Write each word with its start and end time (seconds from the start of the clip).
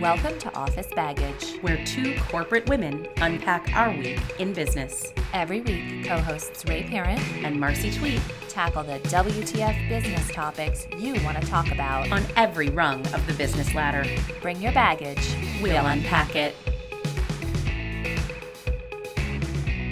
Welcome 0.00 0.38
to 0.38 0.54
Office 0.54 0.86
Baggage. 0.94 1.58
where 1.60 1.84
two 1.84 2.14
corporate 2.28 2.68
women 2.68 3.08
unpack 3.16 3.72
our 3.74 3.90
week 3.90 4.20
in 4.38 4.52
business. 4.52 5.12
Every 5.32 5.60
week, 5.60 6.04
co 6.04 6.18
hosts 6.18 6.64
Ray 6.66 6.84
Parent 6.84 7.20
And 7.42 7.58
Marcy 7.58 7.90
Tweet 7.90 8.20
tackle 8.48 8.84
the 8.84 9.00
WTF 9.00 9.88
business 9.88 10.30
topics 10.30 10.86
you 10.98 11.14
want 11.24 11.40
to 11.40 11.46
talk 11.48 11.72
about. 11.72 12.10
on 12.12 12.22
every 12.36 12.68
rung 12.68 13.00
of 13.08 13.26
the 13.26 13.32
business 13.34 13.74
ladder. 13.74 14.04
Bring 14.40 14.60
your 14.60 14.72
baggage. 14.72 15.34
We'll 15.60 15.86
unpack 15.86 16.36
it. 16.36 16.54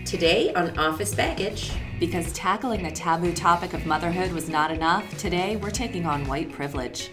Today 0.04 0.52
on 0.54 0.78
Office 0.78 1.14
Baggage, 1.14 1.72
Because 1.98 2.32
tackling 2.34 2.82
the 2.82 2.90
taboo 2.90 3.32
topic 3.32 3.72
of 3.72 3.86
motherhood 3.86 4.30
was 4.32 4.48
not 4.50 4.70
enough, 4.70 5.16
today 5.16 5.56
we're 5.56 5.70
taking 5.70 6.04
on 6.04 6.26
white 6.26 6.52
privilege. 6.52 7.10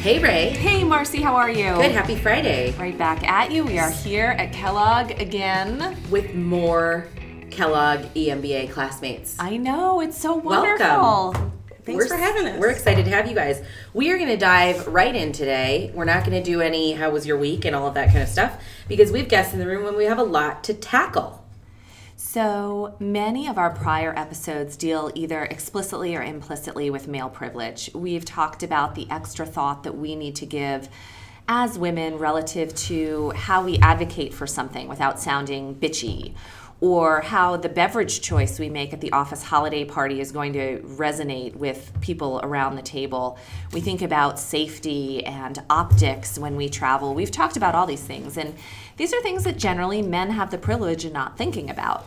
Hey 0.00 0.20
Ray. 0.20 0.50
Hey, 0.50 0.84
Marcy, 0.84 1.20
how 1.20 1.34
are 1.34 1.50
you? 1.50 1.74
Good, 1.74 1.90
happy 1.90 2.14
Friday. 2.14 2.72
Right 2.78 2.96
back 2.96 3.24
at 3.24 3.50
you. 3.50 3.64
We 3.64 3.80
are 3.80 3.90
here 3.90 4.28
at 4.38 4.52
Kellogg 4.52 5.10
again. 5.20 5.96
With 6.08 6.34
more 6.34 7.08
Kellogg 7.50 8.02
EMBA 8.14 8.70
classmates. 8.70 9.34
I 9.40 9.56
know, 9.56 10.00
it's 10.00 10.16
so 10.16 10.36
wonderful. 10.36 10.86
Welcome. 10.86 11.52
Thanks 11.82 12.04
we're, 12.04 12.08
for 12.08 12.16
having 12.16 12.46
us. 12.46 12.60
We're 12.60 12.70
excited 12.70 13.06
to 13.06 13.10
have 13.10 13.26
you 13.26 13.34
guys. 13.34 13.60
We 13.92 14.12
are 14.12 14.18
going 14.18 14.28
to 14.28 14.36
dive 14.36 14.86
right 14.86 15.14
in 15.14 15.32
today. 15.32 15.90
We're 15.92 16.04
not 16.04 16.24
going 16.24 16.40
to 16.40 16.48
do 16.48 16.60
any 16.60 16.92
how 16.92 17.10
was 17.10 17.26
your 17.26 17.36
week 17.36 17.64
and 17.64 17.74
all 17.74 17.88
of 17.88 17.94
that 17.94 18.08
kind 18.08 18.22
of 18.22 18.28
stuff 18.28 18.62
because 18.86 19.10
we've 19.10 19.28
guests 19.28 19.52
in 19.52 19.58
the 19.58 19.66
room 19.66 19.84
and 19.86 19.96
we 19.96 20.04
have 20.04 20.18
a 20.18 20.24
lot 20.24 20.62
to 20.64 20.74
tackle. 20.74 21.37
So 22.30 22.94
many 23.00 23.48
of 23.48 23.56
our 23.56 23.70
prior 23.70 24.12
episodes 24.14 24.76
deal 24.76 25.10
either 25.14 25.44
explicitly 25.44 26.14
or 26.14 26.22
implicitly 26.22 26.90
with 26.90 27.08
male 27.08 27.30
privilege. 27.30 27.88
We've 27.94 28.22
talked 28.22 28.62
about 28.62 28.94
the 28.94 29.10
extra 29.10 29.46
thought 29.46 29.82
that 29.84 29.96
we 29.96 30.14
need 30.14 30.36
to 30.36 30.44
give 30.44 30.90
as 31.48 31.78
women 31.78 32.18
relative 32.18 32.74
to 32.74 33.30
how 33.30 33.64
we 33.64 33.78
advocate 33.78 34.34
for 34.34 34.46
something 34.46 34.88
without 34.88 35.18
sounding 35.18 35.74
bitchy, 35.76 36.34
or 36.82 37.22
how 37.22 37.56
the 37.56 37.68
beverage 37.70 38.20
choice 38.20 38.58
we 38.58 38.68
make 38.68 38.92
at 38.92 39.00
the 39.00 39.10
office 39.10 39.42
holiday 39.42 39.86
party 39.86 40.20
is 40.20 40.30
going 40.30 40.52
to 40.52 40.80
resonate 40.80 41.56
with 41.56 41.90
people 42.02 42.40
around 42.42 42.76
the 42.76 42.82
table. 42.82 43.38
We 43.72 43.80
think 43.80 44.02
about 44.02 44.38
safety 44.38 45.24
and 45.24 45.58
optics 45.70 46.38
when 46.38 46.56
we 46.56 46.68
travel. 46.68 47.14
We've 47.14 47.30
talked 47.30 47.56
about 47.56 47.74
all 47.74 47.86
these 47.86 48.04
things, 48.04 48.36
and 48.36 48.54
these 48.98 49.14
are 49.14 49.22
things 49.22 49.44
that 49.44 49.56
generally 49.56 50.02
men 50.02 50.30
have 50.30 50.50
the 50.50 50.58
privilege 50.58 51.06
of 51.06 51.12
not 51.14 51.38
thinking 51.38 51.70
about. 51.70 52.04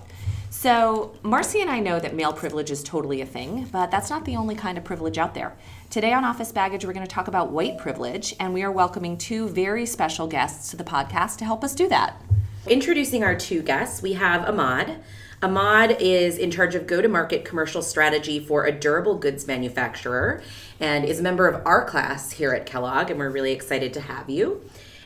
So, 0.51 1.13
Marcy 1.23 1.61
and 1.61 1.69
I 1.69 1.79
know 1.79 1.97
that 1.97 2.13
male 2.13 2.33
privilege 2.33 2.71
is 2.71 2.83
totally 2.83 3.21
a 3.21 3.25
thing, 3.25 3.69
but 3.71 3.89
that's 3.89 4.09
not 4.09 4.25
the 4.25 4.35
only 4.35 4.53
kind 4.53 4.77
of 4.77 4.83
privilege 4.83 5.17
out 5.17 5.33
there. 5.33 5.55
Today 5.89 6.11
on 6.11 6.25
Office 6.25 6.51
Baggage, 6.51 6.83
we're 6.85 6.91
going 6.91 7.07
to 7.07 7.11
talk 7.11 7.29
about 7.29 7.51
white 7.51 7.77
privilege, 7.77 8.35
and 8.37 8.53
we 8.53 8.61
are 8.61 8.71
welcoming 8.71 9.17
two 9.17 9.47
very 9.47 9.85
special 9.85 10.27
guests 10.27 10.69
to 10.69 10.75
the 10.75 10.83
podcast 10.83 11.37
to 11.37 11.45
help 11.45 11.63
us 11.63 11.73
do 11.73 11.87
that. 11.87 12.21
Introducing 12.67 13.23
our 13.23 13.33
two 13.33 13.61
guests, 13.61 14.01
we 14.01 14.11
have 14.13 14.47
Ahmad. 14.47 15.01
Ahmad 15.41 15.95
is 16.01 16.37
in 16.37 16.51
charge 16.51 16.75
of 16.75 16.85
go 16.85 17.01
to 17.01 17.07
market 17.07 17.45
commercial 17.45 17.81
strategy 17.81 18.37
for 18.37 18.65
a 18.65 18.73
durable 18.73 19.17
goods 19.17 19.47
manufacturer 19.47 20.43
and 20.81 21.05
is 21.05 21.21
a 21.21 21.23
member 21.23 21.47
of 21.47 21.65
our 21.65 21.85
class 21.85 22.31
here 22.31 22.51
at 22.51 22.65
Kellogg, 22.65 23.09
and 23.09 23.17
we're 23.17 23.29
really 23.29 23.53
excited 23.53 23.93
to 23.93 24.01
have 24.01 24.29
you. 24.29 24.61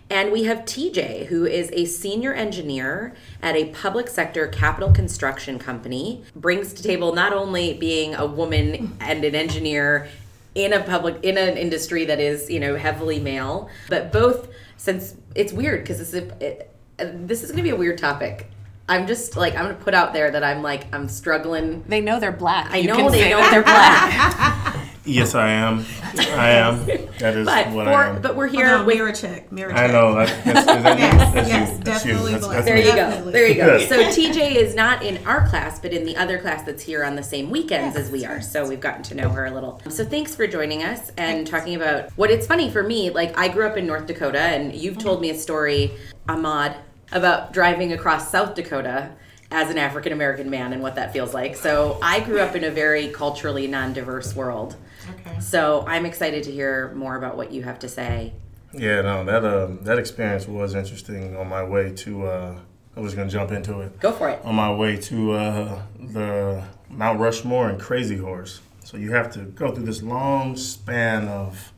And 0.09 0.31
we 0.31 0.43
have 0.43 0.59
TJ, 0.59 1.25
who 1.27 1.45
is 1.45 1.71
a 1.73 1.85
senior 1.85 2.33
engineer 2.33 3.15
at 3.41 3.55
a 3.55 3.65
public 3.71 4.07
sector 4.07 4.47
capital 4.47 4.91
construction 4.91 5.57
company, 5.57 6.23
brings 6.35 6.73
to 6.73 6.83
table 6.83 7.13
not 7.13 7.33
only 7.33 7.73
being 7.73 8.13
a 8.13 8.25
woman 8.25 8.95
and 8.99 9.23
an 9.23 9.33
engineer 9.33 10.07
in 10.53 10.73
a 10.73 10.79
public 10.81 11.21
in 11.23 11.37
an 11.37 11.57
industry 11.57 12.05
that 12.05 12.19
is 12.19 12.49
you 12.49 12.59
know 12.59 12.75
heavily 12.75 13.19
male, 13.19 13.69
but 13.89 14.11
both 14.11 14.49
since 14.77 15.15
it's 15.33 15.51
weird 15.51 15.81
because 15.81 15.97
this 15.97 16.13
is 16.13 16.31
it, 16.39 16.71
this 16.99 17.43
is 17.43 17.51
going 17.51 17.57
to 17.57 17.63
be 17.63 17.71
a 17.71 17.75
weird 17.75 17.97
topic. 17.97 18.49
I'm 18.87 19.07
just 19.07 19.35
like 19.35 19.55
I'm 19.55 19.65
going 19.65 19.75
to 19.75 19.83
put 19.83 19.95
out 19.95 20.13
there 20.13 20.29
that 20.31 20.43
I'm 20.43 20.61
like 20.61 20.93
I'm 20.93 21.09
struggling. 21.09 21.83
They 21.87 22.01
know 22.01 22.19
they're 22.19 22.31
black. 22.31 22.71
I 22.71 22.77
You 22.77 22.87
know 22.89 23.09
they 23.09 23.29
know 23.31 23.39
that. 23.39 23.51
they're 23.51 23.63
black, 23.63 24.74
Yes, 25.05 25.35
I 25.35 25.49
am. 25.49 25.85
I 26.15 26.49
am. 26.49 26.85
That 27.19 27.37
is 27.37 27.45
but 27.45 27.69
what 27.71 27.85
for 27.85 27.93
I 27.93 28.09
am. 28.09 28.21
but 28.21 28.35
we're 28.35 28.47
oh, 28.47 28.51
Here, 28.51 28.65
here 28.65 28.77
no, 28.77 28.85
with 28.85 28.95
mirror 28.95 29.13
check, 29.13 29.47
I 29.51 29.87
know. 29.87 30.15
That, 30.15 30.43
that's, 30.45 30.65
that? 30.65 30.99
Yes, 30.99 31.33
That's 31.33 31.47
yes, 31.47 31.69
you. 31.69 31.83
That's 31.83 32.03
definitely 32.03 32.31
you. 32.31 32.39
That's, 32.39 32.47
that's 32.47 32.65
There 32.65 32.75
me. 32.75 32.81
you 32.81 32.87
go. 32.87 32.95
Definitely. 32.95 33.31
There 33.31 33.47
you 33.47 33.55
go. 33.55 33.77
Yes. 33.77 33.89
So 33.89 33.97
TJ 34.21 34.55
is 34.55 34.75
not 34.75 35.03
in 35.03 35.25
our 35.25 35.47
class, 35.47 35.79
but 35.79 35.93
in 35.93 36.05
the 36.05 36.17
other 36.17 36.39
class 36.39 36.63
that's 36.63 36.81
here 36.83 37.03
on 37.03 37.15
the 37.15 37.23
same 37.23 37.49
weekends 37.51 37.95
as 37.95 38.09
we 38.09 38.25
are. 38.25 38.41
So 38.41 38.67
we've 38.67 38.79
gotten 38.79 39.03
to 39.03 39.15
know 39.15 39.29
her 39.29 39.45
a 39.45 39.51
little. 39.51 39.81
So 39.89 40.03
thanks 40.03 40.35
for 40.35 40.47
joining 40.47 40.83
us 40.83 41.11
and 41.17 41.45
talking 41.45 41.75
about 41.75 42.09
what 42.17 42.31
it's 42.31 42.47
funny 42.47 42.71
for 42.71 42.81
me. 42.81 43.11
Like 43.11 43.37
I 43.37 43.47
grew 43.47 43.67
up 43.67 43.77
in 43.77 43.85
North 43.85 44.07
Dakota, 44.07 44.39
and 44.39 44.75
you've 44.75 44.95
mm-hmm. 44.95 45.07
told 45.07 45.21
me 45.21 45.29
a 45.29 45.35
story, 45.35 45.91
Ahmad, 46.27 46.77
about 47.11 47.53
driving 47.53 47.93
across 47.93 48.31
South 48.31 48.55
Dakota 48.55 49.11
as 49.55 49.69
an 49.69 49.77
African 49.77 50.11
American 50.11 50.49
man 50.49 50.73
and 50.73 50.81
what 50.81 50.95
that 50.95 51.13
feels 51.13 51.33
like. 51.33 51.55
So 51.55 51.97
I 52.01 52.19
grew 52.19 52.41
up 52.41 52.55
in 52.57 52.65
a 52.65 52.69
very 52.69 53.07
culturally 53.07 53.67
non-diverse 53.67 54.35
world. 54.35 54.75
Okay. 55.09 55.39
So 55.39 55.85
I'm 55.87 56.05
excited 56.05 56.43
to 56.43 56.51
hear 56.51 56.93
more 56.93 57.15
about 57.15 57.37
what 57.37 57.53
you 57.53 57.63
have 57.63 57.79
to 57.79 57.87
say. 57.87 58.33
Yeah, 58.73 59.01
no, 59.01 59.23
that 59.23 59.45
um, 59.45 59.79
that 59.83 59.97
experience 59.97 60.45
was 60.45 60.75
interesting. 60.75 61.37
On 61.37 61.47
my 61.47 61.63
way 61.63 61.93
to, 62.03 62.27
uh, 62.27 62.59
I 62.97 62.99
was 62.99 63.15
gonna 63.15 63.29
jump 63.29 63.51
into 63.51 63.79
it. 63.79 63.97
Go 64.01 64.11
for 64.11 64.27
it. 64.27 64.41
On 64.43 64.53
my 64.53 64.73
way 64.73 64.97
to 64.97 65.31
uh, 65.31 65.81
the 65.97 66.61
Mount 66.89 67.21
Rushmore 67.21 67.69
and 67.69 67.79
Crazy 67.79 68.17
Horse. 68.17 68.59
So 68.83 68.97
you 68.97 69.13
have 69.13 69.31
to 69.33 69.39
go 69.39 69.73
through 69.73 69.85
this 69.85 70.03
long 70.03 70.57
span 70.57 71.29
of, 71.29 71.71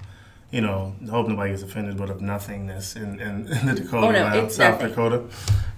you 0.52 0.62
know, 0.62 0.96
hope 1.09 1.28
nobody 1.28 1.52
gets 1.52 1.63
offended, 1.63 1.97
but 1.97 2.09
of 2.09 2.22
nothingness 2.22 2.96
in, 2.96 3.19
in, 3.19 3.47
in 3.52 3.66
the 3.68 3.74
Dakota, 3.75 4.08
Oh, 4.08 4.12
no, 4.12 4.47
South 4.47 4.80
nothing. 4.80 4.90
Dakota, 4.90 5.24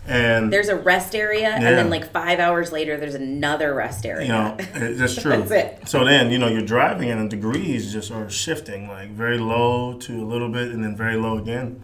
and 0.08 0.52
There's 0.54 0.70
a 0.70 0.76
rest 0.76 1.16
area, 1.16 1.50
and 1.50 1.64
then 1.64 1.90
like 1.90 2.12
five 2.12 2.40
hours 2.40 2.72
later, 2.72 2.98
there's 2.98 3.16
another 3.16 3.74
rest 3.74 4.06
area. 4.06 4.26
You 4.28 4.34
know, 4.34 4.58
that's 4.74 5.22
true. 5.22 5.32
That's 5.32 5.52
it. 5.52 5.88
So 5.88 6.04
then, 6.06 6.32
you 6.32 6.38
know, 6.40 6.48
you're 6.48 6.62
driving 6.62 7.10
and 7.10 7.26
the 7.26 7.36
degrees 7.36 7.92
just 7.92 8.12
are 8.12 8.30
shifting, 8.30 8.88
like 8.88 9.10
very 9.12 9.38
low 9.38 9.98
to 10.00 10.24
a 10.24 10.26
little 10.26 10.50
bit 10.50 10.70
and 10.70 10.84
then 10.84 10.96
very 10.96 11.16
low 11.16 11.38
again. 11.38 11.82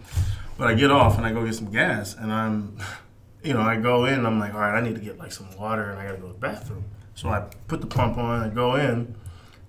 But 0.57 0.67
I 0.69 0.73
get 0.73 0.89
off 0.89 1.17
and 1.17 1.25
I 1.25 1.31
go 1.33 1.43
get 1.45 1.53
some 1.55 1.71
gas 1.71 2.15
and 2.15 2.31
I'm, 2.31 2.77
you 3.43 3.53
know, 3.53 3.61
I 3.61 3.75
go 3.77 4.05
in 4.05 4.13
and 4.15 4.27
I'm 4.27 4.39
like, 4.39 4.53
all 4.53 4.59
right, 4.61 4.75
I 4.77 4.81
need 4.81 4.95
to 4.95 5.01
get 5.01 5.17
like 5.19 5.31
some 5.31 5.47
water 5.57 5.89
and 5.91 5.99
I 5.99 6.05
gotta 6.05 6.17
go 6.17 6.27
to 6.27 6.33
the 6.33 6.39
bathroom. 6.39 6.85
So 7.13 7.29
I 7.29 7.41
put 7.67 7.81
the 7.81 7.87
pump 7.87 8.17
on, 8.17 8.41
I 8.41 8.49
go 8.49 8.75
in, 8.75 9.15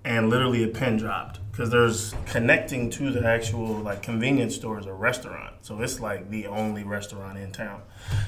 and 0.07 0.29
literally 0.29 0.63
a 0.63 0.67
pin 0.67 0.97
dropped. 0.97 1.39
Because 1.51 1.69
there's 1.69 2.13
connecting 2.27 2.89
to 2.91 3.11
the 3.11 3.27
actual 3.27 3.73
like 3.79 4.01
convenience 4.03 4.55
store 4.55 4.79
is 4.79 4.85
a 4.85 4.93
restaurant. 4.93 5.55
So 5.61 5.81
it's 5.81 5.99
like 5.99 6.29
the 6.29 6.47
only 6.47 6.83
restaurant 6.83 7.37
in 7.37 7.51
town. 7.51 7.81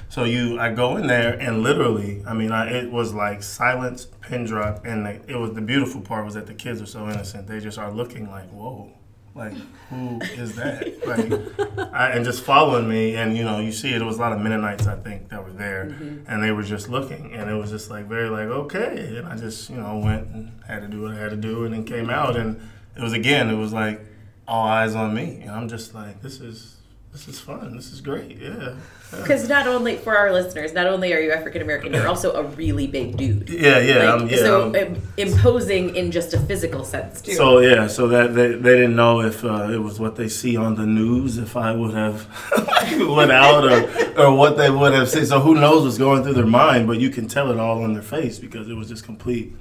So 0.10 0.24
you 0.24 0.60
i 0.60 0.74
go 0.74 0.98
in 0.98 1.08
there 1.08 1.40
and 1.40 1.64
literally 1.64 2.24
i 2.28 2.34
mean 2.34 2.52
I, 2.52 2.72
it 2.72 2.92
was 2.92 3.14
like 3.14 3.44
silence 3.44 4.08
pin 4.22 4.46
drop 4.46 4.84
and 4.84 5.08
it 5.08 5.36
was 5.36 5.54
the 5.54 5.62
beautiful 5.62 6.02
part 6.02 6.26
was 6.26 6.34
that 6.34 6.48
the 6.48 6.54
kids 6.54 6.82
are 6.82 6.88
so 6.88 7.08
innocent. 7.08 7.48
They 7.48 7.60
just 7.60 7.78
are 7.78 7.92
looking 7.92 8.30
like 8.30 8.50
whoa 8.50 8.92
like 9.40 9.54
who 9.90 10.20
is 10.22 10.56
that? 10.56 10.88
Like 11.10 11.92
I, 11.92 12.10
and 12.10 12.24
just 12.24 12.44
following 12.44 12.88
me 12.88 13.16
and 13.16 13.36
you 13.36 13.44
know 13.44 13.60
you 13.60 13.72
see 13.72 13.94
it, 13.94 14.02
it 14.02 14.06
was 14.06 14.18
a 14.18 14.20
lot 14.20 14.32
of 14.32 14.40
mennonites 14.40 14.86
i 14.86 14.96
think 14.96 15.30
that 15.30 15.44
were 15.44 15.52
there 15.52 15.86
mm-hmm. 15.86 16.24
and 16.28 16.44
they 16.44 16.52
were 16.52 16.62
just 16.62 16.88
looking 16.88 17.34
and 17.34 17.50
it 17.50 17.56
was 17.56 17.72
just 17.72 17.90
like 17.90 18.06
very 18.06 18.30
like 18.30 18.48
okay 18.48 19.18
and 19.18 19.28
i 19.28 19.36
just 19.36 19.72
you 19.72 19.78
know 19.78 19.98
went 19.98 20.28
and 20.28 20.52
had 20.68 20.82
to 20.82 20.88
do 20.88 21.02
what 21.02 21.12
i 21.12 21.16
had 21.16 21.32
to 21.32 21.36
do 21.36 21.64
and 21.64 21.74
then 21.74 21.84
came 21.84 22.12
out 22.12 22.36
and 22.36 22.62
it 22.96 23.02
was 23.02 23.14
again 23.14 23.50
it 23.50 23.56
was 23.56 23.74
like 23.74 24.02
all 24.48 24.68
eyes 24.68 24.94
on 24.94 25.16
me 25.16 25.40
and 25.42 25.50
i'm 25.50 25.68
just 25.68 25.96
like 25.96 26.22
this 26.22 26.42
is 26.42 26.78
this 27.12 27.28
is 27.28 27.40
fun 27.40 27.76
this 27.76 27.92
is 27.92 28.02
great 28.02 28.38
yeah 28.38 28.74
Because 29.12 29.50
not 29.50 29.66
only 29.66 29.96
for 29.98 30.16
our 30.16 30.32
listeners, 30.32 30.72
not 30.74 30.86
only 30.86 31.12
are 31.14 31.20
you 31.20 31.32
African 31.32 31.64
American, 31.64 31.94
you're 31.94 32.08
also 32.08 32.30
a 32.34 32.44
really 32.44 32.86
big 32.86 33.18
dude. 33.18 33.50
yeah 33.50 33.80
yeah, 33.80 33.96
Like, 34.04 34.22
I'm, 34.22 34.30
yeah 34.30 34.38
so 34.38 34.72
I'm- 34.72 34.96
um, 34.96 35.02
imposing 35.18 35.96
in 35.96 36.12
just 36.12 36.34
a 36.36 36.40
physical 36.40 36.84
sense 36.86 37.20
too. 37.22 37.34
So 37.34 37.60
yeah, 37.60 37.88
so 37.88 38.08
that 38.10 38.36
they, 38.36 38.50
they 38.54 38.76
didn't 38.80 38.96
know 38.96 39.22
if 39.22 39.44
uh, 39.44 39.70
it 39.72 39.82
was 39.88 40.00
what 40.00 40.16
they 40.16 40.30
see 40.30 40.56
on 40.58 40.76
the 40.76 40.86
news, 40.86 41.40
if 41.40 41.58
I 41.58 41.72
would 41.74 41.96
have 41.96 42.28
went 43.18 43.32
out, 43.32 43.64
or, 43.66 43.80
or 44.22 44.36
what 44.36 44.58
they 44.58 44.70
would 44.70 44.94
have 44.94 45.10
said. 45.10 45.26
So 45.28 45.40
who 45.40 45.56
knows 45.56 45.84
what's 45.86 45.98
going 45.98 46.22
through 46.24 46.36
their 46.36 46.46
mind? 46.64 46.86
But 46.88 47.00
you 47.00 47.10
can 47.10 47.28
tell 47.28 47.50
it 47.52 47.58
all 47.60 47.84
on 47.84 47.94
their 47.94 48.04
face 48.04 48.38
because 48.38 48.70
it 48.70 48.76
was 48.76 48.88
just 48.88 49.04
complete, 49.04 49.54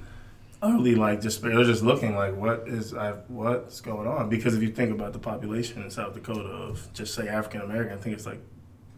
utterly 0.61 0.95
like 0.95 1.21
despair. 1.21 1.55
They're 1.55 1.63
just 1.63 1.83
looking 1.83 2.15
like, 2.15 2.35
what 2.35 2.67
is 2.67 2.93
I, 2.93 3.11
what's 3.27 3.81
going 3.81 4.07
on? 4.07 4.29
Because 4.29 4.55
if 4.55 4.61
you 4.61 4.71
think 4.71 4.91
about 4.91 5.13
the 5.13 5.19
population 5.19 5.81
in 5.83 5.89
South 5.89 6.13
Dakota 6.13 6.49
of 6.49 6.87
just 6.93 7.13
say 7.13 7.27
African 7.27 7.61
American, 7.61 7.97
I 7.97 8.01
think 8.01 8.15
it's 8.15 8.25
like 8.25 8.41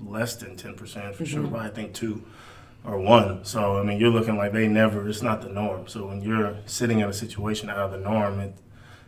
less 0.04 0.36
than 0.36 0.56
ten 0.56 0.76
percent 0.76 1.16
for 1.16 1.26
sure. 1.26 1.44
But 1.44 1.62
I 1.62 1.70
think 1.70 1.94
two 1.94 2.24
or 2.84 2.98
one. 2.98 3.46
So 3.46 3.78
I 3.78 3.84
mean, 3.84 4.00
you're 4.00 4.10
looking 4.10 4.38
like 4.38 4.54
they 4.54 4.68
never. 4.68 5.08
It's 5.08 5.22
not 5.22 5.42
the 5.42 5.50
norm. 5.50 5.88
So 5.88 6.08
when 6.08 6.22
you're 6.22 6.56
sitting 6.66 7.00
in 7.00 7.10
a 7.10 7.14
situation 7.14 7.70
out 7.70 7.78
of 7.78 7.92
the 7.92 8.00
norm, 8.00 8.40
it, 8.40 8.56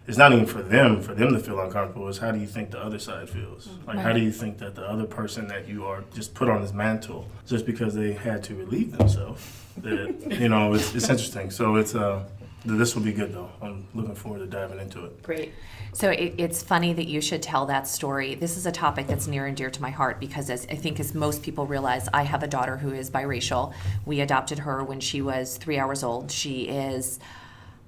it's 0.06 0.18
not 0.18 0.34
even 0.34 0.46
for 0.46 0.62
them. 0.62 1.02
For 1.02 1.16
them 1.16 1.34
to 1.34 1.40
feel 1.40 1.60
uncomfortable 1.60 2.08
is 2.08 2.18
how 2.18 2.32
do 2.32 2.40
you 2.40 2.46
think 2.46 2.72
the 2.72 2.80
other 2.80 3.00
side 3.00 3.30
feels? 3.30 3.70
Like 3.88 3.98
how 3.98 4.14
do 4.14 4.20
you 4.20 4.32
think 4.32 4.60
that 4.60 4.76
the 4.76 4.88
other 4.88 5.06
person 5.06 5.48
that 5.48 5.68
you 5.68 5.86
are 5.86 6.04
just 6.14 6.36
put 6.36 6.50
on 6.50 6.62
this 6.62 6.74
mantle 6.74 7.28
just 7.48 7.66
because 7.66 7.96
they 7.96 8.14
had 8.14 8.44
to 8.44 8.56
relieve 8.56 8.96
themselves? 8.98 9.50
That 9.78 10.38
you 10.40 10.50
know, 10.50 10.74
it's, 10.74 10.94
it's 10.94 11.10
interesting. 11.10 11.50
So 11.50 11.78
it's 11.78 11.96
uh, 11.96 12.26
this 12.66 12.96
will 12.96 13.04
be 13.04 13.14
good 13.14 13.34
though. 13.34 13.50
I'm 13.62 13.88
looking 13.94 14.16
forward 14.16 14.40
to 14.40 14.46
diving 14.46 14.80
into 14.80 15.06
it. 15.06 15.22
Great. 15.24 15.54
So 15.94 16.10
it, 16.10 16.36
it's 16.38 16.64
funny 16.64 16.94
that 16.94 17.08
you 17.08 17.22
should 17.22 17.42
tell 17.42 17.66
that 17.68 17.88
story. 17.88 18.36
This 18.36 18.58
is 18.58 18.66
a 18.66 18.72
topic 18.72 19.08
that's 19.08 19.28
near 19.28 19.46
and 19.46 19.56
dear 19.56 19.70
to 19.70 19.82
my 19.82 19.90
heart 19.90 20.20
because, 20.20 20.50
as 20.50 20.66
I 20.70 20.76
think, 20.76 21.00
as 21.00 21.14
most 21.14 21.44
people 21.44 21.68
realize, 21.68 22.08
I 22.14 22.24
have 22.24 22.42
a 22.44 22.48
daughter 22.48 22.78
who 22.78 22.94
is 22.94 23.10
biracial. 23.10 23.74
We 24.06 24.22
adopted 24.22 24.60
her 24.60 24.84
when 24.84 25.00
she 25.00 25.22
was 25.22 25.58
three 25.58 25.78
hours 25.78 26.04
old. 26.04 26.32
She 26.32 26.64
is 26.64 27.20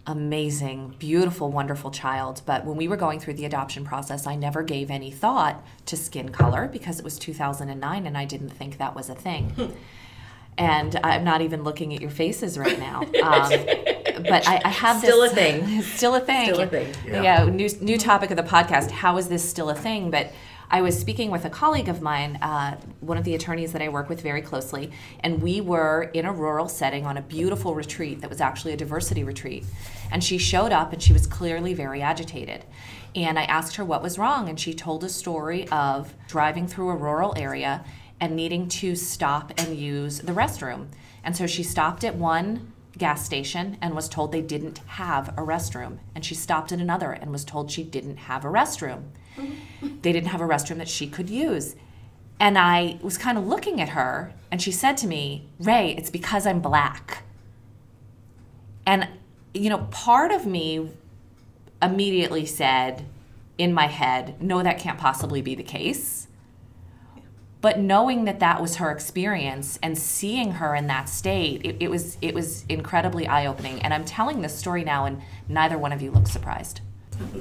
amazing, 0.07 0.93
beautiful, 0.99 1.51
wonderful 1.51 1.89
child. 1.89 2.41
But 2.45 2.65
when 2.65 2.77
we 2.77 2.87
were 2.87 2.97
going 2.97 3.19
through 3.19 3.35
the 3.35 3.45
adoption 3.45 3.85
process, 3.85 4.27
I 4.27 4.35
never 4.35 4.61
gave 4.61 4.91
any 4.91 5.09
thought 5.09 5.65
to 5.87 5.97
skin 5.97 6.29
color 6.29 6.67
because 6.67 6.99
it 6.99 7.03
was 7.03 7.17
2009 7.17 8.05
and 8.05 8.17
I 8.17 8.25
didn't 8.25 8.49
think 8.49 8.77
that 8.77 8.95
was 8.95 9.09
a 9.09 9.15
thing. 9.15 9.75
and 10.57 10.99
I'm 11.03 11.23
not 11.23 11.41
even 11.41 11.63
looking 11.63 11.93
at 11.93 12.01
your 12.01 12.09
faces 12.09 12.57
right 12.57 12.79
now. 12.79 13.01
Um, 13.01 13.49
but 14.23 14.47
I, 14.47 14.61
I 14.63 14.69
have 14.69 14.99
Still 14.99 15.21
this, 15.21 15.31
a 15.31 15.35
thing. 15.35 15.81
still 15.81 16.15
a 16.15 16.19
thing. 16.19 16.45
Still 16.53 16.61
a 16.61 16.67
thing. 16.67 16.93
Yeah. 17.05 17.21
Yeah. 17.21 17.45
new 17.45 17.69
new 17.81 17.97
topic 17.97 18.31
of 18.31 18.37
the 18.37 18.43
podcast. 18.43 18.91
How 18.91 19.17
is 19.17 19.27
this 19.27 19.47
still 19.47 19.69
a 19.69 19.75
thing? 19.75 20.09
But 20.09 20.31
I 20.69 20.81
was 20.81 20.97
speaking 20.97 21.29
with 21.29 21.45
a 21.45 21.49
colleague 21.49 21.89
of 21.89 22.01
mine, 22.01 22.37
uh, 22.37 22.77
one 22.99 23.17
of 23.17 23.23
the 23.23 23.35
attorneys 23.35 23.71
that 23.73 23.81
I 23.81 23.89
work 23.89 24.09
with 24.09 24.21
very 24.21 24.41
closely, 24.41 24.91
and 25.19 25.41
we 25.41 25.61
were 25.61 26.09
in 26.13 26.25
a 26.25 26.33
rural 26.33 26.67
setting 26.67 27.05
on 27.05 27.17
a 27.17 27.21
beautiful 27.21 27.75
retreat 27.75 28.21
that 28.21 28.29
was 28.29 28.41
actually 28.41 28.73
a 28.73 28.77
diversity 28.77 29.23
retreat. 29.23 29.63
And 30.11 30.23
she 30.23 30.37
showed 30.37 30.71
up 30.71 30.91
and 30.91 31.01
she 31.01 31.13
was 31.13 31.27
clearly 31.27 31.73
very 31.73 32.01
agitated. 32.01 32.65
And 33.13 33.37
I 33.37 33.43
asked 33.43 33.75
her 33.75 33.85
what 33.85 34.01
was 34.01 34.17
wrong, 34.17 34.49
and 34.49 34.59
she 34.59 34.73
told 34.73 35.03
a 35.03 35.09
story 35.09 35.67
of 35.69 36.13
driving 36.27 36.67
through 36.67 36.89
a 36.89 36.95
rural 36.95 37.33
area 37.37 37.85
and 38.19 38.35
needing 38.35 38.67
to 38.67 38.95
stop 38.95 39.51
and 39.57 39.77
use 39.77 40.19
the 40.19 40.31
restroom. 40.31 40.87
And 41.23 41.35
so 41.35 41.47
she 41.47 41.63
stopped 41.63 42.03
at 42.03 42.15
one 42.15 42.71
gas 42.97 43.25
station 43.25 43.77
and 43.81 43.93
was 43.93 44.07
told 44.07 44.31
they 44.31 44.41
didn't 44.41 44.77
have 44.87 45.29
a 45.29 45.41
restroom. 45.41 45.97
And 46.13 46.23
she 46.23 46.35
stopped 46.35 46.71
at 46.71 46.79
another 46.79 47.11
and 47.11 47.31
was 47.31 47.43
told 47.43 47.71
she 47.71 47.83
didn't 47.83 48.17
have 48.17 48.45
a 48.45 48.49
restroom. 48.49 49.03
they 50.01 50.13
didn't 50.13 50.27
have 50.27 50.41
a 50.41 50.45
restroom 50.47 50.77
that 50.77 50.87
she 50.87 51.07
could 51.07 51.29
use. 51.29 51.75
And 52.39 52.57
I 52.57 52.99
was 53.01 53.17
kind 53.17 53.37
of 53.37 53.47
looking 53.47 53.79
at 53.79 53.89
her, 53.89 54.33
and 54.51 54.61
she 54.61 54.71
said 54.71 54.97
to 54.97 55.07
me, 55.07 55.47
Ray, 55.59 55.95
it's 55.97 56.09
because 56.09 56.45
I'm 56.45 56.59
black. 56.59 57.23
And, 58.85 59.07
you 59.53 59.69
know, 59.69 59.87
part 59.91 60.31
of 60.31 60.45
me 60.45 60.91
immediately 61.81 62.45
said 62.45 63.05
in 63.57 63.73
my 63.73 63.87
head, 63.87 64.41
no, 64.41 64.61
that 64.61 64.79
can't 64.79 64.99
possibly 64.99 65.41
be 65.41 65.55
the 65.55 65.63
case. 65.63 66.27
But 67.65 67.79
knowing 67.79 68.25
that 68.25 68.41
that 68.41 68.61
was 68.61 68.75
her 68.75 68.91
experience 68.91 69.79
and 69.81 69.97
seeing 69.97 70.51
her 70.51 70.75
in 70.75 70.85
that 70.85 71.09
state, 71.09 71.65
it, 71.65 71.77
it 71.79 71.89
was 71.89 72.15
it 72.21 72.35
was 72.35 72.63
incredibly 72.69 73.25
eye 73.25 73.47
opening. 73.47 73.81
And 73.81 73.91
I'm 73.91 74.05
telling 74.05 74.43
this 74.43 74.55
story 74.55 74.83
now, 74.83 75.05
and 75.05 75.19
neither 75.49 75.75
one 75.75 75.91
of 75.91 75.99
you 75.99 76.11
looks 76.11 76.29
surprised. 76.29 76.81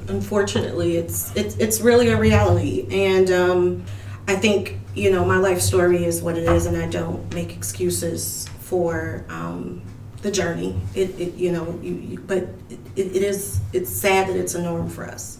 unfortunately 0.09 0.97
it's 0.97 1.37
it's 1.37 1.57
it's 1.57 1.83
really 1.83 2.09
a 2.09 2.17
reality 2.17 2.87
and 2.91 3.31
um, 3.31 3.85
i 4.29 4.35
think 4.35 4.79
you 4.95 5.11
know 5.11 5.25
my 5.27 5.37
life 5.37 5.61
story 5.61 6.05
is 6.05 6.23
what 6.23 6.39
it 6.39 6.49
is 6.49 6.65
and 6.67 6.77
i 6.77 6.89
don't 6.89 7.35
make 7.35 7.53
excuses 7.53 8.49
for 8.61 9.27
um, 9.29 9.83
the 10.23 10.31
journey 10.31 10.81
it, 10.95 11.11
it 11.21 11.35
you 11.35 11.51
know 11.53 11.79
you, 11.83 11.95
you 11.95 12.19
but 12.21 12.45
it, 12.71 12.81
it 13.19 13.23
is 13.23 13.61
it's 13.73 13.91
sad 13.91 14.29
that 14.29 14.37
it's 14.37 14.55
a 14.55 14.63
norm 14.63 14.89
for 14.89 15.05
us 15.05 15.39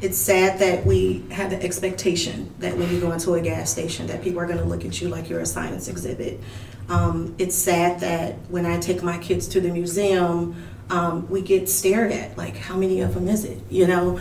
it's 0.00 0.18
sad 0.18 0.58
that 0.58 0.84
we 0.84 1.24
have 1.30 1.50
the 1.50 1.62
expectation 1.62 2.52
that 2.58 2.76
when 2.76 2.90
you 2.92 3.00
go 3.00 3.12
into 3.12 3.34
a 3.34 3.40
gas 3.40 3.70
station 3.70 4.06
that 4.08 4.22
people 4.22 4.40
are 4.40 4.46
going 4.46 4.58
to 4.58 4.64
look 4.64 4.84
at 4.84 5.00
you 5.00 5.08
like 5.08 5.28
you're 5.28 5.40
a 5.40 5.46
science 5.46 5.88
exhibit. 5.88 6.40
Um, 6.88 7.34
it's 7.38 7.56
sad 7.56 8.00
that 8.00 8.34
when 8.48 8.64
i 8.64 8.78
take 8.78 9.02
my 9.02 9.18
kids 9.18 9.48
to 9.48 9.60
the 9.60 9.70
museum 9.70 10.54
um, 10.88 11.28
we 11.28 11.42
get 11.42 11.68
stared 11.68 12.12
at 12.12 12.36
like 12.38 12.56
how 12.56 12.76
many 12.76 13.00
of 13.00 13.14
them 13.14 13.28
is 13.28 13.44
it? 13.44 13.60
You 13.70 13.86
know 13.86 14.20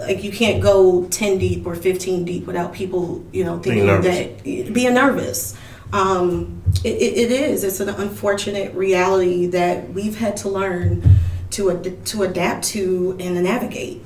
like 0.00 0.22
you 0.22 0.30
can't 0.30 0.62
go 0.62 1.06
10 1.06 1.38
deep 1.38 1.66
or 1.66 1.74
15 1.74 2.24
deep 2.24 2.46
without 2.46 2.72
people 2.72 3.24
you 3.32 3.44
know 3.44 3.58
thinking 3.58 3.86
that 3.86 4.44
being 4.44 4.94
nervous. 4.94 5.56
Um, 5.92 6.62
it, 6.84 6.94
it, 6.94 7.18
it 7.18 7.32
is 7.32 7.64
it's 7.64 7.80
an 7.80 7.88
unfortunate 7.88 8.74
reality 8.74 9.46
that 9.48 9.90
we've 9.90 10.18
had 10.18 10.36
to 10.38 10.48
learn 10.48 11.02
to 11.50 11.70
ad- 11.72 12.06
to 12.06 12.22
adapt 12.22 12.64
to 12.66 13.16
and 13.18 13.34
to 13.36 13.42
navigate 13.42 14.02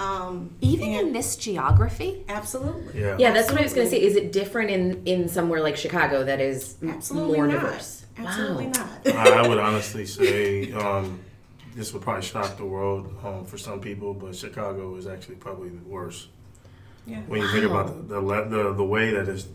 um, 0.00 0.50
Even 0.60 0.88
in 0.88 1.12
this 1.12 1.36
geography, 1.36 2.24
absolutely 2.28 3.00
Yeah. 3.00 3.16
Yeah, 3.18 3.32
that's 3.32 3.50
what 3.50 3.60
I 3.60 3.64
was 3.64 3.74
going 3.74 3.86
to 3.86 3.90
say. 3.90 4.00
Is 4.02 4.16
it 4.16 4.32
different 4.32 4.70
in 4.70 5.02
in 5.04 5.28
somewhere 5.28 5.60
like 5.60 5.76
Chicago 5.76 6.24
that 6.24 6.40
is 6.40 6.76
absolutely 6.86 7.36
more 7.36 7.46
not 7.46 7.60
diverse? 7.60 8.06
absolutely 8.16 8.66
Wow. 8.66 8.88
not 9.04 9.16
I 9.16 9.44
I 9.44 9.48
would 9.48 9.58
honestly 9.58 10.06
say 10.06 10.72
um, 10.72 11.20
this 11.76 11.92
would 11.92 12.02
probably 12.02 12.22
shock 12.22 12.56
the 12.56 12.64
world 12.64 13.14
um, 13.24 13.44
for 13.44 13.58
some 13.58 13.80
people, 13.80 14.14
but 14.14 14.34
Chicago 14.34 14.96
is 14.96 15.06
actually 15.06 15.36
probably 15.36 15.68
the 15.68 15.84
worst. 15.86 16.28
Yeah. 17.06 17.20
When 17.28 17.40
you 17.42 17.48
think 17.52 17.64
about 17.64 17.86
the 18.08 18.20
the, 18.20 18.44
the 18.44 18.62
the 18.74 18.84
way 18.84 19.10
that 19.12 19.28
is 19.28 19.48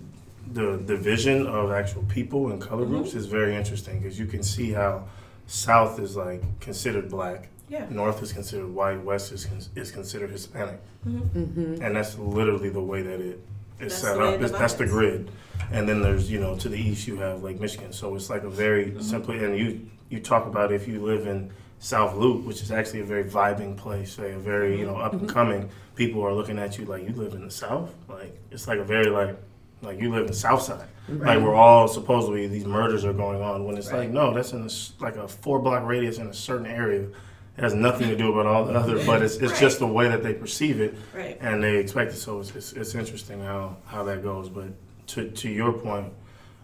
the 0.52 0.78
division 0.78 1.48
of 1.48 1.72
actual 1.72 2.04
people 2.04 2.52
and 2.52 2.62
color 2.62 2.86
groups 2.86 3.16
is 3.16 3.26
very 3.26 3.56
interesting 3.56 4.00
because 4.00 4.20
you 4.20 4.28
can 4.28 4.44
see 4.44 4.72
how 4.72 5.06
South 5.48 6.00
is 6.00 6.16
like 6.16 6.42
considered 6.60 7.10
black, 7.10 7.50
Yeah. 7.68 7.86
North 7.90 8.22
is 8.22 8.32
considered 8.32 8.68
white, 8.74 9.04
West 9.04 9.32
is 9.32 9.46
con- 9.46 9.60
is 9.76 9.92
considered 9.92 10.30
Hispanic, 10.30 10.80
Mm-hmm. 11.08 11.82
and 11.82 11.96
that's 11.96 12.18
literally 12.18 12.70
the 12.70 12.82
way 12.82 13.02
that 13.02 13.20
it 13.20 13.40
is 13.80 13.92
That's 13.94 13.96
set 13.96 14.22
up. 14.22 14.42
it 14.42 14.52
That's 14.52 14.74
the 14.76 14.86
grid, 14.86 15.32
and 15.72 15.88
then 15.90 16.02
there's 16.02 16.30
you 16.32 16.40
know 16.40 16.56
to 16.58 16.70
the 16.70 16.78
east 16.80 17.08
you 17.08 17.18
have 17.18 17.44
like 17.44 17.60
Michigan, 17.60 17.92
so 17.92 18.16
it's 18.16 18.30
like 18.30 18.44
a 18.44 18.50
very 18.50 18.88
Mm-hmm. 18.88 19.02
simply 19.02 19.44
and 19.44 19.58
you 19.58 19.90
you 20.10 20.20
talk 20.20 20.46
about 20.46 20.72
if 20.72 20.88
you 20.88 21.02
live 21.04 21.26
in 21.28 21.52
South 21.80 22.16
Loop, 22.16 22.46
which 22.46 22.62
is 22.62 22.72
actually 22.72 23.02
a 23.02 23.06
very 23.06 23.24
vibing 23.24 23.76
place, 23.76 24.14
say 24.14 24.32
a 24.34 24.38
very 24.40 24.78
you 24.80 24.86
know 24.86 24.96
up 24.98 25.14
and 25.14 25.28
coming. 25.28 25.70
People 25.96 26.22
are 26.24 26.34
looking 26.34 26.60
at 26.60 26.78
you 26.78 26.86
like 26.86 27.04
you 27.04 27.14
live 27.16 27.34
in 27.34 27.46
the 27.46 27.52
South, 27.52 27.94
like 28.08 28.38
it's 28.52 28.68
like 28.68 28.80
a 28.80 28.84
very 28.84 29.10
like 29.10 29.36
like 29.82 30.00
you 30.00 30.12
live 30.12 30.22
in 30.22 30.28
the 30.28 30.34
South 30.34 30.62
Side. 30.62 30.88
Like 31.08 31.40
we're 31.40 31.54
all 31.56 31.88
supposedly 31.88 32.48
these 32.48 32.66
murders 32.66 33.06
are 33.06 33.14
going 33.14 33.42
on 33.42 33.66
when 33.66 33.78
it's 33.78 33.92
like 33.92 34.10
no, 34.10 34.34
that's 34.34 34.54
in 34.54 34.62
a, 34.62 34.66
s- 34.66 34.94
like 35.00 35.16
a 35.18 35.28
four 35.28 35.60
block 35.60 35.84
radius 35.86 36.18
in 36.20 36.28
a 36.28 36.34
certain 36.34 36.66
area. 36.66 37.08
It 37.58 37.62
has 37.62 37.74
nothing 37.74 38.10
to 38.10 38.18
do 38.18 38.32
about 38.34 38.46
all 38.48 38.66
the 38.66 38.74
other, 38.74 39.04
but 39.06 39.22
it's, 39.22 39.36
it's 39.38 39.58
just 39.60 39.80
the 39.80 39.88
way 39.88 40.10
that 40.10 40.24
they 40.24 40.34
perceive 40.34 40.82
it, 40.82 40.94
Right. 41.14 41.38
and 41.40 41.64
they 41.64 41.78
expect 41.78 42.12
it. 42.12 42.18
So 42.18 42.40
it's, 42.42 42.54
it's, 42.56 42.74
it's 42.74 42.96
interesting 42.96 43.40
how, 43.42 43.78
how 43.86 44.04
that 44.04 44.24
goes. 44.24 44.50
But 44.50 44.68
to, 45.08 45.30
to 45.32 45.50
your 45.50 45.72
point, 45.72 46.12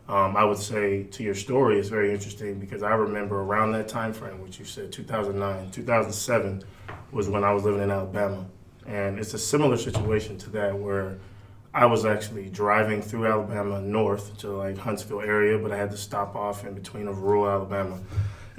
um, 0.10 0.36
I 0.36 0.44
would 0.44 0.58
say 0.58 1.04
to 1.04 1.24
your 1.24 1.36
story, 1.36 1.80
it's 1.80 1.88
very 1.88 2.12
interesting 2.12 2.60
because 2.60 2.84
I 2.84 2.92
remember 2.96 3.40
around 3.42 3.72
that 3.72 3.88
time 3.88 4.12
frame, 4.12 4.42
which 4.42 4.60
you 4.60 4.66
said 4.66 4.92
2009, 4.92 5.72
2007 5.72 6.64
was 7.14 7.30
when 7.30 7.46
I 7.46 7.54
was 7.54 7.64
living 7.64 7.82
in 7.82 7.92
Alabama, 7.92 8.46
and 8.86 9.18
it's 9.18 9.34
a 9.34 9.38
similar 9.40 9.78
situation 9.78 10.38
to 10.40 10.50
that 10.52 10.78
where 10.78 11.20
I 11.74 11.86
was 11.86 12.04
actually 12.04 12.50
driving 12.50 13.02
through 13.02 13.28
Alabama 13.28 13.80
north 13.80 14.38
to 14.40 14.50
like 14.50 14.78
Huntsville 14.78 15.22
area, 15.22 15.58
but 15.58 15.72
I 15.72 15.78
had 15.78 15.92
to 15.92 15.98
stop 15.98 16.36
off 16.36 16.66
in 16.66 16.74
between 16.74 17.08
of 17.08 17.20
rural 17.20 17.48
Alabama. 17.50 17.98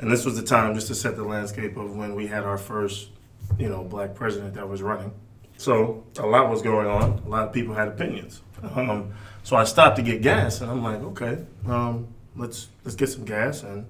And 0.02 0.10
this 0.10 0.24
was 0.24 0.34
the 0.34 0.42
time 0.42 0.74
just 0.74 0.88
to 0.88 0.96
set 0.96 1.14
the 1.14 1.22
landscape 1.22 1.76
of 1.76 1.94
when 1.96 2.16
we 2.16 2.26
had 2.26 2.42
our 2.42 2.58
first, 2.58 3.10
you 3.56 3.68
know, 3.68 3.84
black 3.84 4.16
president 4.16 4.54
that 4.54 4.68
was 4.68 4.82
running. 4.82 5.12
So 5.58 6.02
a 6.18 6.26
lot 6.26 6.50
was 6.50 6.60
going 6.60 6.88
on. 6.88 7.22
A 7.24 7.28
lot 7.28 7.46
of 7.46 7.54
people 7.54 7.72
had 7.72 7.86
opinions. 7.86 8.42
Um, 8.74 9.14
so 9.44 9.54
I 9.54 9.62
stopped 9.62 9.94
to 9.96 10.02
get 10.02 10.20
gas, 10.20 10.60
and 10.60 10.68
I'm 10.68 10.82
like, 10.82 11.00
okay, 11.00 11.44
um, 11.68 12.08
let's 12.36 12.68
let's 12.84 12.96
get 12.96 13.10
some 13.10 13.24
gas. 13.24 13.62
And 13.62 13.86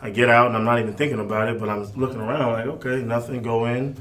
I 0.00 0.10
get 0.10 0.28
out, 0.28 0.46
and 0.46 0.56
I'm 0.56 0.64
not 0.64 0.78
even 0.78 0.94
thinking 0.94 1.18
about 1.18 1.48
it, 1.48 1.58
but 1.58 1.68
I'm 1.68 1.82
looking 1.94 2.20
around 2.20 2.52
like, 2.52 2.66
okay, 2.66 3.02
nothing. 3.02 3.42
Go 3.42 3.64
in, 3.66 3.96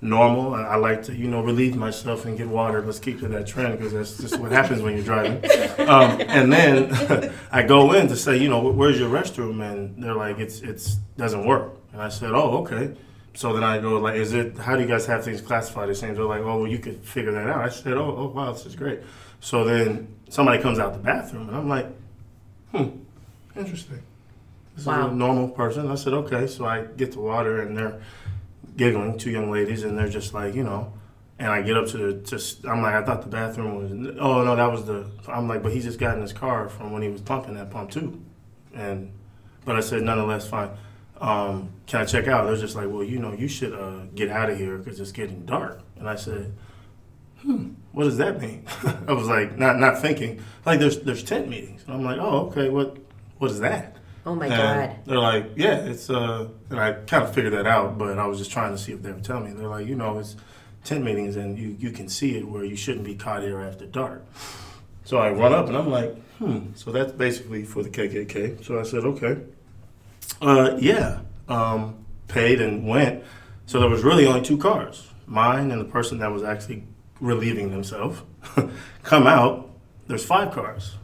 normal. 0.00 0.54
I, 0.54 0.62
I 0.62 0.76
like 0.76 1.02
to, 1.04 1.14
you 1.14 1.28
know, 1.28 1.42
relieve 1.42 1.76
myself 1.76 2.24
and 2.24 2.36
get 2.38 2.48
water. 2.48 2.82
Let's 2.82 2.98
keep 2.98 3.20
to 3.20 3.28
that 3.28 3.46
trend 3.46 3.76
because 3.78 3.92
that's 3.92 4.16
just 4.18 4.38
what 4.40 4.50
happens 4.52 4.80
when 4.82 4.94
you're 4.96 5.04
driving. 5.04 5.42
Um, 5.80 6.20
and 6.28 6.52
then 6.52 7.32
I 7.50 7.62
go 7.62 7.92
in 7.94 8.06
to 8.08 8.16
say, 8.16 8.36
you 8.36 8.48
know, 8.48 8.60
where's 8.70 8.98
your 9.00 9.08
restroom? 9.10 9.62
And 9.68 10.02
they're 10.02 10.14
like, 10.14 10.38
it's 10.38 10.60
it's 10.60 10.96
doesn't 11.16 11.44
work. 11.46 11.72
And 11.92 12.00
I 12.02 12.10
said, 12.10 12.32
oh, 12.32 12.58
okay. 12.62 12.94
So 13.34 13.52
then 13.54 13.64
I 13.64 13.78
go 13.78 13.98
like, 13.98 14.16
is 14.16 14.34
it? 14.34 14.58
How 14.58 14.76
do 14.76 14.82
you 14.82 14.88
guys 14.88 15.06
have 15.06 15.24
things 15.24 15.40
classified 15.40 15.88
the 15.88 15.94
same? 15.94 16.14
They're 16.14 16.24
like, 16.24 16.42
oh, 16.42 16.60
well, 16.60 16.66
you 16.70 16.78
could 16.78 17.02
figure 17.02 17.32
that 17.32 17.48
out. 17.48 17.60
I 17.60 17.70
said, 17.70 17.94
oh, 17.94 18.14
oh, 18.16 18.26
wow, 18.28 18.52
this 18.52 18.66
is 18.66 18.76
great. 18.76 19.00
So 19.40 19.64
then 19.64 20.14
somebody 20.28 20.60
comes 20.62 20.78
out 20.78 20.92
the 20.92 20.98
bathroom, 20.98 21.48
and 21.48 21.56
I'm 21.56 21.68
like, 21.68 21.86
hmm, 22.72 22.88
interesting. 23.56 24.02
This 24.76 24.86
Wow. 24.86 25.06
is 25.06 25.12
a 25.12 25.16
normal 25.16 25.48
person. 25.48 25.90
I 25.90 25.94
said, 25.94 26.12
okay. 26.12 26.46
So 26.46 26.66
I 26.66 26.84
get 26.84 27.12
the 27.12 27.20
water, 27.20 27.62
and 27.62 27.76
they're 27.76 28.00
giggling, 28.80 29.18
two 29.18 29.30
young 29.30 29.50
ladies, 29.50 29.84
and 29.84 29.96
they're 29.96 30.08
just 30.08 30.32
like, 30.32 30.54
you 30.54 30.64
know. 30.64 30.90
And 31.38 31.48
I 31.48 31.60
get 31.60 31.76
up 31.76 31.86
to 31.88 31.98
the, 31.98 32.36
to, 32.36 32.68
I'm 32.68 32.82
like, 32.82 32.94
I 32.94 33.04
thought 33.04 33.20
the 33.20 33.28
bathroom 33.28 33.76
was, 33.76 34.16
oh 34.18 34.42
no, 34.42 34.56
that 34.56 34.70
was 34.70 34.86
the, 34.86 35.06
I'm 35.28 35.46
like, 35.48 35.62
but 35.62 35.72
he 35.72 35.80
just 35.80 35.98
got 35.98 36.16
in 36.16 36.22
his 36.22 36.32
car 36.32 36.68
from 36.68 36.90
when 36.90 37.02
he 37.02 37.08
was 37.08 37.20
pumping 37.20 37.54
that 37.54 37.70
pump 37.70 37.90
too. 37.90 38.22
And, 38.74 39.12
but 39.66 39.76
I 39.76 39.80
said, 39.80 40.02
nonetheless, 40.02 40.48
fine. 40.48 40.70
Um, 41.20 41.70
can 41.86 42.00
I 42.00 42.04
check 42.06 42.26
out? 42.26 42.46
They're 42.46 42.56
just 42.56 42.74
like, 42.74 42.88
well, 42.88 43.04
you 43.04 43.18
know, 43.18 43.32
you 43.32 43.48
should 43.48 43.74
uh, 43.74 44.06
get 44.14 44.30
out 44.30 44.48
of 44.48 44.56
here 44.58 44.78
because 44.78 44.98
it's 44.98 45.12
getting 45.12 45.44
dark. 45.44 45.82
And 45.98 46.08
I 46.08 46.14
said, 46.14 46.54
hmm, 47.42 47.72
what 47.92 48.04
does 48.04 48.16
that 48.16 48.40
mean? 48.40 48.64
I 49.06 49.12
was 49.12 49.28
like, 49.28 49.58
not 49.58 49.78
not 49.78 50.00
thinking. 50.00 50.42
Like, 50.64 50.80
there's 50.80 51.00
there's 51.00 51.22
tent 51.22 51.48
meetings. 51.48 51.84
And 51.86 51.94
I'm 51.94 52.04
like, 52.04 52.18
oh, 52.18 52.46
okay, 52.48 52.70
what 52.70 52.96
what 53.36 53.50
is 53.50 53.60
that? 53.60 53.96
Oh 54.26 54.34
my 54.34 54.46
And 54.46 54.54
God. 54.54 54.96
They're 55.06 55.18
like, 55.18 55.52
yeah, 55.56 55.76
it's 55.76 56.10
uh, 56.10 56.48
and 56.68 56.78
I 56.78 56.92
kind 56.92 57.24
of 57.24 57.34
figured 57.34 57.54
that 57.54 57.66
out, 57.66 57.98
but 57.98 58.18
I 58.18 58.26
was 58.26 58.38
just 58.38 58.50
trying 58.50 58.72
to 58.72 58.78
see 58.78 58.92
if 58.92 59.02
they 59.02 59.12
would 59.12 59.24
tell 59.24 59.40
me. 59.40 59.52
They're 59.52 59.68
like, 59.68 59.86
you 59.86 59.94
know, 59.94 60.18
it's 60.18 60.36
tent 60.84 61.04
meetings, 61.04 61.36
and 61.36 61.58
you 61.58 61.76
you 61.78 61.90
can 61.90 62.08
see 62.08 62.36
it 62.36 62.46
where 62.46 62.64
you 62.64 62.76
shouldn't 62.76 63.04
be 63.04 63.14
caught 63.14 63.42
here 63.42 63.60
after 63.60 63.86
dark. 63.86 64.24
So 65.04 65.18
I 65.18 65.30
run 65.30 65.52
up 65.52 65.66
and 65.66 65.76
I'm 65.76 65.90
like, 65.90 66.14
hmm. 66.38 66.72
So 66.74 66.92
that's 66.92 67.12
basically 67.12 67.64
for 67.64 67.82
the 67.82 67.90
KKK. 67.90 68.64
So 68.64 68.78
I 68.78 68.84
said, 68.84 69.04
okay. 69.04 69.38
Uh, 70.40 70.76
yeah. 70.78 71.20
Um, 71.48 72.04
paid 72.28 72.60
and 72.60 72.86
went. 72.86 73.24
So 73.66 73.80
there 73.80 73.88
was 73.88 74.02
really 74.02 74.26
only 74.26 74.42
two 74.42 74.56
cars, 74.58 75.08
mine 75.26 75.70
and 75.70 75.80
the 75.80 75.84
person 75.84 76.18
that 76.18 76.30
was 76.30 76.42
actually 76.42 76.84
relieving 77.20 77.70
themselves. 77.70 78.22
Come 79.02 79.26
out. 79.26 79.70
There's 80.06 80.24
five 80.24 80.52
cars, 80.52 80.96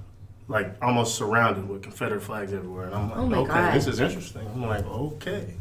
like 0.49 0.76
almost 0.83 1.17
surrounded 1.17 1.69
with 1.69 1.83
Confederate 1.83 2.21
flags 2.23 2.53
everywhere. 2.53 2.87
And 2.87 2.95
I'm 2.95 3.09
like, 3.11 3.19
Oh 3.38 3.43
okay, 3.43 3.53
God. 3.55 3.75
this 3.75 3.87
is 3.87 4.00
interesting. 4.00 4.47
I'm 4.55 4.62
like, 4.67 4.87
okay. 4.87 5.55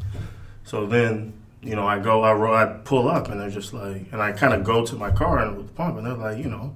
So 0.63 0.85
then, 0.85 1.33
you 1.61 1.75
know, 1.75 1.87
I 1.87 1.99
go, 1.99 2.21
I, 2.23 2.33
ro- 2.33 2.55
I 2.55 2.65
pull 2.83 3.07
up, 3.09 3.29
and 3.29 3.39
they're 3.41 3.49
just 3.49 3.73
like, 3.73 4.05
and 4.11 4.21
I 4.21 4.31
kind 4.31 4.53
of 4.53 4.63
go 4.63 4.85
to 4.85 4.95
my 4.95 5.11
car 5.11 5.39
and 5.39 5.57
with 5.57 5.67
the 5.67 5.73
pump, 5.73 5.97
and 5.97 6.05
they're 6.05 6.13
like, 6.13 6.37
you 6.37 6.49
know, 6.49 6.75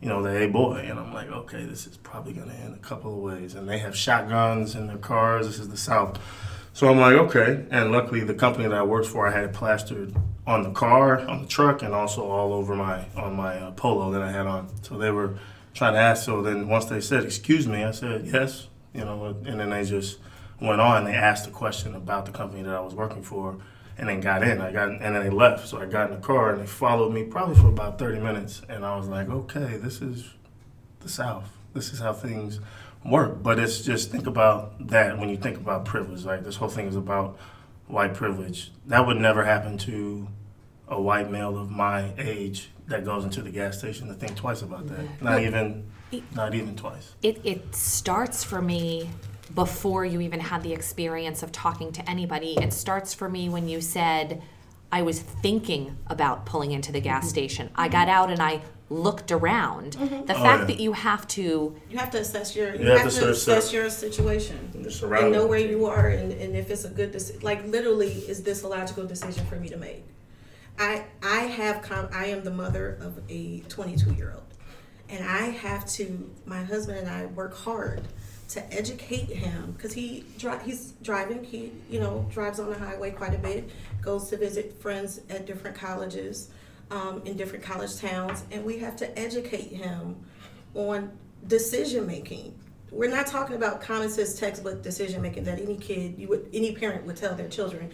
you 0.00 0.08
know, 0.08 0.22
the 0.22 0.30
hey 0.32 0.46
boy, 0.48 0.86
and 0.88 0.98
I'm 0.98 1.12
like, 1.14 1.28
okay, 1.30 1.64
this 1.64 1.86
is 1.86 1.96
probably 1.98 2.32
gonna 2.34 2.52
end 2.52 2.74
a 2.74 2.78
couple 2.78 3.12
of 3.14 3.18
ways. 3.20 3.54
And 3.54 3.66
they 3.68 3.78
have 3.78 3.96
shotguns 3.96 4.74
in 4.74 4.86
their 4.86 4.98
cars. 4.98 5.46
This 5.46 5.58
is 5.58 5.68
the 5.70 5.78
South, 5.78 6.18
so 6.74 6.88
I'm 6.88 6.98
like, 6.98 7.14
okay. 7.14 7.64
And 7.70 7.90
luckily, 7.90 8.20
the 8.20 8.34
company 8.34 8.68
that 8.68 8.74
I 8.76 8.82
worked 8.82 9.06
for, 9.06 9.26
I 9.26 9.30
had 9.30 9.44
it 9.44 9.52
plastered 9.54 10.14
on 10.46 10.62
the 10.62 10.70
car, 10.72 11.20
on 11.20 11.40
the 11.40 11.48
truck, 11.48 11.82
and 11.82 11.94
also 11.94 12.22
all 12.26 12.52
over 12.52 12.74
my 12.74 13.06
on 13.16 13.34
my 13.34 13.56
uh, 13.58 13.70
polo 13.72 14.10
that 14.10 14.20
I 14.20 14.30
had 14.30 14.46
on. 14.46 14.68
So 14.82 14.98
they 14.98 15.10
were 15.10 15.38
trying 15.74 15.94
to 15.94 15.98
ask. 15.98 16.24
So 16.24 16.40
then 16.40 16.68
once 16.68 16.86
they 16.86 17.00
said, 17.00 17.24
excuse 17.24 17.66
me, 17.66 17.84
I 17.84 17.90
said 17.90 18.26
yes, 18.26 18.68
you 18.94 19.04
know, 19.04 19.36
and 19.44 19.60
then 19.60 19.70
they 19.70 19.84
just 19.84 20.18
went 20.60 20.80
on. 20.80 20.98
and 20.98 21.06
They 21.06 21.14
asked 21.14 21.46
a 21.46 21.50
question 21.50 21.94
about 21.94 22.26
the 22.26 22.32
company 22.32 22.62
that 22.62 22.74
I 22.74 22.80
was 22.80 22.94
working 22.94 23.22
for, 23.22 23.56
and 23.98 24.08
then 24.08 24.20
got 24.20 24.42
in. 24.42 24.60
I 24.60 24.72
got 24.72 24.88
and 24.88 25.00
then 25.00 25.14
they 25.14 25.30
left. 25.30 25.68
So 25.68 25.80
I 25.80 25.86
got 25.86 26.10
in 26.10 26.16
the 26.16 26.26
car 26.26 26.52
and 26.52 26.62
they 26.62 26.66
followed 26.66 27.12
me 27.12 27.24
probably 27.24 27.56
for 27.56 27.68
about 27.68 27.98
30 27.98 28.20
minutes, 28.20 28.62
and 28.68 28.84
I 28.84 28.96
was 28.96 29.08
like, 29.08 29.28
okay, 29.28 29.76
this 29.76 30.00
is 30.00 30.30
the 31.00 31.08
South. 31.08 31.50
This 31.74 31.92
is 31.92 31.98
how 31.98 32.12
things 32.12 32.60
work. 33.04 33.42
But 33.42 33.58
it's 33.58 33.82
just 33.82 34.10
think 34.10 34.26
about 34.26 34.88
that 34.88 35.18
when 35.18 35.28
you 35.28 35.36
think 35.36 35.56
about 35.56 35.84
privilege. 35.84 36.24
Like 36.24 36.44
this 36.44 36.56
whole 36.56 36.68
thing 36.68 36.86
is 36.86 36.96
about 36.96 37.36
white 37.86 38.14
privilege. 38.14 38.72
That 38.86 39.06
would 39.06 39.18
never 39.18 39.44
happen 39.44 39.76
to 39.78 40.28
a 40.88 41.00
white 41.00 41.30
male 41.30 41.58
of 41.58 41.70
my 41.70 42.12
age 42.18 42.70
that 42.88 43.04
goes 43.04 43.24
into 43.24 43.42
the 43.42 43.50
gas 43.50 43.78
station 43.78 44.08
to 44.08 44.14
think 44.14 44.36
twice 44.36 44.62
about 44.62 44.86
that. 44.88 45.22
Not 45.22 45.42
even, 45.42 45.90
not 46.34 46.54
even 46.54 46.76
twice. 46.76 47.14
it, 47.22 47.40
it 47.44 47.74
starts 47.74 48.44
for 48.44 48.60
me 48.60 49.08
before 49.54 50.04
you 50.04 50.20
even 50.20 50.40
had 50.40 50.62
the 50.62 50.72
experience 50.72 51.42
of 51.42 51.52
talking 51.52 51.92
to 51.92 52.10
anybody. 52.10 52.56
It 52.60 52.72
starts 52.72 53.14
for 53.14 53.28
me 53.28 53.48
when 53.48 53.68
you 53.68 53.80
said, 53.80 54.42
I 54.90 55.02
was 55.02 55.20
thinking 55.20 55.96
about 56.06 56.46
pulling 56.46 56.72
into 56.72 56.92
the 56.92 57.00
gas 57.00 57.24
mm-hmm. 57.24 57.30
station. 57.30 57.70
I 57.74 57.88
got 57.88 58.08
out 58.08 58.30
and 58.30 58.40
I 58.40 58.62
looked 58.90 59.32
around. 59.32 59.96
Mm-hmm. 59.96 60.26
The 60.26 60.36
oh, 60.36 60.42
fact 60.42 60.60
yeah. 60.60 60.66
that 60.66 60.80
you 60.80 60.92
have 60.92 61.26
to, 61.28 61.76
You 61.90 61.98
have 61.98 62.10
to 62.10 62.18
assess 62.20 62.54
your. 62.54 62.74
You, 62.74 62.84
You 62.84 62.90
have 62.90 63.00
have, 63.00 63.12
to 63.12 63.20
to 63.20 63.30
assess- 63.30 63.48
assess 63.58 63.72
your 63.72 63.90
situation 63.90 64.70
You're 64.74 65.14
and 65.14 65.32
know 65.32 65.46
where 65.46 65.58
you 65.58 65.86
are, 65.86 66.08
and, 66.08 66.32
and 66.32 66.56
if 66.56 66.70
it's 66.70 66.84
a 66.84 66.90
good 66.90 67.12
decision. 67.12 67.40
Like 67.42 67.66
literally, 67.66 68.12
is 68.12 68.42
this 68.42 68.62
a 68.62 68.68
logical 68.68 69.06
decision 69.06 69.44
for 69.46 69.56
me 69.56 69.68
to 69.68 69.76
make? 69.76 70.04
I 70.78 71.04
I 71.22 71.40
have 71.40 71.82
com- 71.82 72.08
I 72.12 72.26
am 72.26 72.44
the 72.44 72.50
mother 72.50 72.98
of 73.00 73.20
a 73.28 73.60
22 73.68 74.14
year 74.14 74.32
old, 74.34 74.44
and 75.08 75.24
I 75.24 75.46
have 75.50 75.86
to. 75.92 76.30
My 76.46 76.62
husband 76.64 76.98
and 76.98 77.08
I 77.08 77.26
work 77.26 77.56
hard 77.56 78.02
to 78.48 78.74
educate 78.74 79.28
him 79.30 79.72
because 79.72 79.92
he 79.92 80.24
dri- 80.38 80.58
he's 80.64 80.92
driving. 81.02 81.44
He 81.44 81.72
you 81.88 82.00
know 82.00 82.26
drives 82.30 82.58
on 82.58 82.70
the 82.70 82.78
highway 82.78 83.10
quite 83.10 83.34
a 83.34 83.38
bit. 83.38 83.70
Goes 84.00 84.28
to 84.30 84.36
visit 84.36 84.80
friends 84.80 85.20
at 85.30 85.46
different 85.46 85.76
colleges, 85.76 86.50
um, 86.90 87.22
in 87.24 87.36
different 87.36 87.64
college 87.64 87.96
towns, 87.96 88.44
and 88.50 88.64
we 88.64 88.78
have 88.78 88.96
to 88.96 89.18
educate 89.18 89.72
him 89.72 90.16
on 90.74 91.12
decision 91.46 92.06
making. 92.06 92.58
We're 92.90 93.10
not 93.10 93.26
talking 93.26 93.56
about 93.56 93.80
common 93.80 94.08
sense 94.08 94.38
textbook 94.38 94.82
decision 94.82 95.20
making 95.20 95.44
that 95.44 95.60
any 95.60 95.76
kid, 95.76 96.16
you 96.16 96.28
would, 96.28 96.48
any 96.52 96.72
parent 96.72 97.04
would 97.06 97.16
tell 97.16 97.34
their 97.34 97.48
children. 97.48 97.90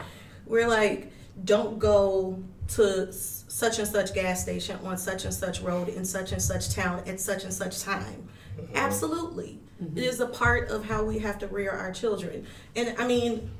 We're 0.46 0.68
like, 0.68 1.10
don't 1.44 1.78
go 1.78 2.42
to 2.70 3.12
such 3.12 3.78
and 3.78 3.88
such 3.88 4.14
gas 4.14 4.42
station 4.42 4.78
on 4.84 4.96
such 4.96 5.24
and 5.24 5.34
such 5.34 5.60
road 5.60 5.88
in 5.88 6.04
such 6.04 6.32
and 6.32 6.40
such 6.40 6.74
town 6.74 7.02
at 7.06 7.20
such 7.20 7.44
and 7.44 7.52
such 7.52 7.80
time. 7.82 8.28
Absolutely, 8.74 9.58
It 9.96 10.04
is 10.04 10.20
a 10.20 10.26
part 10.26 10.68
of 10.70 10.84
how 10.84 11.02
we 11.04 11.18
have 11.20 11.38
to 11.40 11.46
rear 11.48 11.70
our 11.70 11.92
children. 11.92 12.46
And 12.76 12.94
I 12.98 13.06
mean, 13.06 13.50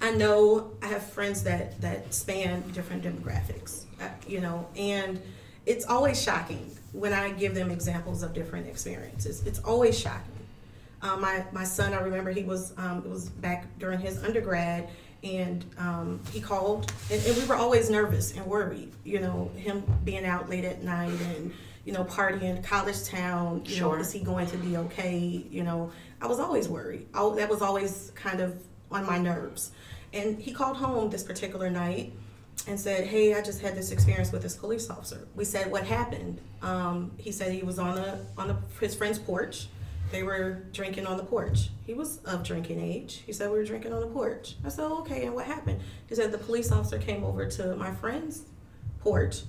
I 0.00 0.12
know 0.12 0.72
I 0.82 0.86
have 0.86 1.02
friends 1.02 1.42
that 1.44 1.80
that 1.80 2.14
span 2.14 2.62
different 2.72 3.02
demographics, 3.02 3.84
uh, 4.00 4.08
you 4.26 4.40
know, 4.40 4.66
and 4.76 5.20
it's 5.66 5.84
always 5.84 6.22
shocking 6.22 6.70
when 6.92 7.12
I 7.12 7.30
give 7.32 7.54
them 7.54 7.70
examples 7.70 8.22
of 8.22 8.32
different 8.32 8.66
experiences. 8.66 9.46
It's 9.46 9.58
always 9.60 9.98
shocking. 9.98 10.32
Um, 11.02 11.20
my 11.20 11.44
my 11.52 11.64
son, 11.64 11.92
I 11.92 12.00
remember 12.00 12.30
he 12.30 12.44
was 12.44 12.72
um, 12.78 12.98
it 13.04 13.10
was 13.10 13.28
back 13.28 13.66
during 13.78 13.98
his 14.00 14.22
undergrad, 14.22 14.88
and 15.22 15.64
um, 15.78 16.20
he 16.32 16.40
called, 16.40 16.92
and, 17.10 17.22
and 17.24 17.36
we 17.36 17.44
were 17.44 17.54
always 17.56 17.90
nervous 17.90 18.32
and 18.36 18.44
worried. 18.46 18.90
You 19.04 19.20
know, 19.20 19.50
him 19.56 19.82
being 20.04 20.24
out 20.24 20.48
late 20.48 20.64
at 20.64 20.82
night 20.82 21.18
and 21.34 21.52
you 21.84 21.92
know 21.92 22.04
partying, 22.04 22.62
college 22.64 23.04
town. 23.04 23.62
You 23.66 23.80
know, 23.80 23.90
Sure. 23.92 23.98
is 24.00 24.12
he 24.12 24.20
going 24.20 24.46
to 24.48 24.56
be 24.58 24.76
okay? 24.76 25.18
You 25.50 25.62
know, 25.64 25.90
I 26.20 26.26
was 26.26 26.38
always 26.40 26.68
worried. 26.68 27.06
I, 27.14 27.28
that 27.36 27.48
was 27.48 27.62
always 27.62 28.12
kind 28.14 28.40
of 28.40 28.62
on 28.90 29.06
my 29.06 29.18
nerves. 29.18 29.72
And 30.12 30.38
he 30.40 30.52
called 30.52 30.76
home 30.76 31.10
this 31.10 31.22
particular 31.22 31.70
night 31.70 32.12
and 32.66 32.78
said, 32.80 33.06
"Hey, 33.06 33.34
I 33.34 33.42
just 33.42 33.60
had 33.60 33.76
this 33.76 33.92
experience 33.92 34.32
with 34.32 34.42
this 34.42 34.56
police 34.56 34.90
officer." 34.90 35.28
We 35.34 35.44
said, 35.44 35.70
"What 35.70 35.84
happened?" 35.84 36.40
Um, 36.62 37.12
he 37.16 37.30
said 37.32 37.52
he 37.52 37.62
was 37.62 37.78
on 37.78 37.96
a 37.98 38.18
on 38.36 38.50
a, 38.50 38.62
his 38.80 38.94
friend's 38.94 39.18
porch. 39.18 39.68
They 40.10 40.22
were 40.22 40.64
drinking 40.72 41.06
on 41.06 41.16
the 41.16 41.22
porch. 41.24 41.70
He 41.86 41.94
was 41.94 42.18
of 42.24 42.42
drinking 42.42 42.80
age. 42.80 43.22
He 43.26 43.32
said 43.32 43.50
we 43.50 43.58
were 43.58 43.64
drinking 43.64 43.92
on 43.92 44.00
the 44.00 44.06
porch. 44.08 44.56
I 44.64 44.68
said, 44.68 44.84
"Okay, 44.84 45.24
and 45.26 45.34
what 45.34 45.46
happened?" 45.46 45.80
He 46.08 46.14
said 46.14 46.32
the 46.32 46.38
police 46.38 46.72
officer 46.72 46.98
came 46.98 47.22
over 47.24 47.46
to 47.46 47.76
my 47.76 47.92
friend's 47.94 48.42
porch 49.00 49.42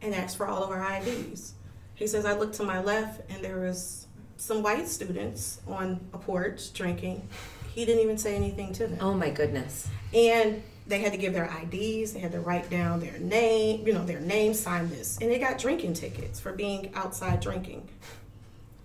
and 0.00 0.14
asked 0.14 0.36
for 0.36 0.46
all 0.46 0.62
of 0.62 0.70
our 0.70 0.80
IDs. 0.98 1.54
He 1.94 2.06
says 2.06 2.24
I 2.24 2.34
looked 2.36 2.54
to 2.56 2.62
my 2.64 2.80
left 2.80 3.22
and 3.30 3.42
there 3.44 3.58
was 3.60 4.06
some 4.36 4.62
white 4.62 4.88
students 4.88 5.60
on 5.66 6.00
a 6.12 6.18
porch 6.18 6.72
drinking. 6.72 7.28
He 7.74 7.84
didn't 7.84 8.02
even 8.02 8.18
say 8.18 8.34
anything 8.36 8.72
to 8.74 8.86
them 8.86 8.98
Oh 9.00 9.14
my 9.14 9.30
goodness. 9.30 9.88
and 10.12 10.62
they 10.86 10.98
had 10.98 11.12
to 11.12 11.18
give 11.18 11.32
their 11.32 11.46
IDs. 11.62 12.12
They 12.12 12.20
had 12.20 12.32
to 12.32 12.40
write 12.40 12.68
down 12.68 13.00
their 13.00 13.18
name, 13.18 13.86
you 13.86 13.94
know, 13.94 14.04
their 14.04 14.20
name, 14.20 14.52
sign 14.52 14.90
this, 14.90 15.16
and 15.20 15.30
they 15.30 15.38
got 15.38 15.58
drinking 15.58 15.94
tickets 15.94 16.38
for 16.38 16.52
being 16.52 16.92
outside 16.94 17.40
drinking. 17.40 17.88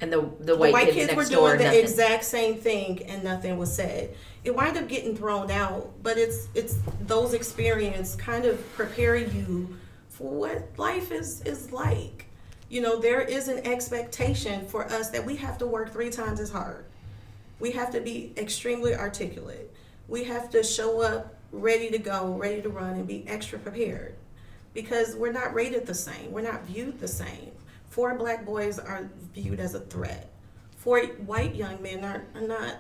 And 0.02 0.12
the 0.14 0.22
the 0.40 0.46
The 0.54 0.56
white, 0.58 0.74
white 0.74 0.86
kids, 0.94 1.08
kids 1.12 1.16
were 1.16 1.26
doing 1.26 1.58
the 1.58 1.66
nothing. 1.66 1.80
exact 1.82 2.24
same 2.24 2.56
thing, 2.56 3.04
and 3.08 3.24
nothing 3.24 3.58
was 3.58 3.74
said. 3.74 4.16
It 4.44 4.56
wound 4.56 4.78
up 4.78 4.88
getting 4.88 5.16
thrown 5.16 5.52
out, 5.52 5.92
but 6.02 6.18
it's 6.18 6.48
it's 6.56 6.76
those 7.02 7.34
experiences 7.34 8.16
kind 8.16 8.46
of 8.46 8.58
prepare 8.74 9.16
you 9.18 9.76
for 10.10 10.32
what 10.32 10.70
life 10.78 11.12
is 11.12 11.42
is 11.42 11.72
like. 11.74 12.26
You 12.70 12.82
know, 12.82 12.98
there 13.00 13.22
is 13.22 13.48
an 13.48 13.66
expectation 13.66 14.66
for 14.68 14.86
us 14.86 15.10
that 15.10 15.26
we 15.26 15.36
have 15.38 15.58
to 15.58 15.68
work 15.68 15.92
three 15.92 16.12
times 16.12 16.40
as 16.40 16.52
hard. 16.52 16.86
We 17.60 17.72
have 17.72 17.92
to 17.92 18.00
be 18.00 18.32
extremely 18.38 18.96
articulate. 18.96 19.74
We 20.08 20.24
have 20.26 20.50
to 20.52 20.64
show 20.64 21.02
up 21.02 21.36
ready 21.52 21.90
to 21.90 21.98
go, 21.98 22.36
ready 22.36 22.62
to 22.62 22.70
run, 22.70 22.94
and 22.94 23.08
be 23.08 23.28
extra 23.28 23.60
prepared 23.60 24.16
because 24.74 25.16
we're 25.16 25.32
not 25.34 25.54
rated 25.54 25.86
the 25.88 25.94
same. 25.96 26.32
We're 26.32 26.42
not 26.50 26.64
viewed 26.66 27.00
the 27.00 27.08
same. 27.08 27.52
Four 27.90 28.16
black 28.16 28.46
boys 28.46 28.80
are 28.80 29.10
viewed 29.34 29.60
as 29.60 29.76
a 29.76 29.80
threat. 29.80 30.30
Four 30.78 31.02
white 31.02 31.56
young 31.56 31.82
men 31.82 32.04
are, 32.04 32.24
are 32.36 32.48
not 32.48 32.76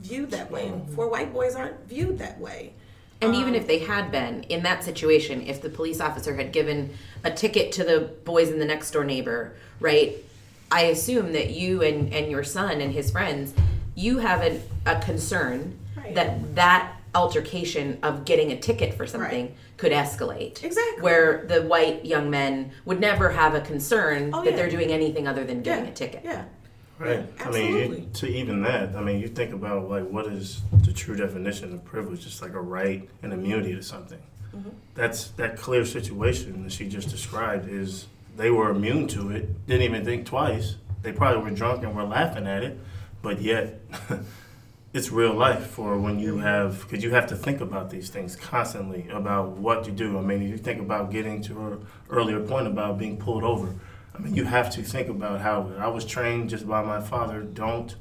viewed 0.00 0.30
that 0.32 0.50
way. 0.50 0.66
Mm-hmm. 0.66 0.94
Four 0.94 1.08
white 1.08 1.32
boys 1.32 1.54
aren't 1.54 1.88
viewed 1.88 2.18
that 2.18 2.38
way. 2.38 2.72
And 3.22 3.34
even 3.34 3.50
um, 3.50 3.54
if 3.54 3.66
they 3.66 3.78
had 3.78 4.10
been 4.10 4.42
in 4.44 4.62
that 4.64 4.84
situation, 4.84 5.46
if 5.46 5.62
the 5.62 5.70
police 5.70 6.00
officer 6.00 6.34
had 6.34 6.52
given 6.52 6.92
a 7.24 7.30
ticket 7.30 7.72
to 7.72 7.84
the 7.84 8.00
boys 8.24 8.50
in 8.50 8.58
the 8.58 8.66
next 8.66 8.90
door 8.90 9.04
neighbor, 9.04 9.56
right? 9.80 10.16
I 10.70 10.82
assume 10.82 11.32
that 11.32 11.50
you 11.50 11.82
and, 11.82 12.12
and 12.12 12.30
your 12.30 12.44
son 12.44 12.82
and 12.82 12.92
his 12.92 13.10
friends, 13.10 13.54
you 13.94 14.18
have 14.18 14.42
an, 14.42 14.62
a 14.84 15.00
concern 15.00 15.78
Right. 15.96 16.14
that 16.14 16.54
that 16.56 16.95
altercation 17.16 17.98
of 18.02 18.24
getting 18.24 18.52
a 18.52 18.56
ticket 18.58 18.94
for 18.94 19.06
something 19.06 19.46
Right. 19.46 19.54
could 19.76 19.92
escalate. 19.92 20.62
Exactly. 20.62 21.02
Where 21.02 21.44
the 21.48 21.62
white 21.62 22.04
young 22.04 22.30
men 22.30 22.70
would 22.84 23.00
never 23.00 23.30
have 23.30 23.54
a 23.54 23.60
concern 23.60 24.30
Oh, 24.32 24.44
that 24.44 24.50
yeah. 24.50 24.56
they're 24.56 24.70
doing 24.70 24.90
anything 24.92 25.26
other 25.26 25.44
than 25.44 25.62
getting 25.62 25.86
yeah, 25.86 25.90
a 25.90 25.94
ticket. 25.94 26.20
Yeah. 26.24 26.44
Right. 26.98 27.24
I 27.44 27.50
mean, 27.50 27.74
you, 27.76 28.08
to 28.14 28.26
even 28.26 28.62
that, 28.62 28.94
I 28.96 29.02
mean, 29.02 29.20
you 29.20 29.28
think 29.28 29.52
about 29.52 29.90
like 29.90 30.08
what 30.08 30.26
is 30.26 30.62
the 30.84 30.92
true 30.92 31.16
definition 31.16 31.72
of 31.74 31.84
privilege? 31.84 32.24
It's 32.26 32.40
like 32.40 32.54
a 32.54 32.60
right 32.60 33.08
and 33.22 33.32
immunity 33.32 33.74
to 33.74 33.82
something. 33.82 34.20
Mm-hmm. 34.54 34.70
That's 34.94 35.28
that 35.32 35.58
clear 35.58 35.84
situation 35.84 36.62
that 36.62 36.72
she 36.72 36.88
just 36.88 37.10
described. 37.10 37.68
Is 37.68 38.06
they 38.36 38.50
were 38.50 38.70
immune 38.70 39.08
to 39.08 39.30
it, 39.30 39.66
didn't 39.66 39.82
even 39.82 40.04
think 40.04 40.24
twice. 40.26 40.76
They 41.02 41.12
probably 41.12 41.42
were 41.50 41.54
drunk 41.56 41.84
and 41.84 41.94
were 41.94 42.04
laughing 42.04 42.46
at 42.46 42.62
it, 42.64 42.78
but 43.20 43.42
yet 43.42 43.78
it's 44.96 45.12
real 45.12 45.34
life 45.34 45.66
for 45.66 45.98
when 45.98 46.18
you 46.18 46.38
have 46.38 46.80
because 46.80 47.04
you 47.04 47.10
have 47.10 47.26
to 47.26 47.36
think 47.36 47.60
about 47.60 47.90
these 47.90 48.08
things 48.08 48.34
constantly 48.34 49.06
about 49.10 49.50
what 49.50 49.86
you 49.86 49.92
do. 49.92 50.18
I 50.18 50.22
mean, 50.22 50.42
if 50.42 50.48
you 50.48 50.56
think 50.56 50.80
about 50.80 51.10
getting 51.10 51.42
to 51.42 51.54
her 51.54 51.78
earlier 52.08 52.40
point 52.40 52.66
about 52.66 52.98
being 52.98 53.18
pulled 53.18 53.44
over. 53.44 53.74
I 54.14 54.18
mean, 54.18 54.34
you 54.34 54.44
have 54.44 54.70
to 54.70 54.82
think 54.82 55.08
about 55.08 55.42
how 55.42 55.70
I 55.78 55.88
was 55.88 56.06
trained 56.06 56.48
just 56.48 56.66
by 56.66 56.82
my 56.82 57.02
father. 57.02 57.42
Don't 57.42 57.94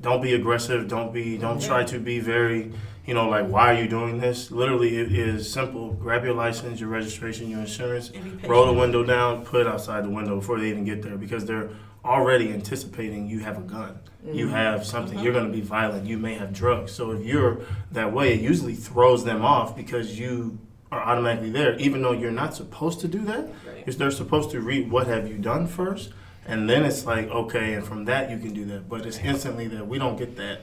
don't 0.00 0.20
be 0.20 0.34
aggressive. 0.34 0.88
Don't 0.88 1.14
be. 1.14 1.38
Don't 1.38 1.62
try 1.62 1.84
to 1.84 1.98
be 2.00 2.18
very. 2.18 2.72
You 3.06 3.14
know, 3.14 3.28
like 3.28 3.46
why 3.48 3.72
are 3.72 3.80
you 3.80 3.88
doing 3.88 4.18
this? 4.18 4.50
Literally, 4.50 4.96
it 4.96 5.12
is 5.12 5.52
simple. 5.52 5.92
Grab 5.92 6.24
your 6.24 6.34
license, 6.34 6.80
your 6.80 6.88
registration, 6.88 7.48
your 7.48 7.60
insurance. 7.60 8.12
Roll 8.46 8.66
the 8.66 8.72
window 8.72 9.04
down. 9.04 9.44
Put 9.44 9.62
it 9.62 9.66
outside 9.68 10.04
the 10.04 10.10
window 10.10 10.36
before 10.36 10.58
they 10.58 10.70
even 10.70 10.84
get 10.84 11.02
there 11.02 11.16
because 11.16 11.44
they're 11.44 11.70
already 12.04 12.52
anticipating 12.52 13.28
you 13.28 13.40
have 13.40 13.58
a 13.58 13.62
gun. 13.62 13.98
You 14.24 14.46
mm-hmm. 14.46 14.54
have 14.54 14.86
something. 14.86 15.18
You're 15.18 15.32
mm-hmm. 15.32 15.42
going 15.42 15.52
to 15.52 15.58
be 15.58 15.64
violent. 15.64 16.06
You 16.06 16.16
may 16.16 16.34
have 16.34 16.52
drugs. 16.52 16.92
So 16.92 17.10
if 17.10 17.24
you're 17.24 17.60
that 17.90 18.12
way, 18.12 18.34
it 18.34 18.40
usually 18.40 18.74
throws 18.74 19.24
them 19.24 19.44
off 19.44 19.76
because 19.76 20.18
you 20.18 20.58
are 20.92 21.02
automatically 21.02 21.50
there, 21.50 21.74
even 21.76 22.02
though 22.02 22.12
you're 22.12 22.30
not 22.30 22.54
supposed 22.54 23.00
to 23.00 23.08
do 23.08 23.24
that. 23.24 23.48
Because 23.76 23.96
they're 23.96 24.12
supposed 24.12 24.50
to 24.50 24.60
read 24.60 24.90
what 24.90 25.08
have 25.08 25.26
you 25.26 25.38
done 25.38 25.66
first, 25.66 26.12
and 26.46 26.70
then 26.70 26.84
it's 26.84 27.04
like 27.04 27.28
okay, 27.28 27.74
and 27.74 27.84
from 27.84 28.04
that 28.04 28.30
you 28.30 28.38
can 28.38 28.52
do 28.52 28.64
that. 28.66 28.88
But 28.88 29.04
it's 29.04 29.18
instantly 29.18 29.66
that 29.68 29.88
we 29.88 29.98
don't 29.98 30.16
get 30.16 30.36
that. 30.36 30.60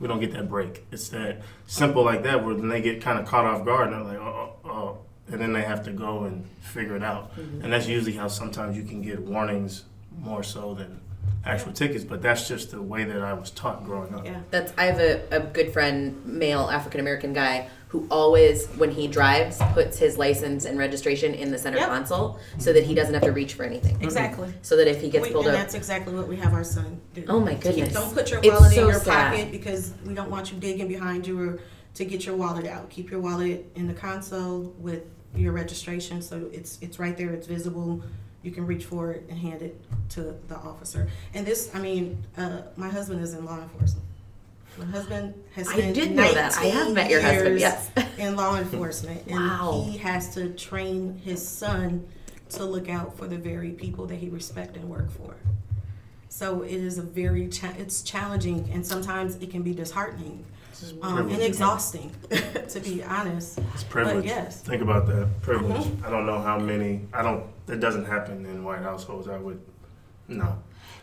We 0.00 0.08
don't 0.08 0.18
get 0.18 0.32
that 0.32 0.48
break. 0.48 0.84
It's 0.90 1.08
that 1.10 1.42
simple 1.66 2.02
like 2.02 2.24
that 2.24 2.44
where 2.44 2.54
then 2.54 2.68
they 2.68 2.82
get 2.82 3.00
kind 3.00 3.20
of 3.20 3.26
caught 3.26 3.44
off 3.44 3.64
guard 3.64 3.92
and 3.92 4.04
they're 4.04 4.14
like, 4.14 4.20
oh, 4.20 4.56
oh, 4.64 4.68
oh, 4.68 4.98
and 5.30 5.40
then 5.40 5.52
they 5.52 5.62
have 5.62 5.84
to 5.84 5.92
go 5.92 6.24
and 6.24 6.44
figure 6.60 6.96
it 6.96 7.04
out. 7.04 7.36
Mm-hmm. 7.36 7.62
And 7.62 7.72
that's 7.72 7.86
usually 7.86 8.14
how 8.14 8.26
sometimes 8.26 8.76
you 8.76 8.82
can 8.82 9.00
get 9.00 9.20
warnings 9.20 9.84
more 10.18 10.40
oh. 10.40 10.42
so 10.42 10.74
than 10.74 11.00
actual 11.44 11.72
tickets. 11.72 12.04
But 12.04 12.22
that's 12.22 12.48
just 12.48 12.70
the 12.70 12.82
way 12.82 13.04
that 13.04 13.20
I 13.20 13.32
was 13.34 13.50
taught 13.50 13.84
growing 13.84 14.14
up. 14.14 14.24
Yeah. 14.24 14.40
That's 14.50 14.72
I 14.78 14.84
have 14.84 14.98
a, 14.98 15.22
a 15.30 15.40
good 15.40 15.72
friend, 15.72 16.24
male 16.24 16.68
African 16.70 17.00
American 17.00 17.32
guy, 17.32 17.68
who 17.88 18.06
always, 18.10 18.66
when 18.70 18.90
he 18.90 19.06
drives, 19.06 19.60
puts 19.72 19.98
his 19.98 20.18
license 20.18 20.64
and 20.64 20.78
registration 20.78 21.32
in 21.32 21.50
the 21.52 21.58
center 21.58 21.78
Yep. 21.78 21.88
console 21.88 22.40
so 22.58 22.72
that 22.72 22.82
he 22.84 22.94
doesn't 22.94 23.14
have 23.14 23.22
to 23.22 23.30
reach 23.32 23.54
for 23.54 23.62
anything. 23.64 23.94
Mm-hmm. 23.94 24.04
Exactly. 24.04 24.52
So 24.62 24.76
that 24.76 24.88
if 24.88 25.00
he 25.00 25.10
gets 25.10 25.26
We- 25.26 25.32
pulled 25.32 25.46
and 25.46 25.54
up, 25.54 25.62
that's 25.62 25.74
exactly 25.74 26.14
what 26.14 26.26
we 26.26 26.36
have 26.36 26.52
our 26.54 26.64
son 26.64 27.00
do. 27.14 27.24
oh 27.28 27.38
my 27.38 27.54
goodness, 27.54 27.92
Don't 27.92 28.12
put 28.12 28.30
your 28.30 28.40
It's 28.40 28.48
wallet 28.48 28.72
so 28.72 28.82
in 28.82 28.88
your 28.88 29.00
sad. 29.00 29.30
pocket 29.32 29.52
because 29.52 29.92
we 30.04 30.12
don't 30.14 30.30
want 30.30 30.50
you 30.50 30.58
digging 30.58 30.88
behind 30.88 31.26
you 31.26 31.40
or 31.40 31.60
to 31.94 32.04
get 32.04 32.26
your 32.26 32.34
wallet 32.34 32.66
out. 32.66 32.90
Keep 32.90 33.10
your 33.12 33.20
wallet 33.20 33.70
in 33.76 33.86
the 33.86 33.94
console 33.94 34.74
with 34.78 35.04
your 35.36 35.52
registration 35.52 36.22
so 36.22 36.48
it's 36.52 36.78
it's 36.80 36.98
right 36.98 37.16
there, 37.16 37.30
it's 37.30 37.46
visible. 37.46 38.02
You 38.44 38.50
can 38.50 38.66
reach 38.66 38.84
for 38.84 39.10
it 39.10 39.24
and 39.30 39.38
hand 39.38 39.62
it 39.62 39.80
to 40.10 40.36
the 40.48 40.56
officer. 40.56 41.08
And 41.32 41.46
this, 41.46 41.74
I 41.74 41.78
mean, 41.80 42.22
uh, 42.36 42.60
my 42.76 42.90
husband 42.90 43.22
is 43.22 43.32
in 43.32 43.46
law 43.46 43.58
enforcement. 43.58 44.04
My 44.78 44.84
husband 44.84 45.34
has 45.54 45.68
I 45.68 45.92
did 45.92 46.12
know 46.12 46.30
that. 46.34 46.56
I 46.58 46.64
have 46.66 46.92
met 46.92 47.10
your 47.10 47.22
husband, 47.22 47.58
yes. 47.58 47.90
in 48.18 48.36
law 48.36 48.56
enforcement, 48.58 49.22
and 49.26 49.36
Wow. 49.36 49.86
he 49.88 49.96
has 49.98 50.34
to 50.34 50.50
train 50.50 51.20
his 51.24 51.46
son 51.46 52.06
to 52.50 52.64
look 52.64 52.88
out 52.90 53.16
for 53.16 53.26
the 53.26 53.38
very 53.38 53.70
people 53.70 54.06
that 54.06 54.16
he 54.16 54.28
respect 54.28 54.76
and 54.76 54.90
work 54.90 55.10
for. 55.10 55.34
So 56.28 56.62
it 56.62 56.72
is 56.72 56.98
a 56.98 57.02
very 57.02 57.48
cha- 57.48 57.74
it's 57.78 58.02
challenging, 58.02 58.68
and 58.72 58.84
sometimes 58.84 59.36
it 59.36 59.50
can 59.50 59.62
be 59.62 59.72
disheartening 59.72 60.44
um, 61.02 61.30
and 61.30 61.40
exhausting, 61.40 62.10
to 62.68 62.80
be 62.80 63.02
honest. 63.04 63.58
It's 63.72 63.84
privilege. 63.84 64.16
But 64.16 64.24
yes. 64.26 64.60
Think 64.60 64.82
about 64.82 65.06
that 65.06 65.28
privilege. 65.40 65.86
I 66.04 66.10
don't 66.10 66.26
know 66.26 66.40
how 66.40 66.58
many. 66.58 67.02
I 67.12 67.22
don't. 67.22 67.44
That 67.66 67.80
doesn't 67.80 68.04
happen 68.04 68.44
in 68.46 68.64
white 68.64 68.82
households. 68.82 69.28
I 69.28 69.38
would. 69.38 69.60
No. 70.28 70.58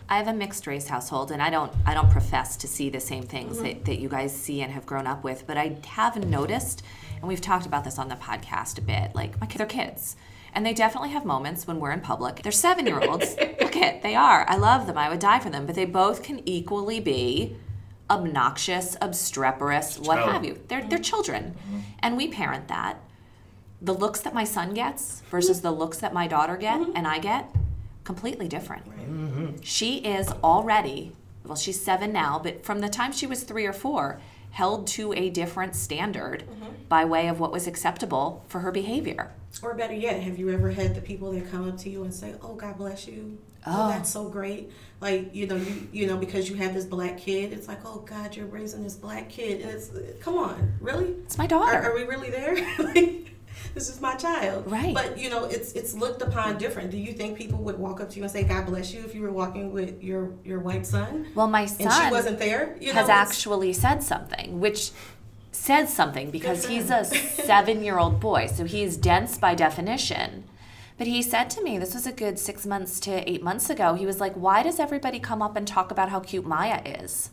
I 0.10 0.18
have 0.18 0.28
a 0.28 0.34
mixed 0.34 0.68
race 0.68 0.88
household, 0.88 1.32
and 1.32 1.42
I 1.42 1.50
don't 1.50 1.72
I 1.86 1.94
don't 1.94 2.10
profess 2.10 2.58
to 2.58 2.68
see 2.68 2.90
the 2.90 3.00
same 3.00 3.24
things 3.24 3.58
mm-hmm. 3.58 3.66
that, 3.66 3.86
that 3.86 4.00
you 4.00 4.10
guys 4.10 4.36
see 4.36 4.62
and 4.62 4.72
have 4.72 4.86
grown 4.86 5.08
up 5.08 5.24
with, 5.24 5.48
but 5.48 5.58
I 5.58 5.78
have 5.88 6.24
noticed, 6.28 6.84
and 7.16 7.28
we've 7.28 7.42
talked 7.42 7.66
about 7.66 7.84
this 7.84 7.98
on 7.98 8.10
the 8.10 8.16
podcast 8.16 8.78
a 8.78 8.82
bit. 8.82 9.16
Like 9.16 9.40
my 9.40 9.48
kids 9.48 9.62
are 9.62 9.66
kids, 9.66 10.16
and 10.54 10.66
they 10.66 10.74
definitely 10.74 11.12
have 11.12 11.26
moments 11.26 11.66
when 11.66 11.80
we're 11.80 11.92
in 11.92 12.02
public. 12.02 12.42
They're 12.44 12.52
seven 12.52 12.86
year 12.86 13.02
olds. 13.02 13.36
Look 13.62 13.76
it, 13.76 14.02
they 14.02 14.16
are. 14.16 14.46
I 14.50 14.58
love 14.58 14.86
them. 14.86 14.98
I 14.98 15.10
would 15.10 15.20
die 15.20 15.40
for 15.40 15.50
them, 15.50 15.66
but 15.66 15.76
they 15.76 15.86
both 15.86 16.24
can 16.24 16.48
equally 16.48 17.00
be 17.00 17.56
obnoxious, 18.10 18.98
obstreperous, 19.02 19.98
what 19.98 20.16
Child. 20.16 20.32
have 20.32 20.46
you. 20.46 20.62
They're 20.68 20.82
they're 20.82 21.00
mm-hmm. 21.00 21.02
children, 21.02 21.56
mm-hmm. 21.58 21.80
and 22.00 22.18
we 22.18 22.28
parent 22.28 22.68
that. 22.68 22.98
The 23.82 23.94
looks 23.94 24.22
that 24.22 24.34
my 24.34 24.44
son 24.44 24.74
gets 24.74 25.22
versus 25.32 25.62
the 25.62 25.72
looks 25.72 25.98
that 26.00 26.14
my 26.14 26.28
daughter 26.28 26.56
get 26.58 26.80
mm-hmm. 26.80 26.92
and 26.96 27.08
I 27.08 27.20
get, 27.20 27.50
completely 28.04 28.48
different. 28.48 28.86
Mm-hmm. 28.90 29.62
She 29.62 29.98
is 29.98 30.30
already, 30.44 31.14
well, 31.46 31.56
she's 31.56 31.82
seven 31.82 32.12
now, 32.14 32.40
but 32.40 32.64
from 32.64 32.80
the 32.80 32.90
time 32.90 33.12
she 33.12 33.26
was 33.28 33.44
three 33.44 33.66
or 33.66 33.74
four, 33.74 34.20
held 34.52 34.86
to 34.86 35.14
a 35.14 35.30
different 35.30 35.76
standard 35.76 36.44
mm-hmm. 36.44 36.74
by 36.90 37.06
way 37.06 37.28
of 37.28 37.40
what 37.40 37.52
was 37.52 37.68
acceptable 37.68 38.44
for 38.48 38.60
her 38.60 38.72
behavior. 38.72 39.32
Or 39.62 39.74
better 39.74 39.94
yet, 39.94 40.22
have 40.22 40.38
you 40.38 40.50
ever 40.50 40.72
had 40.72 40.96
the 40.96 41.02
people 41.02 41.32
that 41.32 41.50
come 41.52 41.68
up 41.68 41.78
to 41.80 41.90
you 41.90 42.04
and 42.04 42.14
say, 42.14 42.36
"Oh, 42.42 42.54
God 42.54 42.78
bless 42.78 43.08
you. 43.08 43.38
Oh, 43.66 43.86
Oh. 43.86 43.90
that's 43.90 44.10
so 44.10 44.30
great." 44.30 44.72
Like 45.02 45.36
you 45.36 45.46
know, 45.46 45.56
you 45.56 45.88
you 45.92 46.08
know, 46.08 46.16
because 46.18 46.50
you 46.50 46.56
have 46.56 46.74
this 46.74 46.86
black 46.86 47.18
kid, 47.18 47.52
it's 47.52 47.68
like, 47.68 47.80
"Oh 47.86 48.00
God, 48.00 48.36
you're 48.36 48.46
raising 48.46 48.84
this 48.84 48.96
black 48.96 49.30
kid," 49.30 49.62
and 49.62 49.72
it's, 49.72 49.92
come 50.22 50.38
on, 50.38 50.74
really? 50.80 51.08
It's 51.26 51.38
my 51.38 51.48
daughter. 51.48 51.76
Are, 51.78 51.92
are 51.92 51.96
we 51.96 52.04
really 52.04 52.30
there? 52.30 52.56
like, 52.80 53.34
this 53.74 53.90
is 53.90 54.02
my 54.02 54.16
child, 54.16 54.70
Right. 54.70 54.94
But 54.94 55.18
you 55.18 55.30
know, 55.30 55.46
it's 55.46 55.74
it's 55.74 55.94
looked 55.94 56.22
upon 56.22 56.58
different. 56.58 56.92
Do 56.92 56.98
you 56.98 57.14
think 57.14 57.38
people 57.38 57.60
would 57.60 57.78
walk 57.78 58.02
up 58.02 58.10
to 58.12 58.18
you 58.18 58.24
and 58.24 58.32
say, 58.32 58.44
"God 58.44 58.66
bless 58.66 58.94
you," 58.94 59.02
if 59.02 59.16
you 59.16 59.22
were 59.22 59.32
walking 59.32 59.72
with 59.72 60.04
your 60.04 60.34
your 60.44 60.60
white 60.60 60.86
son 60.86 61.28
well, 61.36 61.48
my 61.48 61.66
son 61.66 61.88
and 61.88 61.94
she 61.94 62.12
wasn't 62.12 62.40
there? 62.40 62.76
You 62.80 62.88
know, 62.88 63.00
has 63.00 63.10
actually 63.10 63.74
said 63.74 64.04
something, 64.04 64.60
which 64.60 64.92
says 65.52 65.94
something 65.94 66.32
because 66.32 66.68
he's 66.68 66.90
a 66.90 67.06
seven 67.06 67.84
year 67.84 67.98
old 67.98 68.20
boy, 68.20 68.48
so 68.48 68.66
he's 68.66 68.98
dense 68.98 69.38
by 69.38 69.56
definition. 69.56 70.46
But 70.98 71.08
he 71.08 71.24
said 71.24 71.50
to 71.52 71.64
me, 71.64 71.80
this 71.80 71.96
was 71.96 72.06
a 72.06 72.12
good 72.12 72.38
six 72.38 72.66
months 72.66 73.00
to 73.02 73.28
eight 73.30 73.42
months 73.42 73.72
ago, 73.72 73.96
he 73.96 74.06
was 74.06 74.20
like, 74.20 74.34
Why 74.34 74.62
does 74.62 74.80
everybody 74.80 75.20
come 75.20 75.42
up 75.42 75.56
and 75.56 75.68
talk 75.68 75.90
about 75.90 76.10
how 76.10 76.20
cute 76.20 76.46
Maya 76.46 76.82
is? 76.86 77.32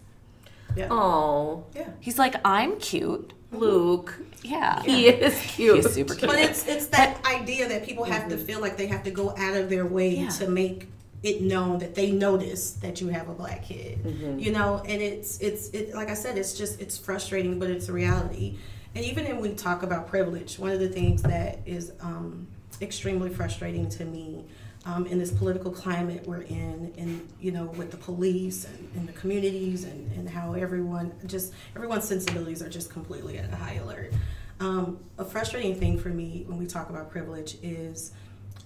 Yeah. 0.78 0.88
oh, 0.90 1.64
yeah. 1.74 1.88
He's 2.00 2.18
like, 2.18 2.36
I'm 2.44 2.78
cute. 2.78 3.32
Mm-hmm. 3.52 3.56
Luke, 3.58 4.14
Yeah. 4.42 4.82
he 4.82 5.08
is 5.08 5.38
cute. 5.40 5.76
He's 5.76 5.92
super 5.92 6.14
cute. 6.14 6.30
But 6.30 6.38
it's 6.40 6.66
it's 6.66 6.86
that 6.88 7.24
idea 7.24 7.68
that 7.68 7.84
people 7.84 8.04
have 8.04 8.28
to 8.28 8.36
mm-hmm. 8.36 8.44
feel 8.44 8.60
like 8.60 8.76
they 8.76 8.86
have 8.86 9.02
to 9.04 9.10
go 9.10 9.34
out 9.36 9.56
of 9.56 9.70
their 9.70 9.86
way 9.86 10.16
Yeah. 10.16 10.28
to 10.30 10.48
make 10.48 10.88
it 11.22 11.42
known 11.42 11.78
that 11.78 11.94
they 11.94 12.12
notice 12.12 12.72
that 12.72 13.00
you 13.00 13.08
have 13.08 13.28
a 13.28 13.34
black 13.34 13.64
kid. 13.64 14.04
Mm-hmm. 14.04 14.38
You 14.38 14.52
know, 14.52 14.82
and 14.86 15.02
it's 15.02 15.38
it's 15.40 15.70
it 15.70 15.94
like 15.94 16.10
I 16.10 16.14
said, 16.14 16.36
it's 16.38 16.54
just 16.54 16.80
it's 16.80 16.96
frustrating, 16.98 17.58
but 17.58 17.70
it's 17.70 17.88
a 17.88 17.92
reality. 17.92 18.56
And 18.94 19.04
even 19.04 19.24
when 19.24 19.40
we 19.40 19.50
talk 19.54 19.82
about 19.82 20.08
privilege, 20.08 20.58
one 20.58 20.70
of 20.70 20.80
the 20.80 20.88
things 20.88 21.22
that 21.22 21.60
is 21.66 21.92
um, 22.00 22.46
extremely 22.80 23.30
frustrating 23.30 23.88
to 23.90 24.04
me 24.04 24.44
um, 24.88 25.06
in 25.06 25.18
this 25.18 25.30
political 25.30 25.70
climate 25.70 26.26
we're 26.26 26.42
in, 26.42 26.92
and 26.96 27.28
you 27.40 27.52
know, 27.52 27.66
with 27.76 27.90
the 27.90 27.96
police 27.96 28.64
and, 28.64 28.90
and 28.96 29.08
the 29.08 29.12
communities, 29.12 29.84
and, 29.84 30.10
and 30.12 30.28
how 30.28 30.54
everyone 30.54 31.12
just 31.26 31.52
everyone's 31.76 32.04
sensibilities 32.04 32.62
are 32.62 32.70
just 32.70 32.90
completely 32.90 33.38
at 33.38 33.52
a 33.52 33.56
high 33.56 33.74
alert. 33.74 34.12
Um, 34.60 34.98
a 35.18 35.24
frustrating 35.24 35.74
thing 35.74 35.98
for 35.98 36.08
me 36.08 36.44
when 36.48 36.58
we 36.58 36.66
talk 36.66 36.90
about 36.90 37.10
privilege 37.10 37.58
is 37.62 38.12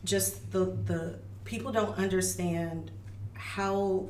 just 0.05 0.53
the 0.53 0.67
the 0.85 1.19
people 1.45 1.73
don't 1.73 1.99
understand 1.99 2.93
how 3.35 4.09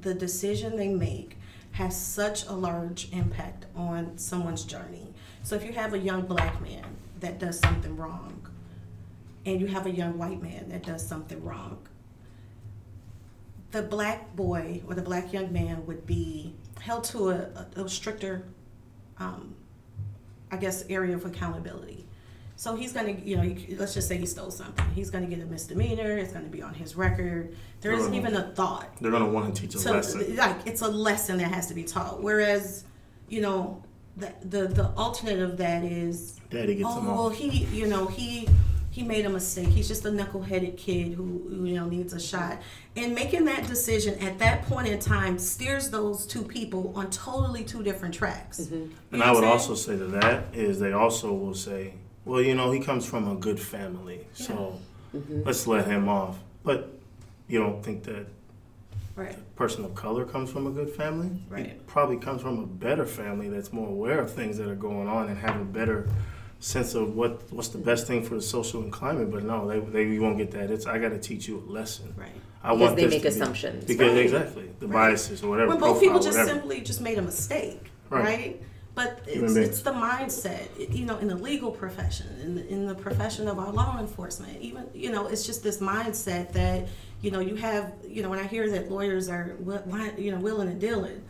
the 0.00 0.14
decision 0.14 0.76
they 0.76 0.88
make 0.88 1.36
has 1.72 2.00
such 2.00 2.46
a 2.46 2.52
large 2.52 3.10
impact 3.12 3.66
on 3.74 4.16
someone's 4.16 4.62
journey. 4.62 5.12
So 5.42 5.56
if 5.56 5.64
you 5.64 5.72
have 5.72 5.92
a 5.92 5.98
young 5.98 6.22
black 6.22 6.60
man 6.62 6.84
that 7.20 7.40
does 7.40 7.58
something 7.58 7.96
wrong, 7.96 8.41
and 9.44 9.60
you 9.60 9.66
have 9.66 9.86
a 9.86 9.90
young 9.90 10.18
white 10.18 10.42
man 10.42 10.68
that 10.68 10.84
does 10.84 11.06
something 11.06 11.42
wrong, 11.44 11.78
the 13.72 13.82
black 13.82 14.34
boy 14.36 14.82
or 14.86 14.94
the 14.94 15.02
black 15.02 15.32
young 15.32 15.52
man 15.52 15.84
would 15.86 16.06
be 16.06 16.54
held 16.80 17.04
to 17.04 17.30
a, 17.30 17.66
a, 17.76 17.82
a 17.84 17.88
stricter, 17.88 18.44
um, 19.18 19.54
I 20.50 20.56
guess, 20.56 20.84
area 20.88 21.14
of 21.14 21.24
accountability. 21.24 22.06
So 22.56 22.76
he's 22.76 22.92
gonna, 22.92 23.12
you 23.12 23.36
know, 23.36 23.56
let's 23.76 23.94
just 23.94 24.06
say 24.06 24.18
he 24.18 24.26
stole 24.26 24.50
something. 24.50 24.84
He's 24.94 25.10
gonna 25.10 25.26
get 25.26 25.40
a 25.40 25.46
misdemeanor. 25.46 26.16
It's 26.18 26.32
gonna 26.32 26.46
be 26.46 26.62
on 26.62 26.74
his 26.74 26.94
record. 26.94 27.56
There 27.80 27.92
isn't 27.92 28.14
even 28.14 28.36
a 28.36 28.52
thought 28.52 28.88
They're 29.00 29.10
gonna 29.10 29.28
want 29.28 29.52
to 29.54 29.60
teach 29.60 29.74
a 29.74 29.78
so 29.78 29.92
lesson. 29.92 30.36
like 30.36 30.64
it's 30.66 30.82
a 30.82 30.88
lesson 30.88 31.38
that 31.38 31.52
has 31.52 31.66
to 31.68 31.74
be 31.74 31.82
taught. 31.82 32.22
Whereas, 32.22 32.84
you 33.28 33.40
know, 33.40 33.82
the 34.16 34.32
the, 34.44 34.68
the 34.68 34.88
alternate 34.96 35.40
of 35.40 35.56
that 35.56 35.82
is 35.82 36.38
Daddy 36.50 36.76
gets 36.76 36.88
oh 36.88 36.96
them 36.96 37.06
well 37.06 37.30
he 37.30 37.64
you 37.76 37.86
know 37.86 38.06
he 38.06 38.46
he 38.92 39.02
made 39.02 39.24
a 39.24 39.30
mistake. 39.30 39.68
He's 39.68 39.88
just 39.88 40.04
a 40.04 40.10
knuckleheaded 40.10 40.76
kid 40.76 41.14
who, 41.14 41.46
who 41.48 41.64
you 41.64 41.74
know 41.74 41.88
needs 41.88 42.12
a 42.12 42.20
shot. 42.20 42.60
And 42.94 43.14
making 43.14 43.46
that 43.46 43.66
decision 43.66 44.18
at 44.18 44.38
that 44.40 44.64
point 44.66 44.86
in 44.86 44.98
time 44.98 45.38
steers 45.38 45.88
those 45.88 46.26
two 46.26 46.42
people 46.42 46.92
on 46.94 47.10
totally 47.10 47.64
two 47.64 47.82
different 47.82 48.14
tracks. 48.14 48.60
Mm-hmm. 48.60 48.74
You 48.74 48.80
know 48.80 48.90
And 49.12 49.22
I 49.22 49.30
would 49.32 49.40
saying? 49.40 49.50
also 49.50 49.74
say 49.74 49.96
to 49.96 50.04
that 50.08 50.44
is 50.54 50.78
they 50.78 50.92
also 50.92 51.32
will 51.32 51.54
say, 51.54 51.94
well, 52.26 52.42
you 52.42 52.54
know, 52.54 52.70
he 52.70 52.80
comes 52.80 53.06
from 53.06 53.28
a 53.30 53.34
good 53.34 53.58
family, 53.58 54.26
so 54.34 54.78
mm-hmm. 55.16 55.42
let's 55.42 55.66
let 55.66 55.86
him 55.86 56.10
off. 56.10 56.38
But 56.62 56.92
you 57.48 57.60
don't 57.60 57.82
think 57.82 58.04
that 58.04 58.26
Right. 59.14 59.36
person 59.56 59.84
of 59.84 59.94
color 59.94 60.24
comes 60.24 60.50
from 60.50 60.66
a 60.66 60.70
good 60.70 60.88
family, 60.88 61.30
Right. 61.50 61.66
he 61.66 61.72
probably 61.86 62.16
comes 62.16 62.40
from 62.40 62.58
a 62.58 62.66
better 62.66 63.04
family 63.04 63.48
that's 63.48 63.70
more 63.72 63.88
aware 63.88 64.20
of 64.20 64.30
things 64.32 64.56
that 64.58 64.68
are 64.68 64.74
going 64.74 65.06
on 65.06 65.28
and 65.28 65.36
have 65.38 65.60
a 65.60 65.64
better 65.64 66.08
sense 66.62 66.94
of 66.94 67.16
what 67.16 67.42
what's 67.52 67.68
the 67.68 67.78
best 67.78 68.06
thing 68.06 68.22
for 68.22 68.36
the 68.36 68.40
social 68.42 68.82
and 68.82 68.92
climate. 68.92 69.30
But 69.30 69.42
no, 69.44 69.68
they 69.68 69.80
they 69.80 70.04
you 70.04 70.22
won't 70.22 70.38
get 70.38 70.50
that. 70.52 70.70
It's 70.70 70.86
I 70.86 70.98
got 70.98 71.08
to 71.10 71.18
teach 71.18 71.48
you 71.48 71.58
a 71.58 71.70
lesson. 71.70 72.14
Right. 72.16 72.30
I 72.62 72.68
Because 72.70 72.80
want 72.80 72.96
they 72.96 73.06
make 73.08 73.22
to 73.22 73.28
be- 73.28 73.28
assumptions. 73.28 73.84
because 73.84 74.12
Right. 74.12 74.18
exactly 74.24 74.70
the 74.78 74.86
Right. 74.86 75.08
biases 75.10 75.42
or 75.42 75.48
whatever. 75.50 75.70
when 75.70 75.78
both 75.78 75.88
profile, 75.98 76.00
people 76.00 76.20
just 76.20 76.38
whatever. 76.38 76.60
simply 76.60 76.80
just 76.80 77.00
made 77.00 77.18
a 77.18 77.22
mistake, 77.22 77.90
Right. 78.08 78.24
right? 78.24 78.62
But 78.94 79.20
it's, 79.26 79.56
it's 79.56 79.80
the 79.82 79.90
mindset, 79.92 80.68
It- 80.78 80.90
you 80.90 81.04
know, 81.06 81.16
in 81.18 81.26
the 81.26 81.34
legal 81.34 81.72
profession, 81.72 82.26
in 82.44 82.54
the, 82.54 82.68
in 82.68 82.86
the 82.86 82.94
profession 82.94 83.48
of 83.48 83.58
our 83.58 83.72
law 83.72 83.98
enforcement, 83.98 84.60
even, 84.60 84.84
you 84.94 85.10
know, 85.10 85.26
it's 85.26 85.44
just 85.44 85.64
this 85.64 85.78
mindset 85.80 86.52
that, 86.52 86.86
you 87.22 87.30
know, 87.32 87.40
you 87.40 87.56
have, 87.56 87.94
you 88.06 88.22
know, 88.22 88.28
when 88.28 88.38
I 88.38 88.44
hear 88.44 88.70
that 88.70 88.90
lawyers 88.92 89.28
are, 89.30 89.54
wi- 89.64 89.80
wi- 89.86 90.12
you 90.18 90.30
know, 90.30 90.38
willing 90.38 90.68
and 90.68 90.78
dealing, 90.80 91.20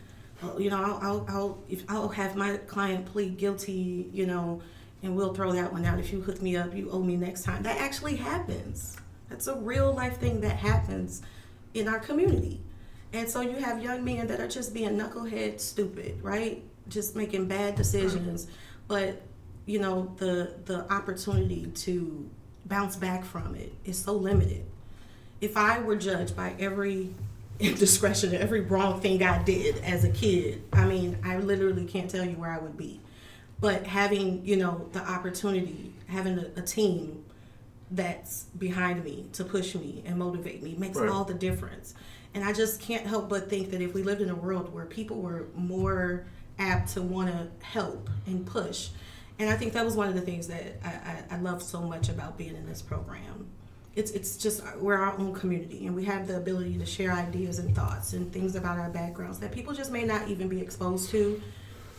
well, 0.42 0.60
you 0.60 0.68
know, 0.70 0.82
I'll, 0.82 0.98
I'll, 1.00 1.24
I'll, 1.28 1.58
if 1.70 1.84
I'll 1.88 2.08
have 2.08 2.34
my 2.36 2.56
client 2.66 3.06
plead 3.06 3.38
guilty, 3.38 4.10
you 4.12 4.26
know, 4.26 4.60
and 5.02 5.16
we'll 5.16 5.34
throw 5.34 5.52
that 5.52 5.72
one 5.72 5.84
out. 5.84 5.98
If 5.98 6.12
you 6.12 6.20
hook 6.20 6.40
me 6.40 6.56
up, 6.56 6.74
you 6.74 6.90
owe 6.90 7.02
me 7.02 7.16
next 7.16 7.42
time. 7.42 7.62
That 7.62 7.78
actually 7.78 8.16
happens. 8.16 8.96
That's 9.28 9.46
a 9.46 9.56
real 9.56 9.92
life 9.92 10.18
thing 10.18 10.40
that 10.42 10.56
happens 10.56 11.22
in 11.74 11.88
our 11.88 11.98
community. 11.98 12.60
And 13.12 13.28
so 13.28 13.40
you 13.40 13.56
have 13.56 13.82
young 13.82 14.04
men 14.04 14.26
that 14.28 14.40
are 14.40 14.48
just 14.48 14.72
being 14.72 14.90
knucklehead 14.90 15.60
stupid, 15.60 16.22
right? 16.22 16.62
Just 16.88 17.16
making 17.16 17.46
bad 17.46 17.74
decisions. 17.74 18.46
But, 18.88 19.20
you 19.66 19.78
know, 19.80 20.14
the 20.16 20.54
the 20.64 20.90
opportunity 20.92 21.66
to 21.66 22.28
bounce 22.66 22.96
back 22.96 23.24
from 23.24 23.54
it 23.54 23.72
is 23.84 23.98
so 23.98 24.12
limited. 24.12 24.64
If 25.40 25.56
I 25.56 25.80
were 25.80 25.96
judged 25.96 26.36
by 26.36 26.54
every 26.58 27.14
indiscretion, 27.60 28.34
every 28.34 28.60
wrong 28.60 29.00
thing 29.00 29.22
I 29.22 29.42
did 29.42 29.78
as 29.78 30.04
a 30.04 30.10
kid, 30.10 30.62
I 30.72 30.84
mean, 30.86 31.18
I 31.24 31.36
literally 31.38 31.84
can't 31.84 32.10
tell 32.10 32.24
you 32.24 32.36
where 32.36 32.50
I 32.50 32.58
would 32.58 32.76
be. 32.76 33.00
But 33.62 33.86
having, 33.86 34.44
you 34.44 34.56
know, 34.56 34.88
the 34.92 35.00
opportunity, 35.00 35.94
having 36.08 36.36
a, 36.38 36.50
a 36.56 36.62
team 36.62 37.24
that's 37.92 38.44
behind 38.58 39.04
me 39.04 39.26
to 39.34 39.44
push 39.44 39.74
me 39.76 40.02
and 40.04 40.18
motivate 40.18 40.62
me 40.62 40.74
makes 40.76 40.98
Right. 40.98 41.08
all 41.08 41.24
the 41.24 41.34
difference. 41.34 41.94
And 42.34 42.42
I 42.42 42.52
just 42.52 42.80
can't 42.80 43.06
help 43.06 43.28
but 43.28 43.48
think 43.48 43.70
that 43.70 43.80
if 43.80 43.94
we 43.94 44.02
lived 44.02 44.20
in 44.20 44.30
a 44.30 44.34
world 44.34 44.72
where 44.74 44.86
people 44.86 45.18
were 45.22 45.46
more 45.54 46.24
apt 46.58 46.94
to 46.94 47.02
want 47.02 47.28
to 47.30 47.46
help 47.64 48.10
and 48.26 48.44
push, 48.44 48.88
and 49.38 49.48
I 49.48 49.54
think 49.56 49.74
that 49.74 49.84
was 49.84 49.94
one 49.94 50.08
of 50.08 50.14
the 50.14 50.22
things 50.22 50.48
that 50.48 50.78
I, 50.84 50.88
I, 50.88 51.36
I 51.36 51.38
love 51.38 51.62
so 51.62 51.80
much 51.82 52.08
about 52.08 52.36
being 52.36 52.56
in 52.56 52.66
this 52.66 52.82
program. 52.82 53.46
It's 53.94 54.10
it's 54.12 54.38
just 54.38 54.62
uh, 54.62 54.70
we're 54.80 54.96
our 54.96 55.16
own 55.18 55.34
community, 55.34 55.86
and 55.86 55.94
we 55.94 56.04
have 56.06 56.26
the 56.26 56.38
ability 56.38 56.78
to 56.78 56.86
share 56.86 57.12
ideas 57.12 57.58
and 57.58 57.76
thoughts 57.76 58.14
and 58.14 58.32
things 58.32 58.56
about 58.56 58.78
our 58.78 58.88
backgrounds 58.88 59.38
that 59.40 59.52
people 59.52 59.74
just 59.74 59.92
may 59.92 60.02
not 60.02 60.28
even 60.28 60.48
be 60.48 60.60
exposed 60.60 61.10
to 61.10 61.40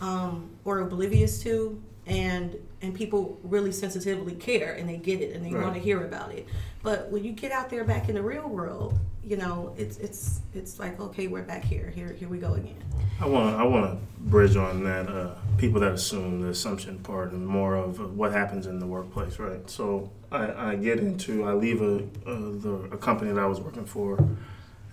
um, 0.04 0.50
or 0.66 0.80
oblivious 0.80 1.42
to, 1.44 1.82
and 2.06 2.56
and 2.82 2.94
people 2.94 3.40
really 3.44 3.72
sensitively 3.72 4.36
care 4.36 4.74
and 4.74 4.90
they 4.90 4.98
get 4.98 5.22
it 5.22 5.34
and 5.34 5.46
they 5.46 5.54
Right. 5.54 5.64
want 5.64 5.74
to 5.76 5.80
hear 5.80 6.04
about 6.04 6.34
it. 6.34 6.46
But 6.82 7.10
when 7.10 7.24
you 7.24 7.32
get 7.32 7.54
out 7.54 7.70
there 7.70 7.86
back 7.86 8.10
in 8.10 8.16
the 8.16 8.22
real 8.22 8.50
world, 8.50 9.00
you 9.24 9.38
know, 9.38 9.74
it's 9.78 9.98
it's 10.00 10.42
it's 10.54 10.80
like 10.80 11.00
okay, 11.00 11.28
we're 11.28 11.44
back 11.44 11.64
here. 11.64 11.90
Here 11.96 12.12
here 12.20 12.28
we 12.28 12.40
go 12.40 12.54
again. 12.56 12.76
I 13.22 13.26
want 13.28 13.56
I 13.56 13.64
want 13.64 13.86
to 13.92 13.98
bridge 14.30 14.58
on 14.58 14.84
that. 14.84 15.08
Uh, 15.08 15.36
people 15.58 15.80
that 15.80 15.94
assume 15.94 16.42
the 16.42 16.50
assumption 16.50 16.98
part 17.00 17.32
and 17.32 17.48
more 17.48 17.76
of 17.76 18.02
uh, 18.02 18.04
what 18.08 18.34
happens 18.34 18.66
in 18.68 18.80
the 18.80 18.86
workplace, 18.88 19.40
right? 19.40 19.70
So 19.70 20.12
I, 20.30 20.72
I 20.72 20.76
get 20.76 21.00
into 21.00 21.46
I 21.46 21.54
leave 21.54 21.82
a, 21.82 22.00
a 22.30 22.36
the 22.66 22.74
a 22.92 22.98
company 22.98 23.32
that 23.32 23.40
I 23.40 23.46
was 23.48 23.62
working 23.62 23.86
for, 23.86 24.18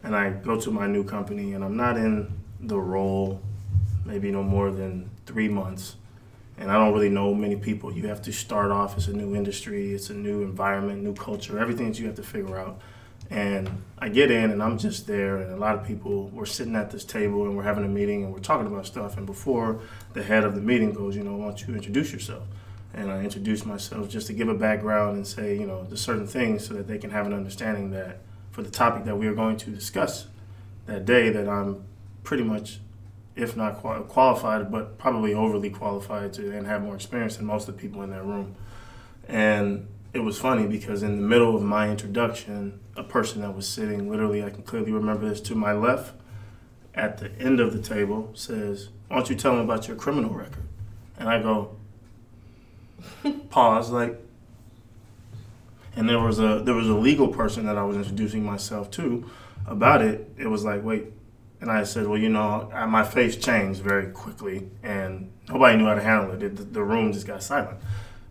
and 0.04 0.14
I 0.14 0.30
go 0.30 0.60
to 0.60 0.70
my 0.70 0.86
new 0.86 1.02
company, 1.02 1.54
and 1.54 1.64
I'm 1.64 1.76
not 1.76 1.96
in 1.96 2.32
the 2.60 2.78
role, 2.78 3.40
maybe 4.10 4.30
no 4.30 4.42
more 4.42 4.70
than 4.70 5.08
three 5.24 5.48
months, 5.48 5.96
and 6.58 6.70
I 6.70 6.74
don't 6.74 6.92
really 6.92 7.08
know 7.08 7.32
many 7.32 7.56
people. 7.56 7.92
You 7.92 8.08
have 8.08 8.20
to 8.22 8.32
start 8.32 8.70
off. 8.70 8.96
It's 8.96 9.06
a 9.06 9.12
new 9.12 9.34
industry. 9.34 9.92
It's 9.92 10.10
a 10.10 10.14
new 10.14 10.42
environment, 10.42 11.02
new 11.02 11.14
culture. 11.14 11.58
Everything 11.58 11.86
that 11.88 11.98
you 11.98 12.06
have 12.06 12.16
to 12.16 12.22
figure 12.22 12.58
out. 12.58 12.80
And 13.30 13.70
I 13.98 14.08
get 14.08 14.30
in 14.30 14.50
and 14.50 14.60
I'm 14.60 14.76
just 14.76 15.06
there, 15.06 15.36
and 15.36 15.52
a 15.52 15.56
lot 15.56 15.76
of 15.76 15.86
people 15.86 16.28
were 16.30 16.44
sitting 16.44 16.74
at 16.74 16.90
this 16.90 17.04
table 17.04 17.44
and 17.46 17.56
we're 17.56 17.62
having 17.62 17.84
a 17.84 17.88
meeting 17.88 18.24
and 18.24 18.32
we're 18.32 18.40
talking 18.40 18.66
about 18.66 18.84
stuff. 18.86 19.16
And 19.16 19.24
before 19.24 19.80
the 20.12 20.22
head 20.22 20.42
of 20.42 20.56
the 20.56 20.60
meeting 20.60 20.92
goes, 20.92 21.14
you 21.16 21.22
know, 21.22 21.36
why 21.36 21.46
don't 21.46 21.66
you 21.66 21.74
introduce 21.74 22.12
yourself? 22.12 22.42
And 22.92 23.10
I 23.12 23.22
introduce 23.22 23.64
myself 23.64 24.08
just 24.08 24.26
to 24.26 24.32
give 24.32 24.48
a 24.48 24.54
background 24.54 25.16
and 25.16 25.26
say, 25.26 25.56
you 25.56 25.66
know, 25.66 25.84
the 25.84 25.96
certain 25.96 26.26
things 26.26 26.66
so 26.66 26.74
that 26.74 26.88
they 26.88 26.98
can 26.98 27.10
have 27.10 27.24
an 27.24 27.32
understanding 27.32 27.92
that 27.92 28.18
for 28.50 28.62
the 28.62 28.70
topic 28.70 29.04
that 29.04 29.16
we 29.16 29.28
are 29.28 29.34
going 29.34 29.56
to 29.58 29.70
discuss 29.70 30.26
that 30.86 31.04
day, 31.04 31.30
that 31.30 31.48
I'm 31.48 31.84
pretty 32.24 32.42
much, 32.42 32.80
if 33.36 33.56
not 33.56 33.76
qual- 33.76 34.02
qualified, 34.02 34.70
but 34.70 34.98
probably 34.98 35.34
overly 35.34 35.70
qualified 35.70 36.32
to 36.34 36.56
and 36.56 36.66
have 36.66 36.82
more 36.82 36.94
experience 36.94 37.36
than 37.36 37.46
most 37.46 37.68
of 37.68 37.76
the 37.76 37.80
people 37.80 38.02
in 38.02 38.10
that 38.10 38.24
room. 38.24 38.54
And 39.28 39.86
it 40.12 40.20
was 40.20 40.38
funny 40.38 40.66
because 40.66 41.02
in 41.02 41.16
the 41.16 41.26
middle 41.26 41.54
of 41.54 41.62
my 41.62 41.88
introduction, 41.88 42.80
a 42.96 43.02
person 43.02 43.42
that 43.42 43.54
was 43.54 43.68
sitting 43.68 44.10
literally, 44.10 44.42
I 44.42 44.50
can 44.50 44.62
clearly 44.62 44.92
remember 44.92 45.28
this 45.28 45.40
to 45.42 45.54
my 45.54 45.72
left, 45.72 46.14
at 46.94 47.18
the 47.18 47.30
end 47.38 47.60
of 47.60 47.72
the 47.72 47.80
table 47.80 48.30
says, 48.34 48.88
Why 49.08 49.16
don't 49.16 49.30
you 49.30 49.36
tell 49.36 49.52
them 49.52 49.64
about 49.64 49.86
your 49.86 49.96
criminal 49.96 50.34
record? 50.34 50.64
And 51.18 51.28
I 51.28 51.40
go, 51.40 51.76
pause, 53.50 53.90
like, 53.90 54.20
and 55.96 56.08
there 56.08 56.20
was 56.20 56.38
a 56.38 56.62
there 56.64 56.74
was 56.74 56.88
a 56.88 56.94
legal 56.94 57.28
person 57.28 57.66
that 57.66 57.76
I 57.76 57.82
was 57.82 57.96
introducing 57.96 58.44
myself 58.44 58.90
to 58.92 59.28
about 59.66 60.02
it. 60.02 60.32
It 60.38 60.46
was 60.46 60.64
like, 60.64 60.82
wait, 60.84 61.06
and 61.60 61.70
I 61.70 61.84
said, 61.84 62.06
well, 62.06 62.18
you 62.18 62.28
know, 62.28 62.70
I- 62.72 62.86
my 62.86 63.04
face 63.04 63.36
changed 63.36 63.80
very 63.82 64.10
quickly, 64.12 64.68
and 64.82 65.30
nobody 65.48 65.76
knew 65.76 65.86
how 65.86 65.94
to 65.94 66.02
handle 66.02 66.32
it. 66.34 66.42
It- 66.42 66.56
the, 66.56 66.64
the 66.64 66.82
room 66.82 67.12
just 67.12 67.26
got 67.26 67.42
silent. 67.42 67.78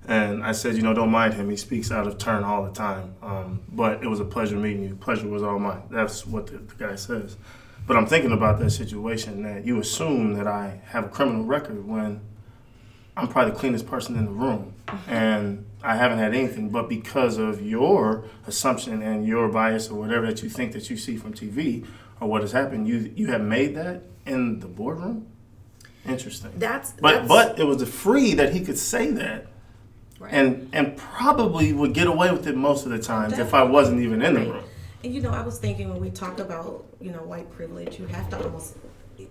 And 0.08 0.44
I 0.44 0.54
said, 0.54 0.76
you 0.76 0.82
know, 0.82 0.94
don't 0.96 1.12
mind 1.12 1.36
him. 1.36 1.50
He 1.52 1.56
speaks 1.58 1.92
out 1.92 2.08
of 2.08 2.18
turn 2.18 2.44
all 2.44 2.64
the 2.64 2.72
time. 2.72 3.14
Um, 3.22 3.62
but 3.72 4.02
it 4.04 4.08
was 4.08 4.20
a 4.20 4.26
pleasure 4.26 4.56
meeting 4.56 4.84
you. 4.84 4.96
Pleasure 4.96 5.28
was 5.28 5.44
all 5.44 5.60
mine. 5.60 5.84
That's 5.92 6.26
what 6.26 6.48
the, 6.48 6.58
the 6.58 6.74
guy 6.76 6.96
says. 6.96 7.38
But 7.86 7.96
I'm 7.96 8.08
thinking 8.08 8.32
about 8.32 8.58
that 8.60 8.72
situation 8.72 9.44
that 9.44 9.66
you 9.66 9.80
assume 9.80 10.34
that 10.34 10.48
I 10.48 10.82
have 10.88 11.06
a 11.06 11.10
criminal 11.10 11.44
record 11.44 11.88
when 11.88 12.22
I'm 13.16 13.28
probably 13.28 13.52
the 13.52 13.60
cleanest 13.60 13.86
person 13.86 14.16
in 14.16 14.26
the 14.26 14.32
room. 14.32 14.74
And 15.08 15.66
I 15.84 15.96
haven't 15.96 16.18
had 16.18 16.34
anything. 16.34 16.70
But 16.70 16.90
because 16.90 17.38
of 17.38 17.62
your 17.62 18.24
assumption 18.48 19.04
and 19.04 19.28
your 19.28 19.48
bias 19.50 19.90
or 19.90 20.00
whatever 20.00 20.26
that 20.26 20.42
you 20.42 20.50
think 20.50 20.72
that 20.72 20.90
you 20.90 20.98
see 20.98 21.18
from 21.18 21.34
TV 21.34 21.86
or 22.20 22.28
what 22.28 22.42
has 22.42 22.52
happened, 22.52 22.88
you 22.88 23.12
you 23.16 23.28
have 23.28 23.42
made 23.42 23.76
that 23.76 24.04
in 24.26 24.60
the 24.60 24.68
boardroom? 24.68 25.28
Interesting. 26.08 26.52
That's 26.58 26.92
But 26.94 27.12
that's, 27.14 27.28
but 27.28 27.60
it 27.60 27.66
was 27.66 27.82
a 27.82 27.86
free 27.86 28.34
that 28.36 28.54
he 28.54 28.62
could 28.62 28.78
say 28.78 29.12
that, 29.12 29.48
Right. 30.20 30.34
and 30.34 30.70
and 30.74 30.98
probably 30.98 31.74
would 31.74 31.94
get 31.94 32.08
away 32.08 32.32
with 32.32 32.48
it 32.48 32.56
most 32.56 32.86
of 32.86 32.92
the 32.92 33.00
times 33.00 33.38
if 33.40 33.54
I 33.54 33.64
wasn't 33.64 34.02
even 34.02 34.22
in 34.22 34.34
the 34.34 34.42
room. 34.42 34.64
And 35.04 35.14
you 35.14 35.22
know, 35.22 35.30
I 35.32 35.42
was 35.44 35.60
thinking 35.60 35.90
when 35.90 36.00
we 36.02 36.10
talk 36.10 36.40
about 36.40 36.86
you 37.00 37.12
know 37.12 37.24
white 37.24 37.50
privilege, 37.52 38.00
you 38.00 38.08
have 38.08 38.30
to 38.32 38.44
almost 38.44 38.76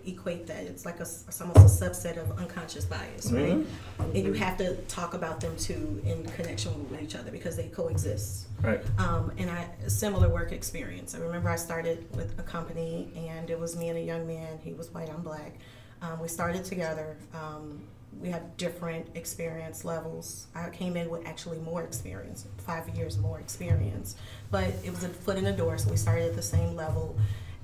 equate 0.06 0.46
that. 0.46 0.64
It's 0.64 0.84
like 0.84 0.98
a, 0.98 1.02
it's 1.02 1.40
almost 1.40 1.82
a 1.82 1.84
subset 1.84 2.16
of 2.16 2.38
unconscious 2.38 2.84
bias, 2.84 3.30
right? 3.32 3.64
And 3.98 4.16
you 4.16 4.32
have 4.34 4.56
to 4.58 4.76
talk 4.82 5.14
about 5.14 5.40
them 5.40 5.56
too 5.56 6.02
in 6.04 6.24
connection 6.30 6.88
with 6.90 7.02
each 7.02 7.14
other 7.14 7.30
because 7.30 7.56
they 7.56 7.68
coexist. 7.68 8.48
Right. 8.62 8.80
Um, 8.98 9.32
and 9.38 9.50
I 9.50 9.68
similar 9.86 10.28
work 10.28 10.52
experience. 10.52 11.14
I 11.14 11.18
remember 11.18 11.48
I 11.48 11.56
started 11.56 12.06
with 12.16 12.38
a 12.38 12.42
company, 12.42 13.10
and 13.16 13.50
it 13.50 13.58
was 13.58 13.76
me 13.76 13.88
and 13.88 13.98
a 13.98 14.02
young 14.02 14.26
man. 14.26 14.58
He 14.62 14.72
was 14.72 14.92
white, 14.92 15.10
I'm 15.10 15.22
black. 15.22 15.56
Um, 16.02 16.20
we 16.20 16.28
started 16.28 16.64
together. 16.64 17.16
Um, 17.34 17.80
we 18.20 18.30
have 18.30 18.56
different 18.56 19.06
experience 19.14 19.84
levels. 19.84 20.46
I 20.54 20.70
came 20.70 20.96
in 20.96 21.08
with 21.10 21.26
actually 21.26 21.58
more 21.58 21.82
experience, 21.82 22.46
five 22.58 22.88
years 22.96 23.18
more 23.18 23.38
experience, 23.38 24.16
but 24.50 24.68
it 24.84 24.90
was 24.90 25.04
a 25.04 25.08
foot 25.08 25.36
in 25.36 25.44
the 25.44 25.52
door. 25.52 25.78
So 25.78 25.90
we 25.90 25.96
started 25.96 26.30
at 26.30 26.36
the 26.36 26.42
same 26.42 26.74
level, 26.74 27.16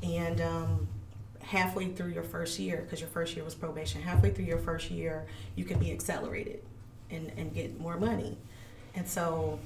and 0.02 0.40
um, 0.40 0.88
halfway 1.44 1.88
through 1.88 2.10
your 2.10 2.22
first 2.22 2.58
year, 2.58 2.82
because 2.82 3.00
your 3.00 3.08
first 3.10 3.36
year 3.36 3.44
was 3.44 3.54
probation, 3.54 4.02
halfway 4.02 4.30
through 4.30 4.46
your 4.46 4.58
first 4.58 4.90
year, 4.90 5.26
you 5.56 5.64
can 5.64 5.78
be 5.78 5.92
accelerated 5.92 6.62
and, 7.10 7.30
and 7.36 7.54
get 7.54 7.78
more 7.78 7.98
money. 7.98 8.36
And 8.94 9.06
so 9.06 9.58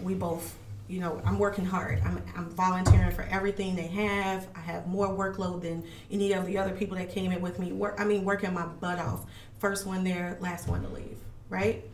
we 0.00 0.14
both, 0.14 0.56
you 0.88 1.00
know, 1.00 1.20
I'm 1.24 1.38
working 1.38 1.64
hard. 1.64 2.00
I'm, 2.04 2.22
I'm 2.36 2.50
volunteering 2.50 3.10
for 3.10 3.22
everything 3.22 3.74
they 3.74 3.86
have. 3.88 4.46
I 4.54 4.60
have 4.60 4.86
more 4.86 5.08
workload 5.08 5.62
than 5.62 5.84
any 6.10 6.32
of 6.32 6.46
the 6.46 6.58
other 6.58 6.72
people 6.72 6.96
that 6.98 7.10
came 7.10 7.32
in 7.32 7.40
with 7.40 7.58
me. 7.58 7.72
Work, 7.72 7.96
I 7.98 8.04
mean, 8.04 8.24
working 8.24 8.52
my 8.54 8.66
butt 8.66 8.98
off. 8.98 9.26
First 9.58 9.86
one 9.86 10.04
there, 10.04 10.36
last 10.40 10.68
one 10.68 10.82
to 10.82 10.88
leave, 10.88 11.18
right? 11.48 11.84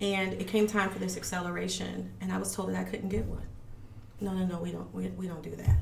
And 0.00 0.34
it 0.34 0.48
came 0.48 0.66
time 0.66 0.90
for 0.90 0.98
this 0.98 1.16
acceleration, 1.16 2.10
and 2.20 2.30
I 2.30 2.38
was 2.38 2.54
told 2.54 2.70
that 2.70 2.76
I 2.76 2.84
couldn't 2.84 3.08
get 3.08 3.24
one. 3.24 3.46
No, 4.20 4.32
no, 4.32 4.46
no, 4.46 4.58
we 4.58 4.70
don't, 4.70 4.92
we, 4.94 5.08
we 5.08 5.26
don't 5.26 5.42
do 5.42 5.54
that. 5.56 5.76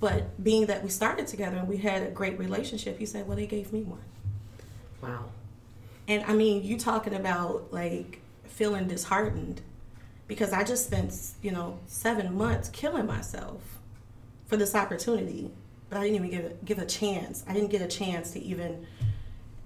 But 0.00 0.42
being 0.42 0.66
that 0.66 0.82
we 0.82 0.88
started 0.88 1.26
together 1.26 1.58
and 1.58 1.68
we 1.68 1.76
had 1.76 2.02
a 2.02 2.10
great 2.10 2.38
relationship, 2.38 2.98
he 2.98 3.06
said, 3.06 3.28
well, 3.28 3.36
they 3.36 3.46
gave 3.46 3.72
me 3.72 3.82
one. 3.82 4.00
wow. 5.02 5.26
And 6.08 6.24
I 6.24 6.32
mean, 6.32 6.64
you 6.64 6.78
talking 6.78 7.14
about 7.14 7.72
like 7.72 8.20
feeling 8.44 8.88
disheartened 8.88 9.60
because 10.26 10.52
I 10.52 10.64
just 10.64 10.86
spent, 10.86 11.14
you 11.42 11.50
know, 11.52 11.78
seven 11.86 12.36
months 12.36 12.68
killing 12.70 13.06
myself 13.06 13.60
for 14.46 14.56
this 14.56 14.74
opportunity. 14.74 15.50
but 15.88 15.98
I 15.98 16.02
didn't 16.04 16.16
even 16.16 16.30
give 16.30 16.44
a, 16.44 16.54
give 16.64 16.78
a 16.78 16.86
chance. 16.86 17.44
I 17.46 17.52
didn't 17.52 17.70
get 17.70 17.82
a 17.82 17.86
chance 17.86 18.32
to 18.32 18.40
even 18.40 18.86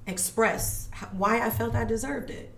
express 0.07 0.89
how, 0.91 1.07
why 1.09 1.41
I 1.41 1.51
felt 1.51 1.75
I 1.75 1.85
deserved 1.85 2.31
it. 2.31 2.53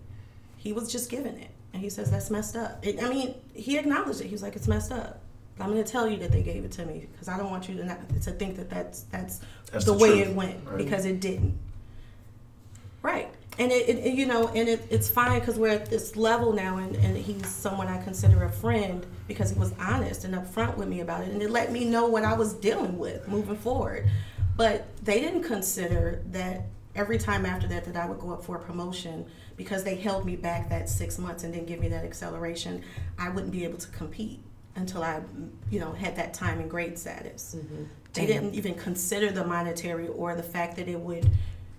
He 0.57 0.73
was 0.73 0.91
just 0.91 1.09
giving 1.09 1.37
it, 1.37 1.51
and 1.73 1.81
he 1.81 1.89
says 1.89 2.11
that's 2.11 2.29
messed 2.29 2.55
up. 2.55 2.85
It, 2.85 3.01
I 3.01 3.09
mean, 3.09 3.35
he 3.53 3.77
acknowledged 3.77 4.21
it. 4.21 4.25
He 4.25 4.31
was 4.33 4.41
like, 4.41 4.55
it's 4.55 4.67
messed 4.67 4.91
up. 4.91 5.21
I'm 5.59 5.71
going 5.71 5.83
to 5.83 5.91
tell 5.91 6.07
you 6.07 6.17
that 6.17 6.31
they 6.31 6.43
gave 6.43 6.63
it 6.65 6.71
to 6.73 6.85
me 6.85 7.07
because 7.11 7.27
I 7.27 7.37
don't 7.37 7.49
want 7.49 7.67
you 7.67 7.75
to 7.77 7.85
not, 7.85 8.21
to 8.21 8.31
think 8.31 8.57
that 8.57 8.69
that's 8.69 9.01
that's, 9.03 9.41
That's 9.71 9.85
the, 9.85 9.93
the 9.93 9.97
way 9.97 10.09
truth, 10.09 10.27
it 10.27 10.35
went 10.35 10.65
right. 10.65 10.77
because 10.77 11.05
it 11.05 11.19
didn't. 11.19 11.57
Right. 13.01 13.29
And 13.59 13.71
it, 13.71 13.89
it, 13.89 14.13
you 14.13 14.27
know, 14.27 14.49
and 14.49 14.69
it, 14.69 14.85
it's 14.91 15.09
fine 15.09 15.39
because 15.39 15.57
we're 15.57 15.71
at 15.71 15.89
this 15.89 16.15
level 16.15 16.53
now, 16.53 16.77
and, 16.77 16.95
and 16.97 17.17
he's 17.17 17.47
someone 17.47 17.87
I 17.87 18.01
consider 18.03 18.43
a 18.43 18.51
friend 18.51 19.05
because 19.27 19.51
he 19.51 19.57
was 19.57 19.73
honest 19.79 20.25
and 20.25 20.35
upfront 20.35 20.77
with 20.77 20.87
me 20.87 20.99
about 20.99 21.21
it, 21.21 21.29
and 21.29 21.41
it 21.41 21.49
let 21.49 21.71
me 21.71 21.83
know 21.85 22.05
what 22.05 22.23
I 22.23 22.33
was 22.33 22.53
dealing 22.53 22.99
with 22.99 23.27
moving 23.27 23.57
forward. 23.57 24.07
But 24.55 24.85
they 25.03 25.19
didn't 25.21 25.43
consider 25.43 26.21
that 26.31 26.65
every 26.95 27.17
time 27.17 27.45
after 27.45 27.67
that 27.67 27.85
that 27.85 27.95
I 27.95 28.07
would 28.07 28.19
go 28.19 28.31
up 28.31 28.43
for 28.43 28.57
a 28.57 28.59
promotion 28.59 29.25
because 29.55 29.83
they 29.83 29.95
held 29.95 30.25
me 30.25 30.35
back 30.35 30.69
that 30.69 30.89
six 30.89 31.17
months 31.17 31.43
and 31.43 31.53
didn't 31.53 31.67
give 31.67 31.79
me 31.79 31.87
that 31.89 32.03
acceleration, 32.03 32.83
I 33.17 33.29
wouldn't 33.29 33.51
be 33.51 33.63
able 33.63 33.77
to 33.77 33.87
compete 33.89 34.39
until 34.77 35.03
I, 35.03 35.21
you 35.69 35.79
know, 35.79 35.91
had 35.91 36.15
that 36.15 36.33
time 36.33 36.59
and 36.59 36.69
grade 36.69 36.97
status. 36.97 37.55
Mm-hmm. 37.57 37.83
They 38.13 38.25
didn't 38.25 38.55
even 38.55 38.73
consider 38.75 39.31
the 39.31 39.45
monetary 39.45 40.07
or 40.07 40.33
the 40.35 40.43
fact 40.43 40.77
that 40.77 40.87
it 40.87 40.99
would 40.99 41.29